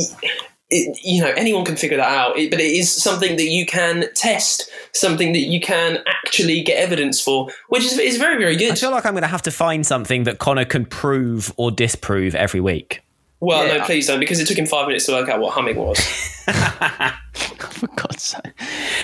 it, 0.70 1.00
you 1.04 1.22
know, 1.22 1.32
anyone 1.32 1.66
can 1.66 1.76
figure 1.76 1.98
that 1.98 2.08
out, 2.08 2.38
it, 2.38 2.52
but 2.52 2.60
it 2.60 2.72
is 2.72 2.92
something 2.94 3.36
that 3.38 3.48
you 3.48 3.66
can 3.66 4.06
test, 4.16 4.70
something 4.94 5.34
that 5.34 5.40
you 5.40 5.60
can 5.60 6.00
actually 6.08 6.62
get 6.62 6.78
evidence 6.78 7.20
for, 7.20 7.50
which 7.70 7.84
is, 7.84 7.98
is 7.98 8.18
very, 8.18 8.38
very 8.38 8.56
good. 8.56 8.74
I 8.74 8.76
feel 8.76 8.92
like 8.92 9.06
I'm 9.06 9.14
going 9.14 9.24
to 9.24 9.28
have 9.28 9.42
to 9.44 9.52
find 9.52 9.86
something 9.86 10.24
that 10.26 10.40
Connor 10.40 10.66
can 10.66 10.86
prove 10.86 11.52
or 11.58 11.72
disprove 11.72 12.36
every 12.36 12.62
week. 12.62 13.02
Well, 13.40 13.66
Yeah. 13.68 13.78
no, 13.78 13.84
please 13.86 14.08
don't, 14.08 14.20
because 14.20 14.40
it 14.40 14.48
took 14.48 14.58
him 14.58 14.66
five 14.66 14.88
minutes 14.88 15.06
to 15.08 15.12
work 15.14 15.30
out 15.30 15.40
what 15.40 15.54
humming 15.54 15.76
was. 15.78 16.00
For 16.46 17.88
God's 17.96 18.24
sake. 18.24 18.42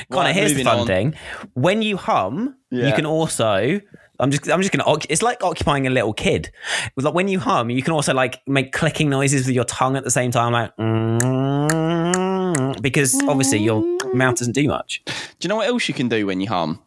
Connor, 0.10 0.26
Right, 0.28 0.36
here's 0.36 0.54
the 0.56 0.63
fun 0.63 0.80
on. 0.80 0.88
thing: 0.88 1.15
when 1.54 1.82
you 1.82 1.98
hum, 1.98 2.56
you 2.70 2.94
can 2.94 3.06
also. 3.06 3.82
I'm 4.20 4.32
just. 4.32 4.50
I'm 4.50 4.62
just 4.62 4.72
gonna. 4.72 4.98
It's 5.10 5.22
like 5.22 5.44
occupying 5.44 5.86
a 5.88 5.89
little 5.89 6.13
kid. 6.13 6.52
Like 6.96 7.13
when 7.13 7.28
you 7.28 7.39
hum, 7.39 7.70
you 7.70 7.82
can 7.84 7.94
also 7.94 8.13
like 8.13 8.39
make 8.48 8.72
clicking 8.72 9.10
noises 9.10 9.46
with 9.48 9.56
your 9.56 9.65
tongue 9.65 9.98
at 9.98 10.04
the 10.06 10.12
same 10.12 10.32
time, 10.32 10.54
like 10.54 10.76
mm, 10.78 12.82
because 12.82 13.20
obviously 13.28 13.60
your 13.60 13.82
mouth 14.13 14.38
doesn't 14.38 14.54
do 14.54 14.67
much. 14.67 15.02
Do 15.06 15.13
you 15.41 15.50
know 15.50 15.58
what 15.58 15.67
else 15.67 15.88
you 15.88 15.94
can 15.94 16.08
do 16.08 16.26
when 16.28 16.39
you 16.39 16.48
hum? 16.48 16.80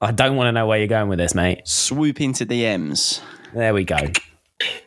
I 0.00 0.12
don't 0.12 0.36
want 0.36 0.46
to 0.48 0.52
know 0.52 0.66
where 0.66 0.78
you're 0.78 0.86
going 0.86 1.08
with 1.08 1.18
this, 1.18 1.34
mate. 1.34 1.66
Swoop 1.66 2.20
into 2.20 2.44
the 2.44 2.66
M's. 2.66 3.20
There 3.54 3.74
we 3.74 3.84
go. 3.84 3.96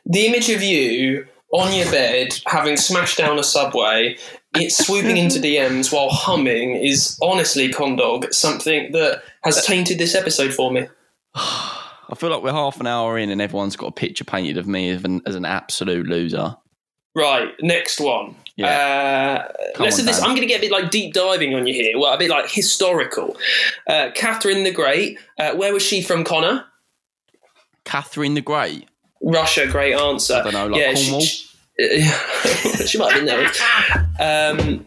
the 0.06 0.26
image 0.28 0.50
of 0.50 0.62
you 0.62 1.28
on 1.54 1.74
your 1.74 1.90
bed, 1.92 2.40
having 2.46 2.78
smashed 2.78 3.18
down 3.18 3.38
a 3.40 3.44
subway, 3.44 4.18
it 4.56 4.72
swooping 4.72 5.18
into 5.18 5.40
DMs 5.40 5.92
while 5.92 6.10
humming 6.10 6.76
is 6.76 7.18
honestly, 7.22 7.70
Condog, 7.72 8.34
something 8.34 8.92
that 8.92 9.24
has 9.44 9.66
tainted 9.66 9.98
this 9.98 10.16
episode 10.16 10.54
for 10.54 10.72
me. 10.72 10.88
I 11.36 12.16
feel 12.16 12.30
like 12.30 12.44
we're 12.44 12.52
half 12.52 12.80
an 12.80 12.88
hour 12.88 13.18
in 13.18 13.30
and 13.30 13.42
everyone's 13.42 13.76
got 13.76 13.88
a 13.88 13.92
picture 13.92 14.26
painted 14.26 14.58
of 14.58 14.68
me 14.68 14.90
as 14.90 15.04
an, 15.04 15.22
as 15.26 15.36
an 15.36 15.46
absolute 15.46 16.08
loser. 16.08 16.58
Right, 17.16 17.50
next 17.62 18.00
one. 18.00 18.36
Yeah. 18.56 19.48
Uh, 19.50 19.70
let's 19.80 19.96
on, 19.96 20.02
do 20.02 20.06
this. 20.06 20.22
I'm 20.22 20.30
going 20.30 20.42
to 20.42 20.46
get 20.46 20.60
a 20.60 20.62
bit 20.62 20.72
like 20.72 20.92
deep 20.92 21.14
diving 21.14 21.56
on 21.56 21.68
you 21.68 21.74
here. 21.74 21.98
Well, 21.98 22.14
a 22.14 22.18
bit 22.18 22.30
like 22.30 22.50
historical. 22.50 23.38
Uh, 23.88 24.12
Catherine 24.14 24.64
the 24.64 24.72
Great. 24.72 25.20
Uh, 25.38 25.56
where 25.56 25.74
was 25.74 25.84
she 25.84 26.02
from, 26.02 26.24
Connor? 26.24 26.66
Catherine 27.86 28.34
the 28.34 28.42
Great. 28.42 28.88
Russia. 29.24 29.68
Great 29.68 29.94
answer. 29.94 30.36
I 30.36 30.44
don't 30.44 30.54
know, 30.54 30.68
like 30.68 30.98
she- 30.98 31.04
Cornwall? 31.10 31.22
She, 31.22 31.48
she 32.88 32.98
might 32.98 33.14
have 33.14 33.26
been 33.26 33.26
there. 33.26 33.50
Um, 34.20 34.86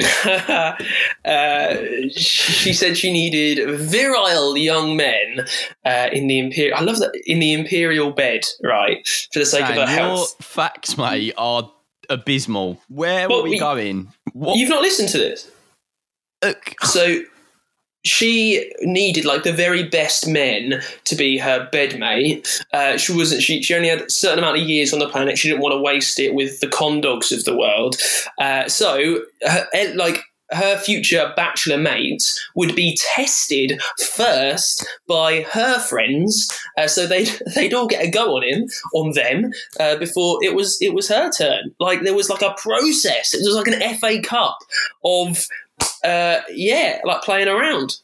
uh, 1.24 2.08
she 2.10 2.72
said 2.72 2.96
she 2.96 3.12
needed 3.12 3.78
virile 3.80 4.56
young 4.56 4.96
men 4.96 5.46
uh, 5.84 6.08
in 6.12 6.26
the 6.28 6.38
imperial. 6.38 6.76
I 6.78 6.82
love 6.82 6.98
that 6.98 7.12
in 7.26 7.38
the 7.40 7.52
imperial 7.52 8.10
bed, 8.12 8.42
right, 8.62 9.06
for 9.32 9.40
the 9.40 9.46
sake 9.46 9.60
Dan, 9.66 9.78
of 9.78 9.88
her 9.88 9.94
your 9.96 10.06
health. 10.06 10.36
facts, 10.44 10.96
mate, 10.98 11.34
are 11.36 11.70
abysmal. 12.08 12.80
Where 12.88 13.28
Well, 13.28 13.38
were 13.38 13.44
we 13.44 13.50
we- 13.50 13.58
going? 13.58 14.12
What? 14.32 14.56
You've 14.56 14.70
not 14.70 14.82
listened 14.82 15.08
to 15.10 15.18
this. 15.18 15.50
Look, 16.44 16.74
So 16.84 17.22
she 18.08 18.72
needed 18.82 19.24
like 19.24 19.42
the 19.42 19.52
very 19.52 19.84
best 19.84 20.26
men 20.26 20.82
to 21.04 21.16
be 21.16 21.38
her 21.38 21.68
bedmate. 21.72 22.62
Uh, 22.72 22.96
she 22.96 23.14
wasn't. 23.14 23.42
She, 23.42 23.62
she 23.62 23.74
only 23.74 23.88
had 23.88 24.02
a 24.02 24.10
certain 24.10 24.38
amount 24.38 24.58
of 24.58 24.68
years 24.68 24.92
on 24.92 24.98
the 24.98 25.08
planet. 25.08 25.38
She 25.38 25.48
didn't 25.48 25.62
want 25.62 25.72
to 25.72 25.80
waste 25.80 26.18
it 26.18 26.34
with 26.34 26.60
the 26.60 26.66
condogs 26.66 27.36
of 27.36 27.44
the 27.44 27.56
world. 27.56 27.96
Uh, 28.38 28.68
so, 28.68 29.22
her, 29.42 29.66
eh, 29.72 29.92
like 29.94 30.24
her 30.50 30.78
future 30.78 31.32
bachelor 31.36 31.76
mates 31.76 32.40
would 32.54 32.74
be 32.74 32.98
tested 33.14 33.80
first 33.98 34.86
by 35.06 35.42
her 35.42 35.78
friends, 35.78 36.50
uh, 36.78 36.86
so 36.86 37.06
they'd 37.06 37.30
they'd 37.54 37.74
all 37.74 37.86
get 37.86 38.04
a 38.04 38.10
go 38.10 38.36
on 38.36 38.42
him 38.42 38.68
on 38.94 39.12
them 39.12 39.52
uh, 39.78 39.96
before 39.96 40.42
it 40.42 40.54
was 40.54 40.80
it 40.80 40.94
was 40.94 41.08
her 41.08 41.30
turn. 41.30 41.74
Like 41.78 42.02
there 42.02 42.14
was 42.14 42.30
like 42.30 42.42
a 42.42 42.54
process. 42.58 43.34
It 43.34 43.44
was 43.44 43.54
like 43.54 43.68
an 43.68 43.98
FA 43.98 44.20
Cup 44.22 44.58
of 45.04 45.46
uh, 46.04 46.40
yeah, 46.50 47.00
like 47.04 47.22
playing 47.22 47.48
around. 47.48 47.98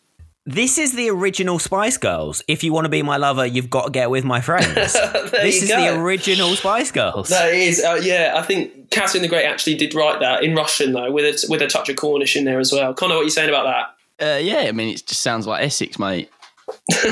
This 0.47 0.77
is 0.77 0.93
the 0.93 1.09
original 1.09 1.59
Spice 1.59 1.97
Girls. 1.97 2.43
If 2.47 2.63
you 2.63 2.73
want 2.73 2.85
to 2.85 2.91
be 2.91 3.01
my 3.03 3.17
lover, 3.17 3.47
you've 3.47 3.71
got 3.71 3.87
to 3.87 3.91
get 3.91 4.11
with 4.11 4.25
my 4.25 4.43
friends. 4.43 4.75
this 5.31 5.63
is 5.63 5.69
go. 5.71 5.81
the 5.81 5.99
original 5.99 6.55
Spice 6.55 6.91
Girls. 6.91 7.31
That 7.31 7.55
is, 7.55 7.83
uh, 7.83 7.99
yeah. 8.03 8.35
I 8.37 8.43
think 8.43 8.91
Catherine 8.91 9.23
the 9.23 9.29
Great 9.29 9.47
actually 9.47 9.77
did 9.77 9.95
write 9.95 10.21
that 10.21 10.45
in 10.45 10.55
Russian 10.55 10.93
though, 10.93 11.11
with 11.11 11.25
a 11.25 11.47
with 11.49 11.63
a 11.63 11.67
touch 11.67 11.89
of 11.89 11.97
Cornish 11.97 12.37
in 12.37 12.45
there 12.45 12.61
as 12.61 12.73
well. 12.73 12.93
Connor, 12.93 13.15
what 13.15 13.23
are 13.23 13.25
you 13.25 13.31
saying 13.31 13.49
about 13.49 13.95
that? 14.19 14.35
Uh, 14.37 14.39
yeah, 14.39 14.69
I 14.69 14.73
mean, 14.73 14.91
it 14.91 15.07
just 15.07 15.23
sounds 15.23 15.47
like 15.47 15.63
Essex, 15.65 15.99
mate. 15.99 16.31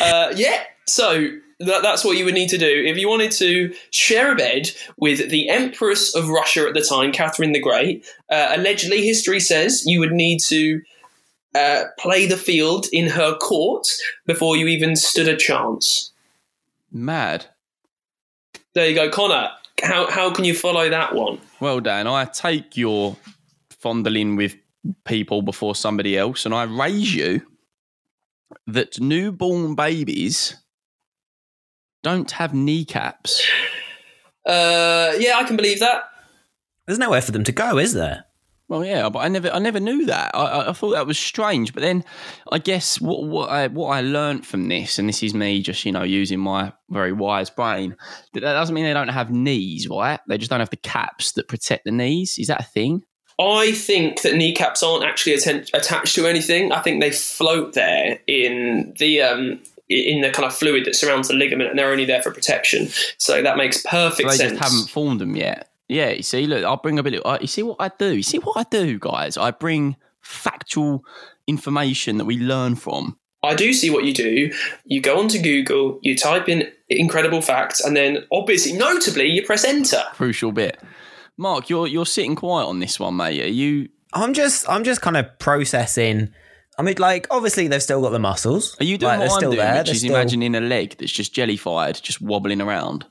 Uh, 0.00 0.32
yeah. 0.34 0.64
So 0.86 1.28
that, 1.60 1.82
that's 1.82 2.04
what 2.04 2.16
you 2.16 2.24
would 2.24 2.34
need 2.34 2.50
to 2.50 2.58
do 2.58 2.84
if 2.86 2.96
you 2.96 3.08
wanted 3.08 3.32
to 3.32 3.74
share 3.90 4.32
a 4.32 4.36
bed 4.36 4.70
with 4.96 5.30
the 5.30 5.48
Empress 5.48 6.14
of 6.14 6.28
Russia 6.28 6.66
at 6.68 6.74
the 6.74 6.82
time, 6.82 7.12
Catherine 7.12 7.52
the 7.52 7.60
Great. 7.60 8.06
Uh, 8.30 8.52
allegedly, 8.54 9.04
history 9.04 9.40
says 9.40 9.84
you 9.86 10.00
would 10.00 10.12
need 10.12 10.40
to 10.48 10.82
uh, 11.54 11.84
play 11.98 12.26
the 12.26 12.36
field 12.36 12.86
in 12.92 13.08
her 13.08 13.36
court 13.36 13.88
before 14.26 14.56
you 14.56 14.66
even 14.66 14.96
stood 14.96 15.28
a 15.28 15.36
chance. 15.36 16.12
Mad. 16.92 17.46
There 18.74 18.88
you 18.88 18.94
go, 18.94 19.10
Connor. 19.10 19.50
How 19.82 20.10
how 20.10 20.32
can 20.32 20.44
you 20.44 20.54
follow 20.54 20.88
that 20.90 21.14
one? 21.14 21.38
Well, 21.60 21.80
Dan, 21.80 22.06
I 22.06 22.26
take 22.26 22.76
your 22.76 23.16
fondling 23.70 24.36
with 24.36 24.56
people 25.04 25.42
before 25.42 25.74
somebody 25.74 26.16
else, 26.16 26.44
and 26.44 26.54
I 26.54 26.64
raise 26.64 27.14
you 27.14 27.42
that 28.66 29.00
newborn 29.00 29.74
babies 29.74 30.56
don't 32.06 32.30
have 32.30 32.54
kneecaps. 32.54 33.42
Uh, 34.46 35.12
yeah, 35.18 35.38
I 35.38 35.42
can 35.44 35.56
believe 35.56 35.80
that. 35.80 36.04
There's 36.86 37.00
nowhere 37.00 37.20
for 37.20 37.32
them 37.32 37.42
to 37.42 37.50
go, 37.50 37.78
is 37.78 37.94
there? 37.94 38.26
Well, 38.68 38.84
yeah, 38.84 39.08
but 39.08 39.18
I 39.20 39.28
never, 39.28 39.50
I 39.50 39.58
never 39.58 39.80
knew 39.80 40.06
that. 40.06 40.30
I, 40.34 40.44
I- 40.44 40.70
I 40.70 40.72
thought 40.72 40.90
that 40.92 41.06
was 41.06 41.18
strange. 41.18 41.72
But 41.74 41.82
then, 41.82 42.04
I 42.52 42.58
guess 42.58 43.00
what 43.00 43.24
what 43.24 43.50
I 43.50 43.66
what 43.66 43.88
I 43.88 44.02
learned 44.02 44.46
from 44.46 44.68
this, 44.68 45.00
and 45.00 45.08
this 45.08 45.22
is 45.24 45.34
me 45.34 45.62
just 45.62 45.84
you 45.84 45.90
know 45.90 46.04
using 46.04 46.38
my 46.38 46.72
very 46.90 47.12
wise 47.12 47.50
brain, 47.50 47.96
that 48.34 48.40
that 48.40 48.52
doesn't 48.52 48.72
mean 48.74 48.84
they 48.84 48.92
don't 48.92 49.08
have 49.08 49.32
knees, 49.32 49.88
right? 49.88 50.20
They 50.28 50.38
just 50.38 50.50
don't 50.50 50.60
have 50.60 50.70
the 50.70 50.76
caps 50.76 51.32
that 51.32 51.48
protect 51.48 51.84
the 51.84 51.90
knees. 51.90 52.36
Is 52.38 52.46
that 52.46 52.60
a 52.60 52.64
thing? 52.64 53.02
I 53.40 53.72
think 53.72 54.22
that 54.22 54.34
kneecaps 54.36 54.82
aren't 54.82 55.04
actually 55.04 55.34
atten- 55.34 55.66
attached 55.74 56.14
to 56.14 56.26
anything. 56.26 56.70
I 56.70 56.82
think 56.82 57.00
they 57.02 57.10
float 57.10 57.74
there 57.74 58.20
in 58.28 58.94
the 58.98 59.22
um, 59.22 59.60
in 59.88 60.20
the 60.20 60.30
kind 60.30 60.46
of 60.46 60.54
fluid 60.54 60.84
that 60.84 60.96
surrounds 60.96 61.28
the 61.28 61.34
ligament, 61.34 61.70
and 61.70 61.78
they're 61.78 61.90
only 61.90 62.04
there 62.04 62.22
for 62.22 62.32
protection. 62.32 62.88
So 63.18 63.42
that 63.42 63.56
makes 63.56 63.82
perfect 63.82 64.30
they 64.30 64.36
sense. 64.36 64.58
just 64.58 64.62
haven't 64.62 64.90
formed 64.90 65.20
them 65.20 65.36
yet. 65.36 65.70
Yeah, 65.88 66.10
you 66.10 66.22
see, 66.22 66.46
look, 66.46 66.64
I'll 66.64 66.78
bring 66.78 66.98
a 66.98 67.02
bit. 67.02 67.14
Of, 67.14 67.40
you 67.40 67.46
see 67.46 67.62
what 67.62 67.76
I 67.78 67.90
do? 67.96 68.16
You 68.16 68.22
see 68.22 68.38
what 68.38 68.56
I 68.56 68.64
do, 68.68 68.98
guys? 68.98 69.36
I 69.36 69.52
bring 69.52 69.96
factual 70.20 71.04
information 71.46 72.18
that 72.18 72.24
we 72.24 72.38
learn 72.38 72.74
from. 72.74 73.16
I 73.42 73.54
do 73.54 73.72
see 73.72 73.90
what 73.90 74.04
you 74.04 74.12
do. 74.12 74.52
You 74.84 75.00
go 75.00 75.20
onto 75.20 75.40
Google, 75.40 76.00
you 76.02 76.16
type 76.16 76.48
in 76.48 76.68
incredible 76.88 77.40
facts, 77.40 77.80
and 77.80 77.96
then 77.96 78.24
obviously, 78.32 78.72
notably, 78.72 79.26
you 79.28 79.44
press 79.44 79.64
enter. 79.64 80.02
Crucial 80.14 80.50
bit. 80.50 80.80
Mark, 81.36 81.68
you're 81.70 81.86
you're 81.86 82.06
sitting 82.06 82.34
quiet 82.34 82.66
on 82.66 82.80
this 82.80 82.98
one, 82.98 83.16
mate. 83.16 83.40
Are 83.42 83.48
you 83.48 83.88
I'm 84.12 84.32
just 84.34 84.68
I'm 84.68 84.84
just 84.84 85.02
kind 85.02 85.16
of 85.16 85.38
processing. 85.38 86.32
I 86.78 86.82
mean, 86.82 86.96
like 86.98 87.26
obviously 87.30 87.68
they've 87.68 87.82
still 87.82 88.02
got 88.02 88.10
the 88.10 88.18
muscles. 88.18 88.76
are 88.80 88.84
you 88.84 88.98
doing 88.98 89.08
Like, 89.10 89.18
they're 89.20 89.28
what 89.28 89.34
I'm 89.34 89.40
still 89.40 89.50
doing, 89.52 89.64
there. 89.64 89.78
which 89.82 89.90
is 89.90 89.98
still- 90.00 90.14
imagining 90.14 90.54
a 90.54 90.60
leg 90.60 90.96
that's 90.98 91.12
just 91.12 91.32
jellyfied, 91.34 92.00
just 92.02 92.20
wobbling 92.20 92.60
around? 92.60 93.06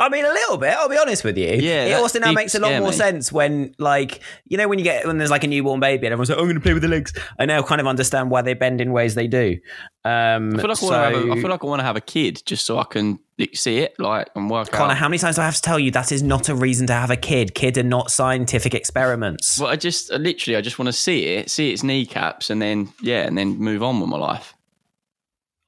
I 0.00 0.08
mean, 0.08 0.24
a 0.24 0.28
little 0.32 0.58
bit. 0.58 0.70
I'll 0.74 0.88
be 0.88 0.96
honest 0.96 1.24
with 1.24 1.36
you. 1.36 1.48
Yeah, 1.48 1.86
it 1.86 1.92
also 1.94 2.20
now 2.20 2.30
makes 2.30 2.54
a 2.54 2.60
lot 2.60 2.78
more 2.78 2.90
me. 2.90 2.94
sense 2.94 3.32
when, 3.32 3.74
like, 3.78 4.20
you 4.46 4.56
know, 4.56 4.68
when 4.68 4.78
you 4.78 4.84
get 4.84 5.04
when 5.06 5.18
there's 5.18 5.30
like 5.30 5.42
a 5.42 5.48
newborn 5.48 5.80
baby 5.80 6.06
and 6.06 6.12
everyone's 6.12 6.30
like, 6.30 6.38
"Oh, 6.38 6.42
"I'm 6.42 6.46
going 6.46 6.54
to 6.54 6.60
play 6.60 6.72
with 6.72 6.82
the 6.82 6.88
legs." 6.88 7.12
I 7.36 7.46
now 7.46 7.62
kind 7.62 7.80
of 7.80 7.88
understand 7.88 8.30
why 8.30 8.42
they 8.42 8.54
bend 8.54 8.80
in 8.80 8.92
ways 8.92 9.16
they 9.16 9.26
do. 9.26 9.58
Um, 10.04 10.54
I 10.54 10.60
feel 10.60 10.68
like 10.68 10.76
so, 10.78 10.88
I, 10.90 11.12
want 11.12 11.14
to 11.14 11.18
have 11.18 11.28
a, 11.28 11.32
I 11.32 11.40
feel 11.40 11.50
like 11.50 11.64
I 11.64 11.66
want 11.66 11.80
to 11.80 11.84
have 11.84 11.96
a 11.96 12.00
kid 12.00 12.42
just 12.46 12.64
so 12.64 12.78
I 12.78 12.84
can 12.84 13.18
like, 13.38 13.56
see 13.56 13.78
it, 13.78 13.98
like, 13.98 14.28
and 14.36 14.48
work 14.48 14.70
Connor, 14.70 14.92
out. 14.92 14.98
how 14.98 15.08
many 15.08 15.18
times 15.18 15.34
do 15.36 15.42
I 15.42 15.46
have 15.46 15.56
to 15.56 15.62
tell 15.62 15.80
you 15.80 15.90
that 15.90 16.12
is 16.12 16.22
not 16.22 16.48
a 16.48 16.54
reason 16.54 16.86
to 16.86 16.92
have 16.92 17.10
a 17.10 17.16
kid? 17.16 17.54
Kid 17.54 17.76
are 17.76 17.82
not 17.82 18.12
scientific 18.12 18.74
experiments. 18.74 19.58
Well, 19.58 19.68
I 19.68 19.74
just 19.76 20.12
I 20.12 20.16
literally 20.16 20.56
I 20.56 20.60
just 20.60 20.78
want 20.78 20.86
to 20.86 20.92
see 20.92 21.24
it, 21.24 21.50
see 21.50 21.72
its 21.72 21.82
kneecaps, 21.82 22.50
and 22.50 22.62
then 22.62 22.92
yeah, 23.02 23.22
and 23.26 23.36
then 23.36 23.58
move 23.58 23.82
on 23.82 24.00
with 24.00 24.08
my 24.08 24.18
life. 24.18 24.54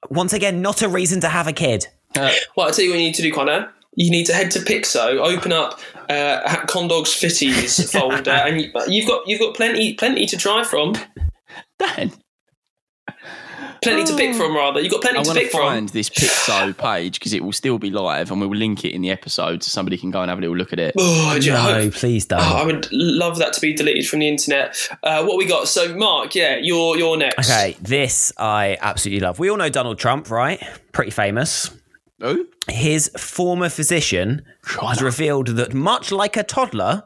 Once 0.09 0.33
again, 0.33 0.63
not 0.63 0.83
a 0.83 0.89
reason 0.89 1.21
to 1.23 1.29
have 1.29 1.49
a 1.49 1.53
kid. 1.53 1.89
Uh, 2.17 2.31
Well, 2.57 2.67
I'll 2.69 2.73
tell 2.73 2.85
you 2.85 2.93
what 2.93 2.99
you 2.99 3.07
need 3.07 3.15
to 3.17 3.23
do, 3.23 3.33
Connor. 3.33 3.73
You 3.97 4.11
need 4.11 4.27
to 4.27 4.33
head 4.33 4.51
to 4.53 4.61
Piczo, 4.61 5.19
open 5.19 5.53
up 5.53 5.81
uh, 6.09 6.65
Condog's 6.67 7.11
Fitties 7.11 7.91
folder, 7.99 8.31
and 8.31 8.61
you, 8.61 8.71
you've 8.89 9.07
got 9.09 9.27
you've 9.27 9.41
got 9.41 9.55
plenty 9.55 9.95
plenty 9.95 10.27
to 10.27 10.37
try 10.37 10.63
from, 10.63 10.95
Dan, 11.79 12.13
plenty 13.83 14.05
to 14.05 14.17
pick 14.17 14.35
from. 14.37 14.55
Rather, 14.55 14.81
you've 14.81 14.93
got 14.93 15.03
plenty 15.03 15.19
I 15.19 15.23
to 15.23 15.29
want 15.29 15.39
to 15.39 15.43
pick 15.45 15.53
from. 15.53 15.61
find 15.63 15.89
this 15.89 16.09
Piczo 16.09 16.77
page 16.79 17.19
because 17.19 17.33
it 17.33 17.43
will 17.43 17.53
still 17.53 17.79
be 17.79 17.91
live, 17.91 18.31
and 18.31 18.41
we 18.41 18.47
will 18.47 18.57
link 18.57 18.85
it 18.85 18.93
in 18.95 19.03
the 19.03 19.11
episode 19.11 19.63
so 19.65 19.69
somebody 19.71 19.99
can 19.99 20.11
go 20.13 20.21
and 20.23 20.29
have 20.29 20.39
a 20.39 20.41
little 20.41 20.57
look 20.57 20.73
at 20.73 20.79
it. 20.79 20.95
Oh, 20.99 21.39
No, 21.45 21.57
hope- 21.57 21.95
please 21.95 22.27
don't. 22.27 22.41
Oh, 22.41 22.57
I 22.57 22.65
would 22.65 22.87
love 22.93 23.39
that 23.39 23.53
to 23.55 23.61
be 23.61 23.75
deleted 23.75 24.07
from 24.09 24.21
the 24.21 24.29
internet. 24.29 24.89
Uh, 25.03 25.25
what 25.25 25.37
we 25.37 25.47
got? 25.47 25.67
So, 25.69 25.95
Mark, 25.97 26.35
yeah, 26.37 26.59
you're 26.63 26.97
you're 26.97 27.17
next. 27.17 27.51
Okay, 27.51 27.77
this 27.81 28.33
I 28.39 28.79
absolutely 28.81 29.21
love. 29.21 29.39
We 29.41 29.51
all 29.51 29.57
know 29.57 29.69
Donald 29.69 29.99
Trump, 29.99 30.31
right? 30.31 30.63
Pretty 30.93 31.11
famous. 31.11 31.71
Oh, 32.23 32.45
His 32.69 33.11
former 33.17 33.69
physician 33.69 34.43
has 34.81 35.03
revealed 35.03 35.49
that, 35.49 35.73
much 35.75 36.13
like 36.13 36.37
a 36.37 36.43
toddler, 36.43 37.05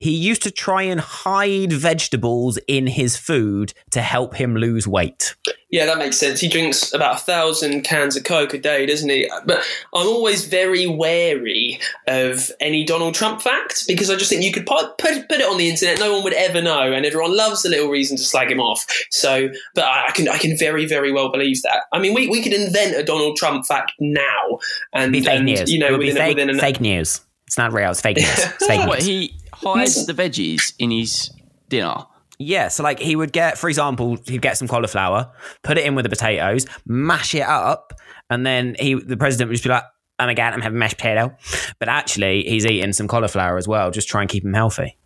he 0.00 0.10
used 0.10 0.42
to 0.42 0.50
try 0.50 0.82
and 0.82 1.00
hide 1.00 1.72
vegetables 1.72 2.58
in 2.68 2.86
his 2.86 3.16
food 3.16 3.72
to 3.90 4.02
help 4.02 4.34
him 4.34 4.56
lose 4.56 4.86
weight. 4.86 5.34
Yeah, 5.70 5.86
that 5.86 5.98
makes 5.98 6.18
sense. 6.18 6.40
He 6.40 6.48
drinks 6.48 6.92
about 6.92 7.16
a 7.16 7.18
thousand 7.18 7.82
cans 7.82 8.16
of 8.16 8.24
Coke 8.24 8.54
a 8.54 8.58
day, 8.58 8.86
doesn't 8.86 9.08
he? 9.08 9.28
But 9.46 9.58
I'm 9.94 10.06
always 10.06 10.46
very 10.46 10.86
wary 10.86 11.80
of 12.06 12.50
any 12.60 12.84
Donald 12.84 13.14
Trump 13.14 13.42
fact 13.42 13.84
because 13.88 14.10
I 14.10 14.16
just 14.16 14.30
think 14.30 14.42
you 14.42 14.52
could 14.52 14.66
put, 14.66 14.98
put, 14.98 15.28
put 15.28 15.40
it 15.40 15.50
on 15.50 15.58
the 15.58 15.68
internet, 15.68 15.98
no 15.98 16.12
one 16.12 16.22
would 16.24 16.34
ever 16.34 16.62
know, 16.62 16.92
and 16.92 17.04
everyone 17.06 17.36
loves 17.36 17.64
a 17.64 17.68
little 17.68 17.88
reason 17.88 18.16
to 18.16 18.22
slag 18.22 18.50
him 18.50 18.60
off. 18.60 18.84
So, 19.10 19.48
but 19.74 19.84
I, 19.84 20.08
I 20.08 20.10
can 20.10 20.28
I 20.28 20.38
can 20.38 20.56
very 20.58 20.86
very 20.86 21.12
well 21.12 21.30
believe 21.32 21.62
that. 21.62 21.84
I 21.92 21.98
mean, 21.98 22.14
we, 22.14 22.28
we 22.28 22.42
could 22.42 22.52
invent 22.52 22.94
a 22.96 23.02
Donald 23.02 23.36
Trump 23.36 23.66
fact 23.66 23.92
now, 23.98 24.58
and, 24.92 25.12
Be 25.12 25.22
fake 25.22 25.38
and, 25.38 25.46
news. 25.46 25.72
you 25.72 25.78
know 25.78 25.86
it 25.88 25.92
would 25.92 26.00
be 26.00 26.06
within, 26.08 26.22
fake, 26.22 26.36
within 26.36 26.50
an, 26.50 26.58
fake 26.58 26.80
news. 26.80 27.20
It's 27.46 27.58
not 27.58 27.72
real. 27.72 27.90
It's 27.90 28.00
fake 28.00 28.16
news. 28.18 28.28
It's 28.28 28.66
fake 28.66 28.86
what 28.86 28.98
news. 29.00 29.06
he 29.06 29.34
hides 29.64 30.06
the 30.06 30.14
veggies 30.14 30.74
in 30.78 30.90
his 30.90 31.30
dinner. 31.68 31.94
Yeah, 32.38 32.68
so 32.68 32.82
like 32.82 32.98
he 32.98 33.16
would 33.16 33.32
get, 33.32 33.58
for 33.58 33.68
example, 33.68 34.16
he'd 34.26 34.42
get 34.42 34.58
some 34.58 34.68
cauliflower, 34.68 35.32
put 35.62 35.78
it 35.78 35.86
in 35.86 35.94
with 35.94 36.04
the 36.04 36.08
potatoes, 36.08 36.66
mash 36.86 37.34
it 37.34 37.42
up, 37.46 37.92
and 38.28 38.44
then 38.44 38.76
he, 38.78 38.94
the 38.94 39.16
president 39.16 39.48
would 39.48 39.54
just 39.54 39.64
be 39.64 39.70
like, 39.70 39.84
"Oh 40.18 40.26
my 40.26 40.34
god, 40.34 40.52
I'm 40.52 40.60
having 40.60 40.78
mashed 40.78 40.96
potato," 40.96 41.36
but 41.78 41.88
actually 41.88 42.42
he's 42.42 42.66
eating 42.66 42.92
some 42.92 43.06
cauliflower 43.06 43.56
as 43.56 43.68
well, 43.68 43.90
just 43.90 44.08
try 44.08 44.20
and 44.20 44.28
keep 44.28 44.44
him 44.44 44.52
healthy. 44.54 44.96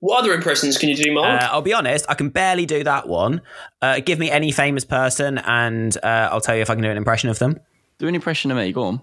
what 0.00 0.20
other 0.22 0.32
impressions 0.32 0.78
can 0.78 0.88
you 0.88 0.96
do, 0.96 1.12
Mark? 1.12 1.42
Uh, 1.42 1.48
I'll 1.50 1.62
be 1.62 1.74
honest, 1.74 2.06
I 2.08 2.14
can 2.14 2.28
barely 2.30 2.64
do 2.64 2.84
that 2.84 3.08
one. 3.08 3.42
Uh, 3.82 4.00
give 4.00 4.18
me 4.18 4.30
any 4.30 4.52
famous 4.52 4.84
person, 4.84 5.38
and 5.38 5.96
uh, 6.02 6.28
I'll 6.30 6.40
tell 6.40 6.56
you 6.56 6.62
if 6.62 6.70
I 6.70 6.74
can 6.74 6.82
do 6.82 6.90
an 6.90 6.96
impression 6.96 7.28
of 7.28 7.38
them. 7.38 7.58
Do 7.98 8.08
an 8.08 8.14
impression 8.14 8.50
of 8.50 8.56
me. 8.56 8.72
Go 8.72 8.84
on. 8.84 9.02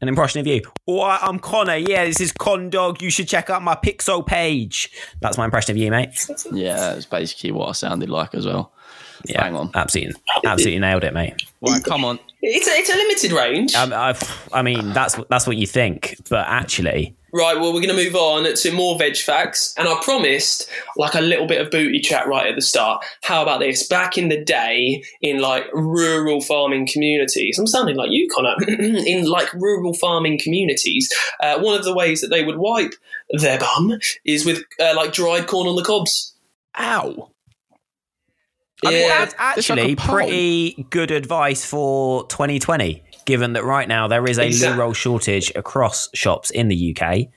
An 0.00 0.08
impression 0.08 0.40
of 0.40 0.46
you. 0.46 0.62
Oh, 0.86 1.02
I'm 1.02 1.38
Connor. 1.38 1.76
Yeah, 1.76 2.04
this 2.04 2.20
is 2.20 2.30
Con 2.32 2.68
Dog. 2.70 3.00
You 3.00 3.10
should 3.10 3.28
check 3.28 3.48
out 3.48 3.62
my 3.62 3.74
Pixel 3.74 4.26
page. 4.26 4.90
That's 5.20 5.38
my 5.38 5.44
impression 5.46 5.72
of 5.72 5.78
you, 5.78 5.90
mate. 5.90 6.26
Yeah, 6.52 6.76
that's 6.76 7.06
basically 7.06 7.52
what 7.52 7.68
I 7.70 7.72
sounded 7.72 8.10
like 8.10 8.34
as 8.34 8.46
well. 8.46 8.72
Yeah, 9.24 9.42
Hang 9.42 9.56
on. 9.56 9.70
absolutely, 9.74 10.20
absolutely 10.44 10.78
nailed 10.78 11.02
it, 11.02 11.14
mate. 11.14 11.42
Right, 11.62 11.82
come 11.82 12.04
on. 12.04 12.18
it's 12.42 12.68
a, 12.68 12.70
it's 12.72 12.90
a 12.90 12.96
limited 12.96 13.32
range. 13.32 13.74
Um, 13.74 13.92
I've, 13.92 14.48
I 14.52 14.62
mean, 14.62 14.92
that's 14.92 15.16
that's 15.30 15.46
what 15.46 15.56
you 15.56 15.66
think, 15.66 16.16
but 16.28 16.46
actually, 16.46 17.16
Right, 17.36 17.60
well, 17.60 17.74
we're 17.74 17.82
going 17.82 17.94
to 17.94 18.02
move 18.02 18.14
on 18.16 18.54
to 18.54 18.72
more 18.72 18.96
veg 18.98 19.18
facts. 19.18 19.74
And 19.76 19.86
I 19.86 20.00
promised 20.02 20.70
like 20.96 21.14
a 21.14 21.20
little 21.20 21.46
bit 21.46 21.60
of 21.60 21.70
booty 21.70 22.00
chat 22.00 22.26
right 22.26 22.46
at 22.46 22.54
the 22.54 22.62
start. 22.62 23.04
How 23.22 23.42
about 23.42 23.60
this? 23.60 23.86
Back 23.86 24.16
in 24.16 24.30
the 24.30 24.42
day, 24.42 25.04
in 25.20 25.40
like 25.40 25.64
rural 25.74 26.40
farming 26.40 26.88
communities, 26.90 27.58
I'm 27.58 27.66
sounding 27.66 27.94
like 27.96 28.10
you, 28.10 28.26
Connor, 28.34 28.54
in 28.68 29.26
like 29.28 29.52
rural 29.52 29.92
farming 29.92 30.40
communities, 30.42 31.12
uh, 31.42 31.58
one 31.60 31.78
of 31.78 31.84
the 31.84 31.94
ways 31.94 32.22
that 32.22 32.28
they 32.28 32.42
would 32.42 32.56
wipe 32.56 32.94
their 33.28 33.58
bum 33.58 33.98
is 34.24 34.46
with 34.46 34.62
uh, 34.80 34.94
like 34.96 35.12
dried 35.12 35.46
corn 35.46 35.68
on 35.68 35.76
the 35.76 35.84
cobs. 35.84 36.34
Ow. 36.78 37.32
I 38.84 38.90
mean, 38.90 39.00
Yeah. 39.02 39.08
that's 39.18 39.34
actually 39.38 39.94
like 39.94 39.98
pretty 39.98 40.86
good 40.90 41.10
advice 41.10 41.64
for 41.66 42.26
2020, 42.28 43.02
given 43.26 43.52
that 43.52 43.64
right 43.64 43.86
now 43.86 44.08
there 44.08 44.26
is 44.26 44.38
a 44.38 44.46
Exact- 44.46 44.76
loo 44.76 44.80
roll 44.82 44.92
shortage 44.94 45.52
across 45.54 46.08
shops 46.14 46.48
in 46.50 46.68
the 46.68 46.96
UK. 46.96 47.28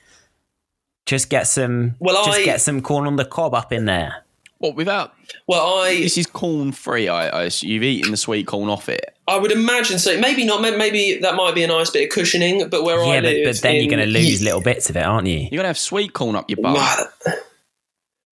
Just 1.05 1.29
get 1.29 1.47
some. 1.47 1.95
Well, 1.99 2.23
just 2.25 2.39
I- 2.39 2.45
get 2.45 2.61
some 2.61 2.81
corn 2.81 3.05
on 3.07 3.17
the 3.17 3.25
cob 3.25 3.53
up 3.53 3.73
in 3.73 3.83
there. 3.85 4.23
What 4.59 4.75
without? 4.75 5.13
Well, 5.47 5.79
I 5.79 5.95
This 6.01 6.17
is 6.17 6.27
corn 6.27 6.73
free. 6.73 7.07
I, 7.07 7.29
I 7.29 7.43
assume. 7.43 7.69
you've 7.69 7.83
eaten 7.83 8.11
the 8.11 8.17
sweet 8.17 8.45
corn 8.45 8.67
off 8.69 8.89
it. 8.89 9.15
I 9.25 9.37
would 9.37 9.53
imagine 9.53 9.99
so. 9.99 10.19
Maybe 10.19 10.43
not. 10.45 10.61
Maybe 10.61 11.17
that 11.21 11.35
might 11.35 11.55
be 11.55 11.63
a 11.63 11.67
nice 11.67 11.89
bit 11.89 12.03
of 12.03 12.09
cushioning. 12.13 12.67
But 12.67 12.83
where 12.83 12.99
I 13.01 13.05
yeah, 13.05 13.21
but, 13.21 13.23
live, 13.33 13.45
but 13.45 13.61
then 13.61 13.75
you're 13.77 13.87
going 13.87 13.99
to 13.99 14.05
lose 14.05 14.41
little 14.41 14.59
bits 14.59 14.89
of 14.89 14.97
it, 14.97 15.03
aren't 15.03 15.27
you? 15.27 15.37
You're 15.49 15.59
gonna 15.59 15.67
have 15.69 15.77
sweet 15.77 16.11
corn 16.13 16.35
up 16.35 16.49
your 16.49 16.57
butt. 16.61 17.09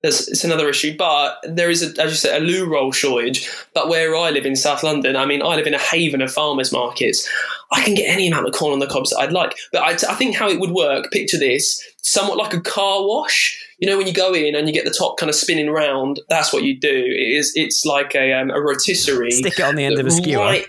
There's, 0.04 0.28
it's 0.28 0.44
another 0.44 0.70
issue, 0.70 0.96
but 0.96 1.40
there 1.44 1.72
is, 1.72 1.82
a, 1.82 2.02
as 2.02 2.12
you 2.12 2.18
said, 2.18 2.40
a 2.40 2.46
loo 2.46 2.70
roll 2.70 2.92
shortage. 2.92 3.50
But 3.74 3.90
where 3.90 4.16
I 4.16 4.30
live 4.30 4.46
in 4.46 4.56
South 4.56 4.84
London, 4.84 5.16
I 5.16 5.26
mean, 5.26 5.42
I 5.42 5.56
live 5.56 5.66
in 5.66 5.74
a 5.74 5.80
haven 5.80 6.22
of 6.22 6.32
farmers 6.32 6.72
markets. 6.72 7.28
I 7.72 7.84
can 7.84 7.96
get 7.96 8.08
any 8.08 8.28
amount 8.28 8.48
of 8.48 8.54
corn 8.54 8.74
on 8.74 8.80
the 8.80 8.86
cobs 8.86 9.10
that 9.10 9.18
I'd 9.18 9.32
like. 9.32 9.58
But 9.72 9.82
I, 9.82 10.12
I 10.12 10.16
think 10.16 10.36
how 10.36 10.48
it 10.50 10.60
would 10.60 10.70
work, 10.70 11.12
picture 11.12 11.40
this, 11.40 11.84
somewhat 12.04 12.38
like 12.38 12.54
a 12.54 12.62
car 12.62 13.08
wash. 13.08 13.60
You 13.80 13.90
know, 13.90 13.98
when 13.98 14.06
you 14.06 14.14
go 14.14 14.36
in 14.36 14.54
and 14.54 14.68
you 14.68 14.74
get 14.74 14.86
the 14.86 14.92
top 14.92 15.18
kind 15.18 15.32
of 15.32 15.36
spinning 15.36 15.72
round, 15.72 16.20
that's 16.30 16.54
what 16.54 16.64
you 16.64 16.80
do. 16.80 16.88
It 16.90 17.38
is, 17.38 17.52
it's 17.56 17.84
like 17.84 18.14
a, 18.14 18.34
um, 18.34 18.52
a 18.52 18.62
rotisserie. 18.62 19.32
Stick 19.32 19.58
it 19.58 19.64
on 19.64 19.76
the 19.76 19.84
end 19.84 20.00
of 20.00 20.06
a 20.06 20.12
skewer. 20.12 20.44
Right, 20.44 20.68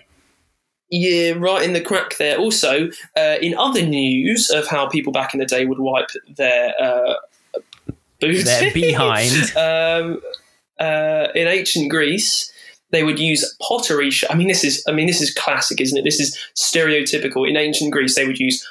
yeah, 0.90 1.32
right 1.32 1.62
in 1.62 1.74
the 1.74 1.82
crack 1.82 2.16
there. 2.16 2.38
Also, 2.38 2.88
uh, 3.14 3.36
in 3.42 3.54
other 3.58 3.82
news 3.82 4.48
of 4.48 4.66
how 4.66 4.88
people 4.88 5.12
back 5.12 5.34
in 5.34 5.40
the 5.40 5.46
day 5.46 5.66
would 5.66 5.80
wipe 5.80 6.08
their 6.34 6.72
uh, 6.80 7.14
Their 8.20 8.72
behind. 8.74 9.56
um, 9.56 10.20
uh, 10.78 11.28
in 11.34 11.48
ancient 11.48 11.90
Greece, 11.90 12.52
they 12.90 13.04
would 13.04 13.18
use 13.18 13.56
pottery. 13.60 14.10
Sh- 14.10 14.24
I 14.28 14.34
mean, 14.34 14.48
this 14.48 14.64
is 14.64 14.82
I 14.88 14.92
mean 14.92 15.06
this 15.06 15.20
is 15.20 15.32
classic, 15.32 15.80
isn't 15.80 15.98
it? 15.98 16.04
This 16.04 16.20
is 16.20 16.38
stereotypical. 16.54 17.48
In 17.48 17.56
ancient 17.56 17.92
Greece, 17.92 18.14
they 18.14 18.26
would 18.26 18.38
use 18.38 18.66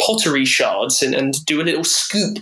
pottery 0.00 0.44
shards 0.44 1.02
and, 1.02 1.14
and 1.14 1.44
do 1.46 1.60
a 1.60 1.64
little 1.64 1.84
scoop. 1.84 2.38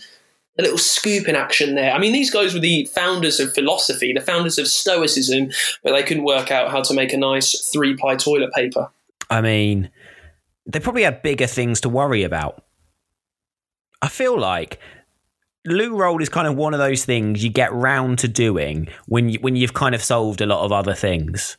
A 0.59 0.62
little 0.62 0.78
scoop 0.78 1.28
in 1.28 1.34
action 1.34 1.76
there. 1.76 1.93
I 1.93 1.99
mean, 1.99 2.12
these 2.12 2.30
guys 2.30 2.53
were 2.53 2.61
the 2.61 2.84
founders 2.95 3.40
of 3.40 3.55
philosophy, 3.55 4.12
the 4.12 4.20
founders 4.20 4.59
of 4.59 4.68
Stoicism, 4.68 5.51
but 5.82 5.93
they 5.93 6.03
couldn't 6.03 6.24
work 6.24 6.51
out 6.51 6.70
how 6.70 6.82
to 6.82 6.93
make 6.93 7.14
a 7.14 7.16
nice 7.16 7.70
three 7.72 7.97
ply 7.97 8.16
toilet 8.16 8.53
paper. 8.53 8.90
I 9.30 9.40
mean, 9.40 9.90
they 10.66 10.78
probably 10.78 11.05
had 11.05 11.22
bigger 11.22 11.47
things 11.47 11.80
to 11.80 11.88
worry 11.88 12.22
about. 12.22 12.62
I 14.03 14.09
feel 14.09 14.38
like 14.38 14.78
loo 15.64 15.96
roll 15.96 16.20
is 16.20 16.28
kind 16.28 16.48
of 16.48 16.56
one 16.56 16.74
of 16.74 16.80
those 16.80 17.04
things 17.04 17.42
you 17.42 17.50
get 17.50 17.72
round 17.72 18.18
to 18.20 18.28
doing 18.28 18.88
when 19.06 19.28
you, 19.28 19.38
when 19.40 19.56
you've 19.56 19.74
kind 19.74 19.94
of 19.94 20.02
solved 20.02 20.40
a 20.40 20.46
lot 20.46 20.64
of 20.64 20.72
other 20.72 20.94
things. 20.94 21.56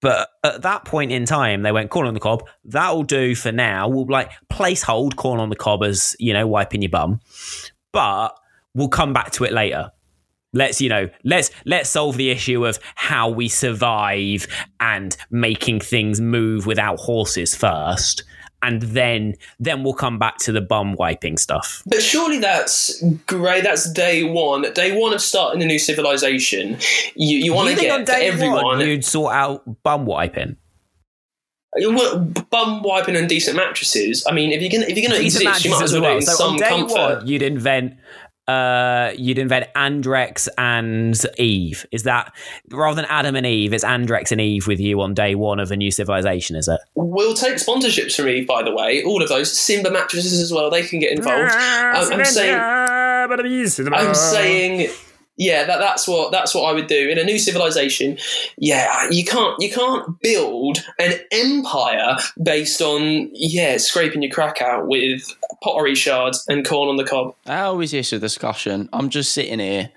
But 0.00 0.28
at 0.42 0.62
that 0.62 0.84
point 0.84 1.12
in 1.12 1.24
time, 1.24 1.62
they 1.62 1.70
went 1.70 1.90
corn 1.90 2.08
on 2.08 2.14
the 2.14 2.20
cob. 2.20 2.46
That'll 2.64 3.04
do 3.04 3.36
for 3.36 3.52
now. 3.52 3.88
We'll 3.88 4.06
like 4.06 4.32
place 4.50 4.82
hold 4.82 5.16
corn 5.16 5.38
on 5.38 5.48
the 5.48 5.56
cob 5.56 5.84
as 5.84 6.16
you 6.18 6.32
know 6.32 6.46
wiping 6.46 6.82
your 6.82 6.90
bum, 6.90 7.20
but 7.92 8.36
we'll 8.74 8.88
come 8.88 9.12
back 9.12 9.30
to 9.32 9.44
it 9.44 9.52
later. 9.52 9.92
Let's 10.52 10.80
you 10.80 10.88
know 10.88 11.08
let's 11.24 11.50
let's 11.64 11.88
solve 11.88 12.16
the 12.16 12.30
issue 12.30 12.66
of 12.66 12.80
how 12.96 13.30
we 13.30 13.48
survive 13.48 14.46
and 14.80 15.16
making 15.30 15.80
things 15.80 16.20
move 16.20 16.66
without 16.66 16.98
horses 16.98 17.54
first, 17.54 18.24
and 18.62 18.82
then 18.82 19.34
then 19.58 19.82
we'll 19.82 19.94
come 19.94 20.18
back 20.18 20.38
to 20.38 20.52
the 20.52 20.60
bum 20.60 20.94
wiping 20.94 21.36
stuff. 21.36 21.82
But 21.86 22.02
surely 22.02 22.38
that's 22.38 23.02
great. 23.26 23.64
That's 23.64 23.92
day 23.92 24.22
one. 24.22 24.72
Day 24.72 24.96
one 24.96 25.12
of 25.12 25.20
starting 25.20 25.62
a 25.62 25.66
new 25.66 25.78
civilization. 25.78 26.78
You, 27.14 27.38
you 27.38 27.52
want 27.52 27.70
to 27.70 27.74
think 27.74 27.88
get 27.88 27.98
on 27.98 28.04
day 28.04 28.28
everyone 28.28 28.64
one 28.64 28.80
you'd 28.80 29.04
sort 29.04 29.34
out 29.34 29.82
bum 29.82 30.06
wiping. 30.06 30.56
bum 32.50 32.82
wiping 32.82 33.16
and 33.16 33.28
decent 33.28 33.56
mattresses. 33.56 34.24
I 34.28 34.32
mean, 34.32 34.52
if 34.52 34.60
you're 34.60 34.70
gonna 34.70 34.90
if 34.90 34.96
you're 34.96 35.08
gonna 35.08 35.20
Decent 35.20 35.44
exist, 35.44 35.64
you 35.64 35.70
might 35.72 35.82
as 35.82 35.92
well 35.92 36.02
do 36.02 36.08
it 36.08 36.16
in 36.16 36.22
So 36.22 36.32
some 36.32 36.52
on 36.52 36.56
day 36.58 36.68
comfort. 36.68 36.94
one, 36.94 37.26
you'd 37.26 37.42
invent 37.42 37.94
uh 38.48 39.12
you'd 39.16 39.38
invent 39.38 39.72
Andrex 39.74 40.48
and 40.58 41.20
Eve. 41.38 41.86
Is 41.92 42.02
that 42.04 42.32
rather 42.70 42.96
than 42.96 43.04
Adam 43.06 43.36
and 43.36 43.46
Eve, 43.46 43.72
it's 43.72 43.84
Andrex 43.84 44.32
and 44.32 44.40
Eve 44.40 44.66
with 44.66 44.80
you 44.80 45.00
on 45.00 45.14
day 45.14 45.34
one 45.34 45.60
of 45.60 45.70
a 45.70 45.76
new 45.76 45.90
civilization, 45.90 46.56
is 46.56 46.68
it? 46.68 46.80
We'll 46.94 47.34
take 47.34 47.54
sponsorships 47.54 48.16
from 48.16 48.28
Eve, 48.28 48.46
by 48.46 48.62
the 48.62 48.74
way. 48.74 49.02
All 49.04 49.22
of 49.22 49.28
those 49.28 49.52
Simba 49.56 49.90
mattresses 49.90 50.40
as 50.40 50.52
well. 50.52 50.70
They 50.70 50.82
can 50.82 50.98
get 50.98 51.12
involved. 51.12 51.52
I'm, 51.52 52.12
I'm 52.20 52.24
saying. 52.24 52.54
I'm 53.94 54.14
saying, 54.14 54.90
yeah, 55.36 55.64
that, 55.64 55.78
that's 55.78 56.06
what 56.06 56.30
that's 56.32 56.54
what 56.54 56.62
I 56.64 56.72
would 56.72 56.86
do 56.86 57.08
in 57.08 57.18
a 57.18 57.24
new 57.24 57.38
civilization. 57.38 58.18
Yeah, 58.58 59.08
you 59.10 59.24
can't 59.24 59.54
you 59.60 59.70
can't 59.70 60.20
build 60.20 60.78
an 60.98 61.14
empire 61.30 62.16
based 62.42 62.80
on 62.82 63.30
yeah 63.32 63.76
scraping 63.78 64.22
your 64.22 64.30
crack 64.32 64.60
out 64.60 64.86
with 64.88 65.22
pottery 65.62 65.94
shards 65.94 66.44
and 66.48 66.66
corn 66.66 66.88
on 66.88 66.96
the 66.96 67.04
cob. 67.04 67.34
How 67.46 67.80
is 67.80 67.92
this 67.92 68.12
a 68.12 68.18
discussion? 68.18 68.88
I'm 68.92 69.08
just 69.08 69.32
sitting 69.32 69.58
here 69.58 69.90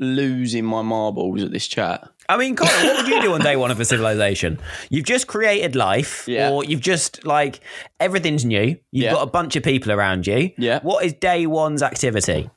losing 0.00 0.64
my 0.64 0.82
marbles 0.82 1.42
at 1.42 1.50
this 1.50 1.66
chat. 1.66 2.08
I 2.28 2.36
mean, 2.36 2.56
Connor, 2.56 2.70
what 2.88 2.96
would 2.98 3.08
you 3.08 3.20
do 3.22 3.32
on 3.32 3.40
day 3.40 3.56
one 3.56 3.70
of 3.70 3.80
a 3.80 3.84
civilization? 3.84 4.60
You've 4.90 5.06
just 5.06 5.26
created 5.26 5.74
life, 5.74 6.28
Yeah. 6.28 6.50
or 6.50 6.62
you've 6.62 6.82
just 6.82 7.24
like 7.24 7.60
everything's 7.98 8.44
new. 8.44 8.76
You've 8.92 9.04
Yeah. 9.06 9.12
got 9.12 9.22
a 9.22 9.30
bunch 9.30 9.56
of 9.56 9.62
people 9.62 9.90
around 9.90 10.26
you. 10.26 10.50
Yeah. 10.58 10.80
What 10.82 11.04
is 11.04 11.14
day 11.14 11.46
one's 11.46 11.82
activity? 11.82 12.50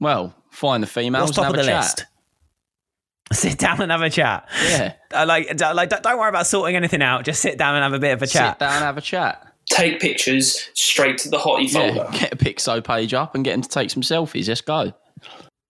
Well, 0.00 0.34
find 0.50 0.82
the 0.82 0.86
females 0.86 1.28
What's 1.28 1.36
top 1.36 1.46
and 1.46 1.56
of 1.56 1.66
have 1.66 1.66
the 1.66 1.72
a 1.72 1.78
list? 1.78 2.06
Sit 3.32 3.58
down 3.58 3.82
and 3.82 3.90
have 3.92 4.02
a 4.02 4.10
chat. 4.10 4.48
Yeah. 4.68 4.94
I 5.12 5.24
like, 5.24 5.54
d- 5.54 5.72
like, 5.72 5.90
don't 5.90 6.02
don't 6.02 6.18
worry 6.18 6.30
about 6.30 6.46
sorting 6.46 6.76
anything 6.76 7.02
out. 7.02 7.24
Just 7.24 7.42
sit 7.42 7.58
down 7.58 7.74
and 7.74 7.82
have 7.82 7.92
a 7.92 7.98
bit 7.98 8.12
of 8.12 8.22
a 8.22 8.26
chat. 8.26 8.54
Sit 8.54 8.58
down 8.60 8.72
and 8.74 8.84
have 8.84 8.96
a 8.96 9.02
chat. 9.02 9.44
Take 9.66 10.00
pictures 10.00 10.70
straight 10.72 11.18
to 11.18 11.28
the 11.28 11.36
hottie 11.36 11.70
Yeah, 11.70 12.10
get 12.10 12.32
a 12.32 12.36
Piczo 12.36 12.82
page 12.82 13.12
up 13.12 13.34
and 13.34 13.44
get 13.44 13.52
them 13.52 13.60
to 13.60 13.68
take 13.68 13.90
some 13.90 14.02
selfies. 14.02 14.48
Let's 14.48 14.62
go. 14.62 14.94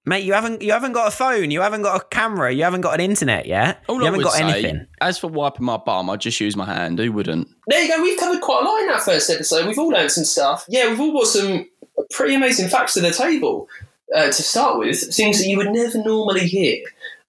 Mate, 0.06 0.24
you 0.24 0.32
haven't 0.32 0.62
you 0.62 0.72
haven't 0.72 0.92
got 0.92 1.08
a 1.08 1.10
phone, 1.10 1.50
you 1.50 1.60
haven't 1.60 1.82
got 1.82 2.00
a 2.00 2.04
camera, 2.04 2.50
you 2.52 2.62
haven't 2.62 2.80
got 2.80 2.94
an 2.94 3.00
internet 3.00 3.44
yet. 3.44 3.82
All 3.88 3.96
you 3.96 4.02
I 4.02 4.04
haven't 4.06 4.18
would 4.18 4.24
got 4.24 4.34
say, 4.34 4.44
anything. 4.44 4.86
As 5.00 5.18
for 5.18 5.28
wiping 5.28 5.66
my 5.66 5.76
bum, 5.76 6.08
I'd 6.08 6.20
just 6.20 6.40
use 6.40 6.56
my 6.56 6.64
hand. 6.64 6.98
Who 6.98 7.12
wouldn't? 7.12 7.48
There 7.66 7.82
you 7.82 7.94
go. 7.94 8.02
We've 8.02 8.18
covered 8.18 8.40
quite 8.40 8.62
a 8.62 8.64
lot 8.64 8.80
in 8.80 8.86
that 8.86 9.02
first 9.02 9.28
episode. 9.28 9.66
We've 9.66 9.78
all 9.78 9.88
learned 9.88 10.12
some 10.12 10.24
stuff. 10.24 10.64
Yeah, 10.68 10.88
we've 10.88 11.00
all 11.00 11.12
got 11.12 11.26
some 11.26 11.68
pretty 12.10 12.36
amazing 12.36 12.68
facts 12.68 12.94
to 12.94 13.00
the 13.00 13.10
table 13.10 13.68
uh, 14.14 14.26
to 14.26 14.32
start 14.32 14.78
with. 14.78 15.14
Things 15.14 15.38
that 15.38 15.46
you 15.46 15.56
would 15.56 15.70
never 15.70 15.98
normally 16.02 16.46
hear 16.46 16.78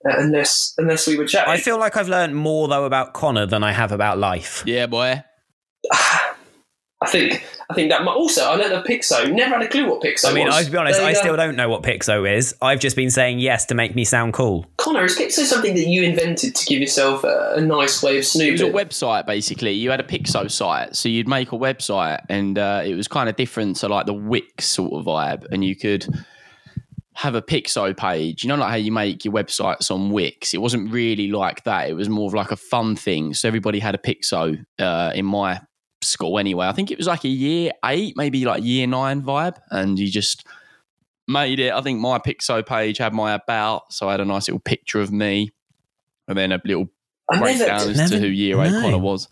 uh, 0.06 0.14
unless 0.18 0.74
unless 0.78 1.08
we 1.08 1.18
were 1.18 1.26
chatting. 1.26 1.52
I 1.52 1.58
feel 1.58 1.80
like 1.80 1.98
I've 1.98 2.10
learned 2.10 2.36
more 2.36 2.68
though 2.68 2.86
about 2.86 3.14
Connor 3.14 3.46
than 3.46 3.64
I 3.64 3.72
have 3.72 3.92
about 3.92 4.18
life. 4.18 4.64
Yeah, 4.66 4.88
boy. 4.88 5.24
I 7.02 7.08
think 7.08 7.48
I 7.70 7.74
think 7.74 7.92
that 7.92 8.04
might, 8.04 8.12
also 8.12 8.44
I 8.44 8.56
learned 8.56 8.74
of 8.74 8.84
Piczo. 8.84 9.34
Never 9.34 9.56
had 9.56 9.62
a 9.62 9.70
clue 9.70 9.90
what 9.90 10.02
Piczo 10.02 10.32
I 10.32 10.34
mean, 10.34 10.48
was. 10.48 10.56
I, 10.56 10.64
to 10.64 10.72
be 10.72 10.78
honest, 10.78 11.00
There 11.00 11.08
I 11.08 11.14
go. 11.14 11.20
still 11.20 11.38
don't 11.38 11.56
know 11.56 11.70
what 11.70 11.82
Piczo 11.82 12.30
is. 12.30 12.54
I've 12.62 12.82
just 12.82 12.98
been 12.98 13.10
saying 13.10 13.40
yes 13.40 13.66
to 13.68 13.76
make 13.76 13.96
me 13.96 14.04
sound 14.04 14.34
cool. 14.34 14.66
Connor, 14.76 15.06
is 15.06 15.18
Piczo 15.18 15.46
something 15.46 15.76
that 15.76 15.88
you 15.88 16.04
invented 16.04 16.56
to 16.56 16.66
give 16.66 16.82
yourself 16.82 17.24
a, 17.24 17.54
a 17.56 17.62
nice 17.62 18.04
way 18.04 18.18
of 18.18 18.26
snooping? 18.26 18.60
It 18.68 18.74
was 18.74 18.84
a 18.84 18.86
website 18.86 19.26
basically. 19.26 19.72
You 19.72 19.92
had 19.92 20.02
a 20.02 20.04
Piczo 20.04 20.52
site, 20.52 20.94
so 20.94 21.08
you'd 21.08 21.30
make 21.30 21.54
a 21.54 21.58
website, 21.58 22.20
and 22.28 22.58
uh, 22.58 22.82
it 22.84 22.96
was 22.96 23.08
kind 23.08 23.30
of 23.30 23.38
different 23.38 23.78
to 23.78 23.88
like 23.88 24.06
the 24.06 24.14
Wix 24.14 24.66
sort 24.66 24.92
of 24.92 25.06
vibe, 25.06 25.46
and 25.52 25.64
you 25.64 25.78
could 25.78 26.06
have 27.20 27.36
a 27.36 27.42
Piczo 27.42 27.96
page. 27.98 28.46
You 28.46 28.48
know, 28.48 28.56
like 28.56 28.70
how 28.70 28.78
you 28.78 28.94
make 28.94 29.26
your 29.26 29.34
websites 29.34 29.92
on 29.92 30.10
Wix. 30.10 30.54
It 30.54 30.60
wasn't 30.60 30.90
really 30.90 31.28
like 31.28 31.66
that. 31.66 31.90
It 31.90 31.94
was 31.94 32.08
more 32.08 32.28
of 32.28 32.34
like 32.34 32.52
a 32.52 32.56
fun 32.56 32.96
thing. 32.96 33.34
So 33.34 33.46
everybody 33.50 33.80
had 33.80 33.94
a 33.94 33.98
Piczo 33.98 34.64
uh, 34.80 35.12
in 35.14 35.26
my 35.26 35.60
school 36.02 36.40
anyway. 36.40 36.68
I 36.68 36.72
think 36.72 36.92
it 36.92 36.98
was 36.98 37.08
like 37.08 37.26
a 37.26 37.30
year 37.30 37.74
eight, 37.84 38.16
maybe 38.16 38.46
like 38.46 38.64
year 38.64 38.88
nine 38.88 39.22
vibe, 39.22 39.58
and 39.70 40.00
you 40.00 40.10
just 40.10 40.48
made 41.28 41.60
it. 41.60 41.74
I 41.74 41.82
think 41.82 42.00
my 42.00 42.20
Piczo 42.20 42.66
page 42.66 43.00
had 43.00 43.14
my 43.14 43.34
about, 43.34 43.92
so 43.92 44.08
I 44.08 44.12
had 44.12 44.22
a 44.22 44.26
nice 44.26 44.48
little 44.48 44.62
picture 44.62 45.02
of 45.02 45.12
me, 45.12 45.52
and 46.30 46.38
then 46.38 46.54
a 46.54 46.62
little 46.64 46.88
breakdown 47.38 47.90
as 47.90 48.12
to 48.12 48.18
who 48.18 48.28
year 48.28 48.62
eight 48.62 48.72
no. 48.72 48.82
Connor 48.82 48.98
was. 48.98 49.28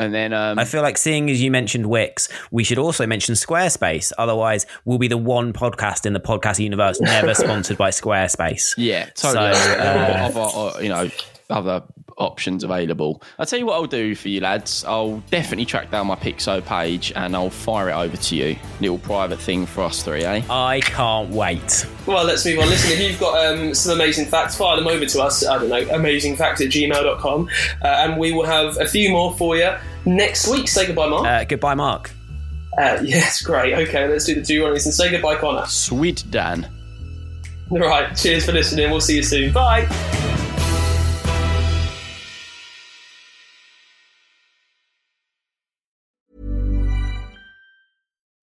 And 0.00 0.14
then 0.14 0.32
um, 0.32 0.58
I 0.58 0.64
feel 0.64 0.82
like 0.82 0.96
seeing 0.96 1.28
as 1.28 1.42
you 1.42 1.50
mentioned 1.50 1.86
Wix, 1.86 2.28
we 2.52 2.62
should 2.62 2.78
also 2.78 3.06
mention 3.06 3.34
Squarespace. 3.34 4.12
Otherwise, 4.16 4.64
we'll 4.84 4.98
be 4.98 5.08
the 5.08 5.16
one 5.16 5.52
podcast 5.52 6.06
in 6.06 6.12
the 6.12 6.20
podcast 6.20 6.60
universe 6.60 7.00
never 7.00 7.34
sponsored 7.34 7.76
by 7.76 7.90
Squarespace. 7.90 8.74
yeah, 8.78 9.06
totally. 9.16 9.54
So, 9.54 9.70
uh, 9.72 10.30
uh, 10.36 10.78
you 10.80 10.88
know, 10.88 11.10
other 11.50 11.82
options 12.18 12.64
available. 12.64 13.22
I'll 13.38 13.46
tell 13.46 13.58
you 13.58 13.66
what 13.66 13.74
I'll 13.74 13.86
do 13.86 14.14
for 14.14 14.28
you 14.28 14.40
lads. 14.40 14.84
I'll 14.84 15.18
definitely 15.30 15.64
track 15.64 15.90
down 15.90 16.06
my 16.08 16.16
Piczo 16.16 16.64
page 16.64 17.12
and 17.14 17.34
I'll 17.34 17.50
fire 17.50 17.88
it 17.88 17.94
over 17.94 18.16
to 18.16 18.36
you. 18.36 18.56
Little 18.80 18.98
private 18.98 19.38
thing 19.38 19.64
for 19.66 19.84
us 19.84 20.02
three, 20.02 20.24
eh? 20.24 20.42
I 20.50 20.80
can't 20.80 21.30
wait. 21.30 21.86
Well, 22.06 22.24
let's 22.24 22.44
move 22.44 22.58
on. 22.58 22.66
Listen, 22.68 22.92
if 22.92 23.00
you've 23.00 23.20
got 23.20 23.46
um, 23.46 23.74
some 23.74 23.92
amazing 23.92 24.26
facts, 24.26 24.56
fire 24.56 24.76
them 24.76 24.88
over 24.88 25.06
to 25.06 25.22
us. 25.22 25.46
I 25.46 25.58
don't 25.58 25.68
know, 25.68 25.84
amazingfacts 25.86 26.60
at 26.60 26.70
gmail.com. 26.72 27.48
Uh, 27.82 27.86
and 27.86 28.18
we 28.18 28.32
will 28.32 28.46
have 28.46 28.76
a 28.78 28.86
few 28.86 29.10
more 29.10 29.34
for 29.36 29.56
you 29.56 29.72
next 30.04 30.48
week. 30.48 30.68
Say 30.68 30.86
goodbye, 30.86 31.08
Mark. 31.08 31.26
Uh, 31.26 31.44
goodbye, 31.44 31.74
Mark. 31.74 32.10
Uh, 32.76 32.98
yes, 33.02 33.42
great. 33.42 33.74
Okay, 33.74 34.06
let's 34.06 34.24
do 34.24 34.34
the 34.34 34.42
two 34.42 34.62
runnings 34.62 34.86
and 34.86 34.94
say 34.94 35.10
goodbye, 35.10 35.36
Connor. 35.36 35.66
Sweet 35.66 36.24
Dan. 36.30 36.68
All 37.70 37.78
right, 37.80 38.16
cheers 38.16 38.46
for 38.46 38.52
listening. 38.52 38.90
We'll 38.90 39.00
see 39.00 39.16
you 39.16 39.22
soon. 39.22 39.52
Bye. 39.52 39.86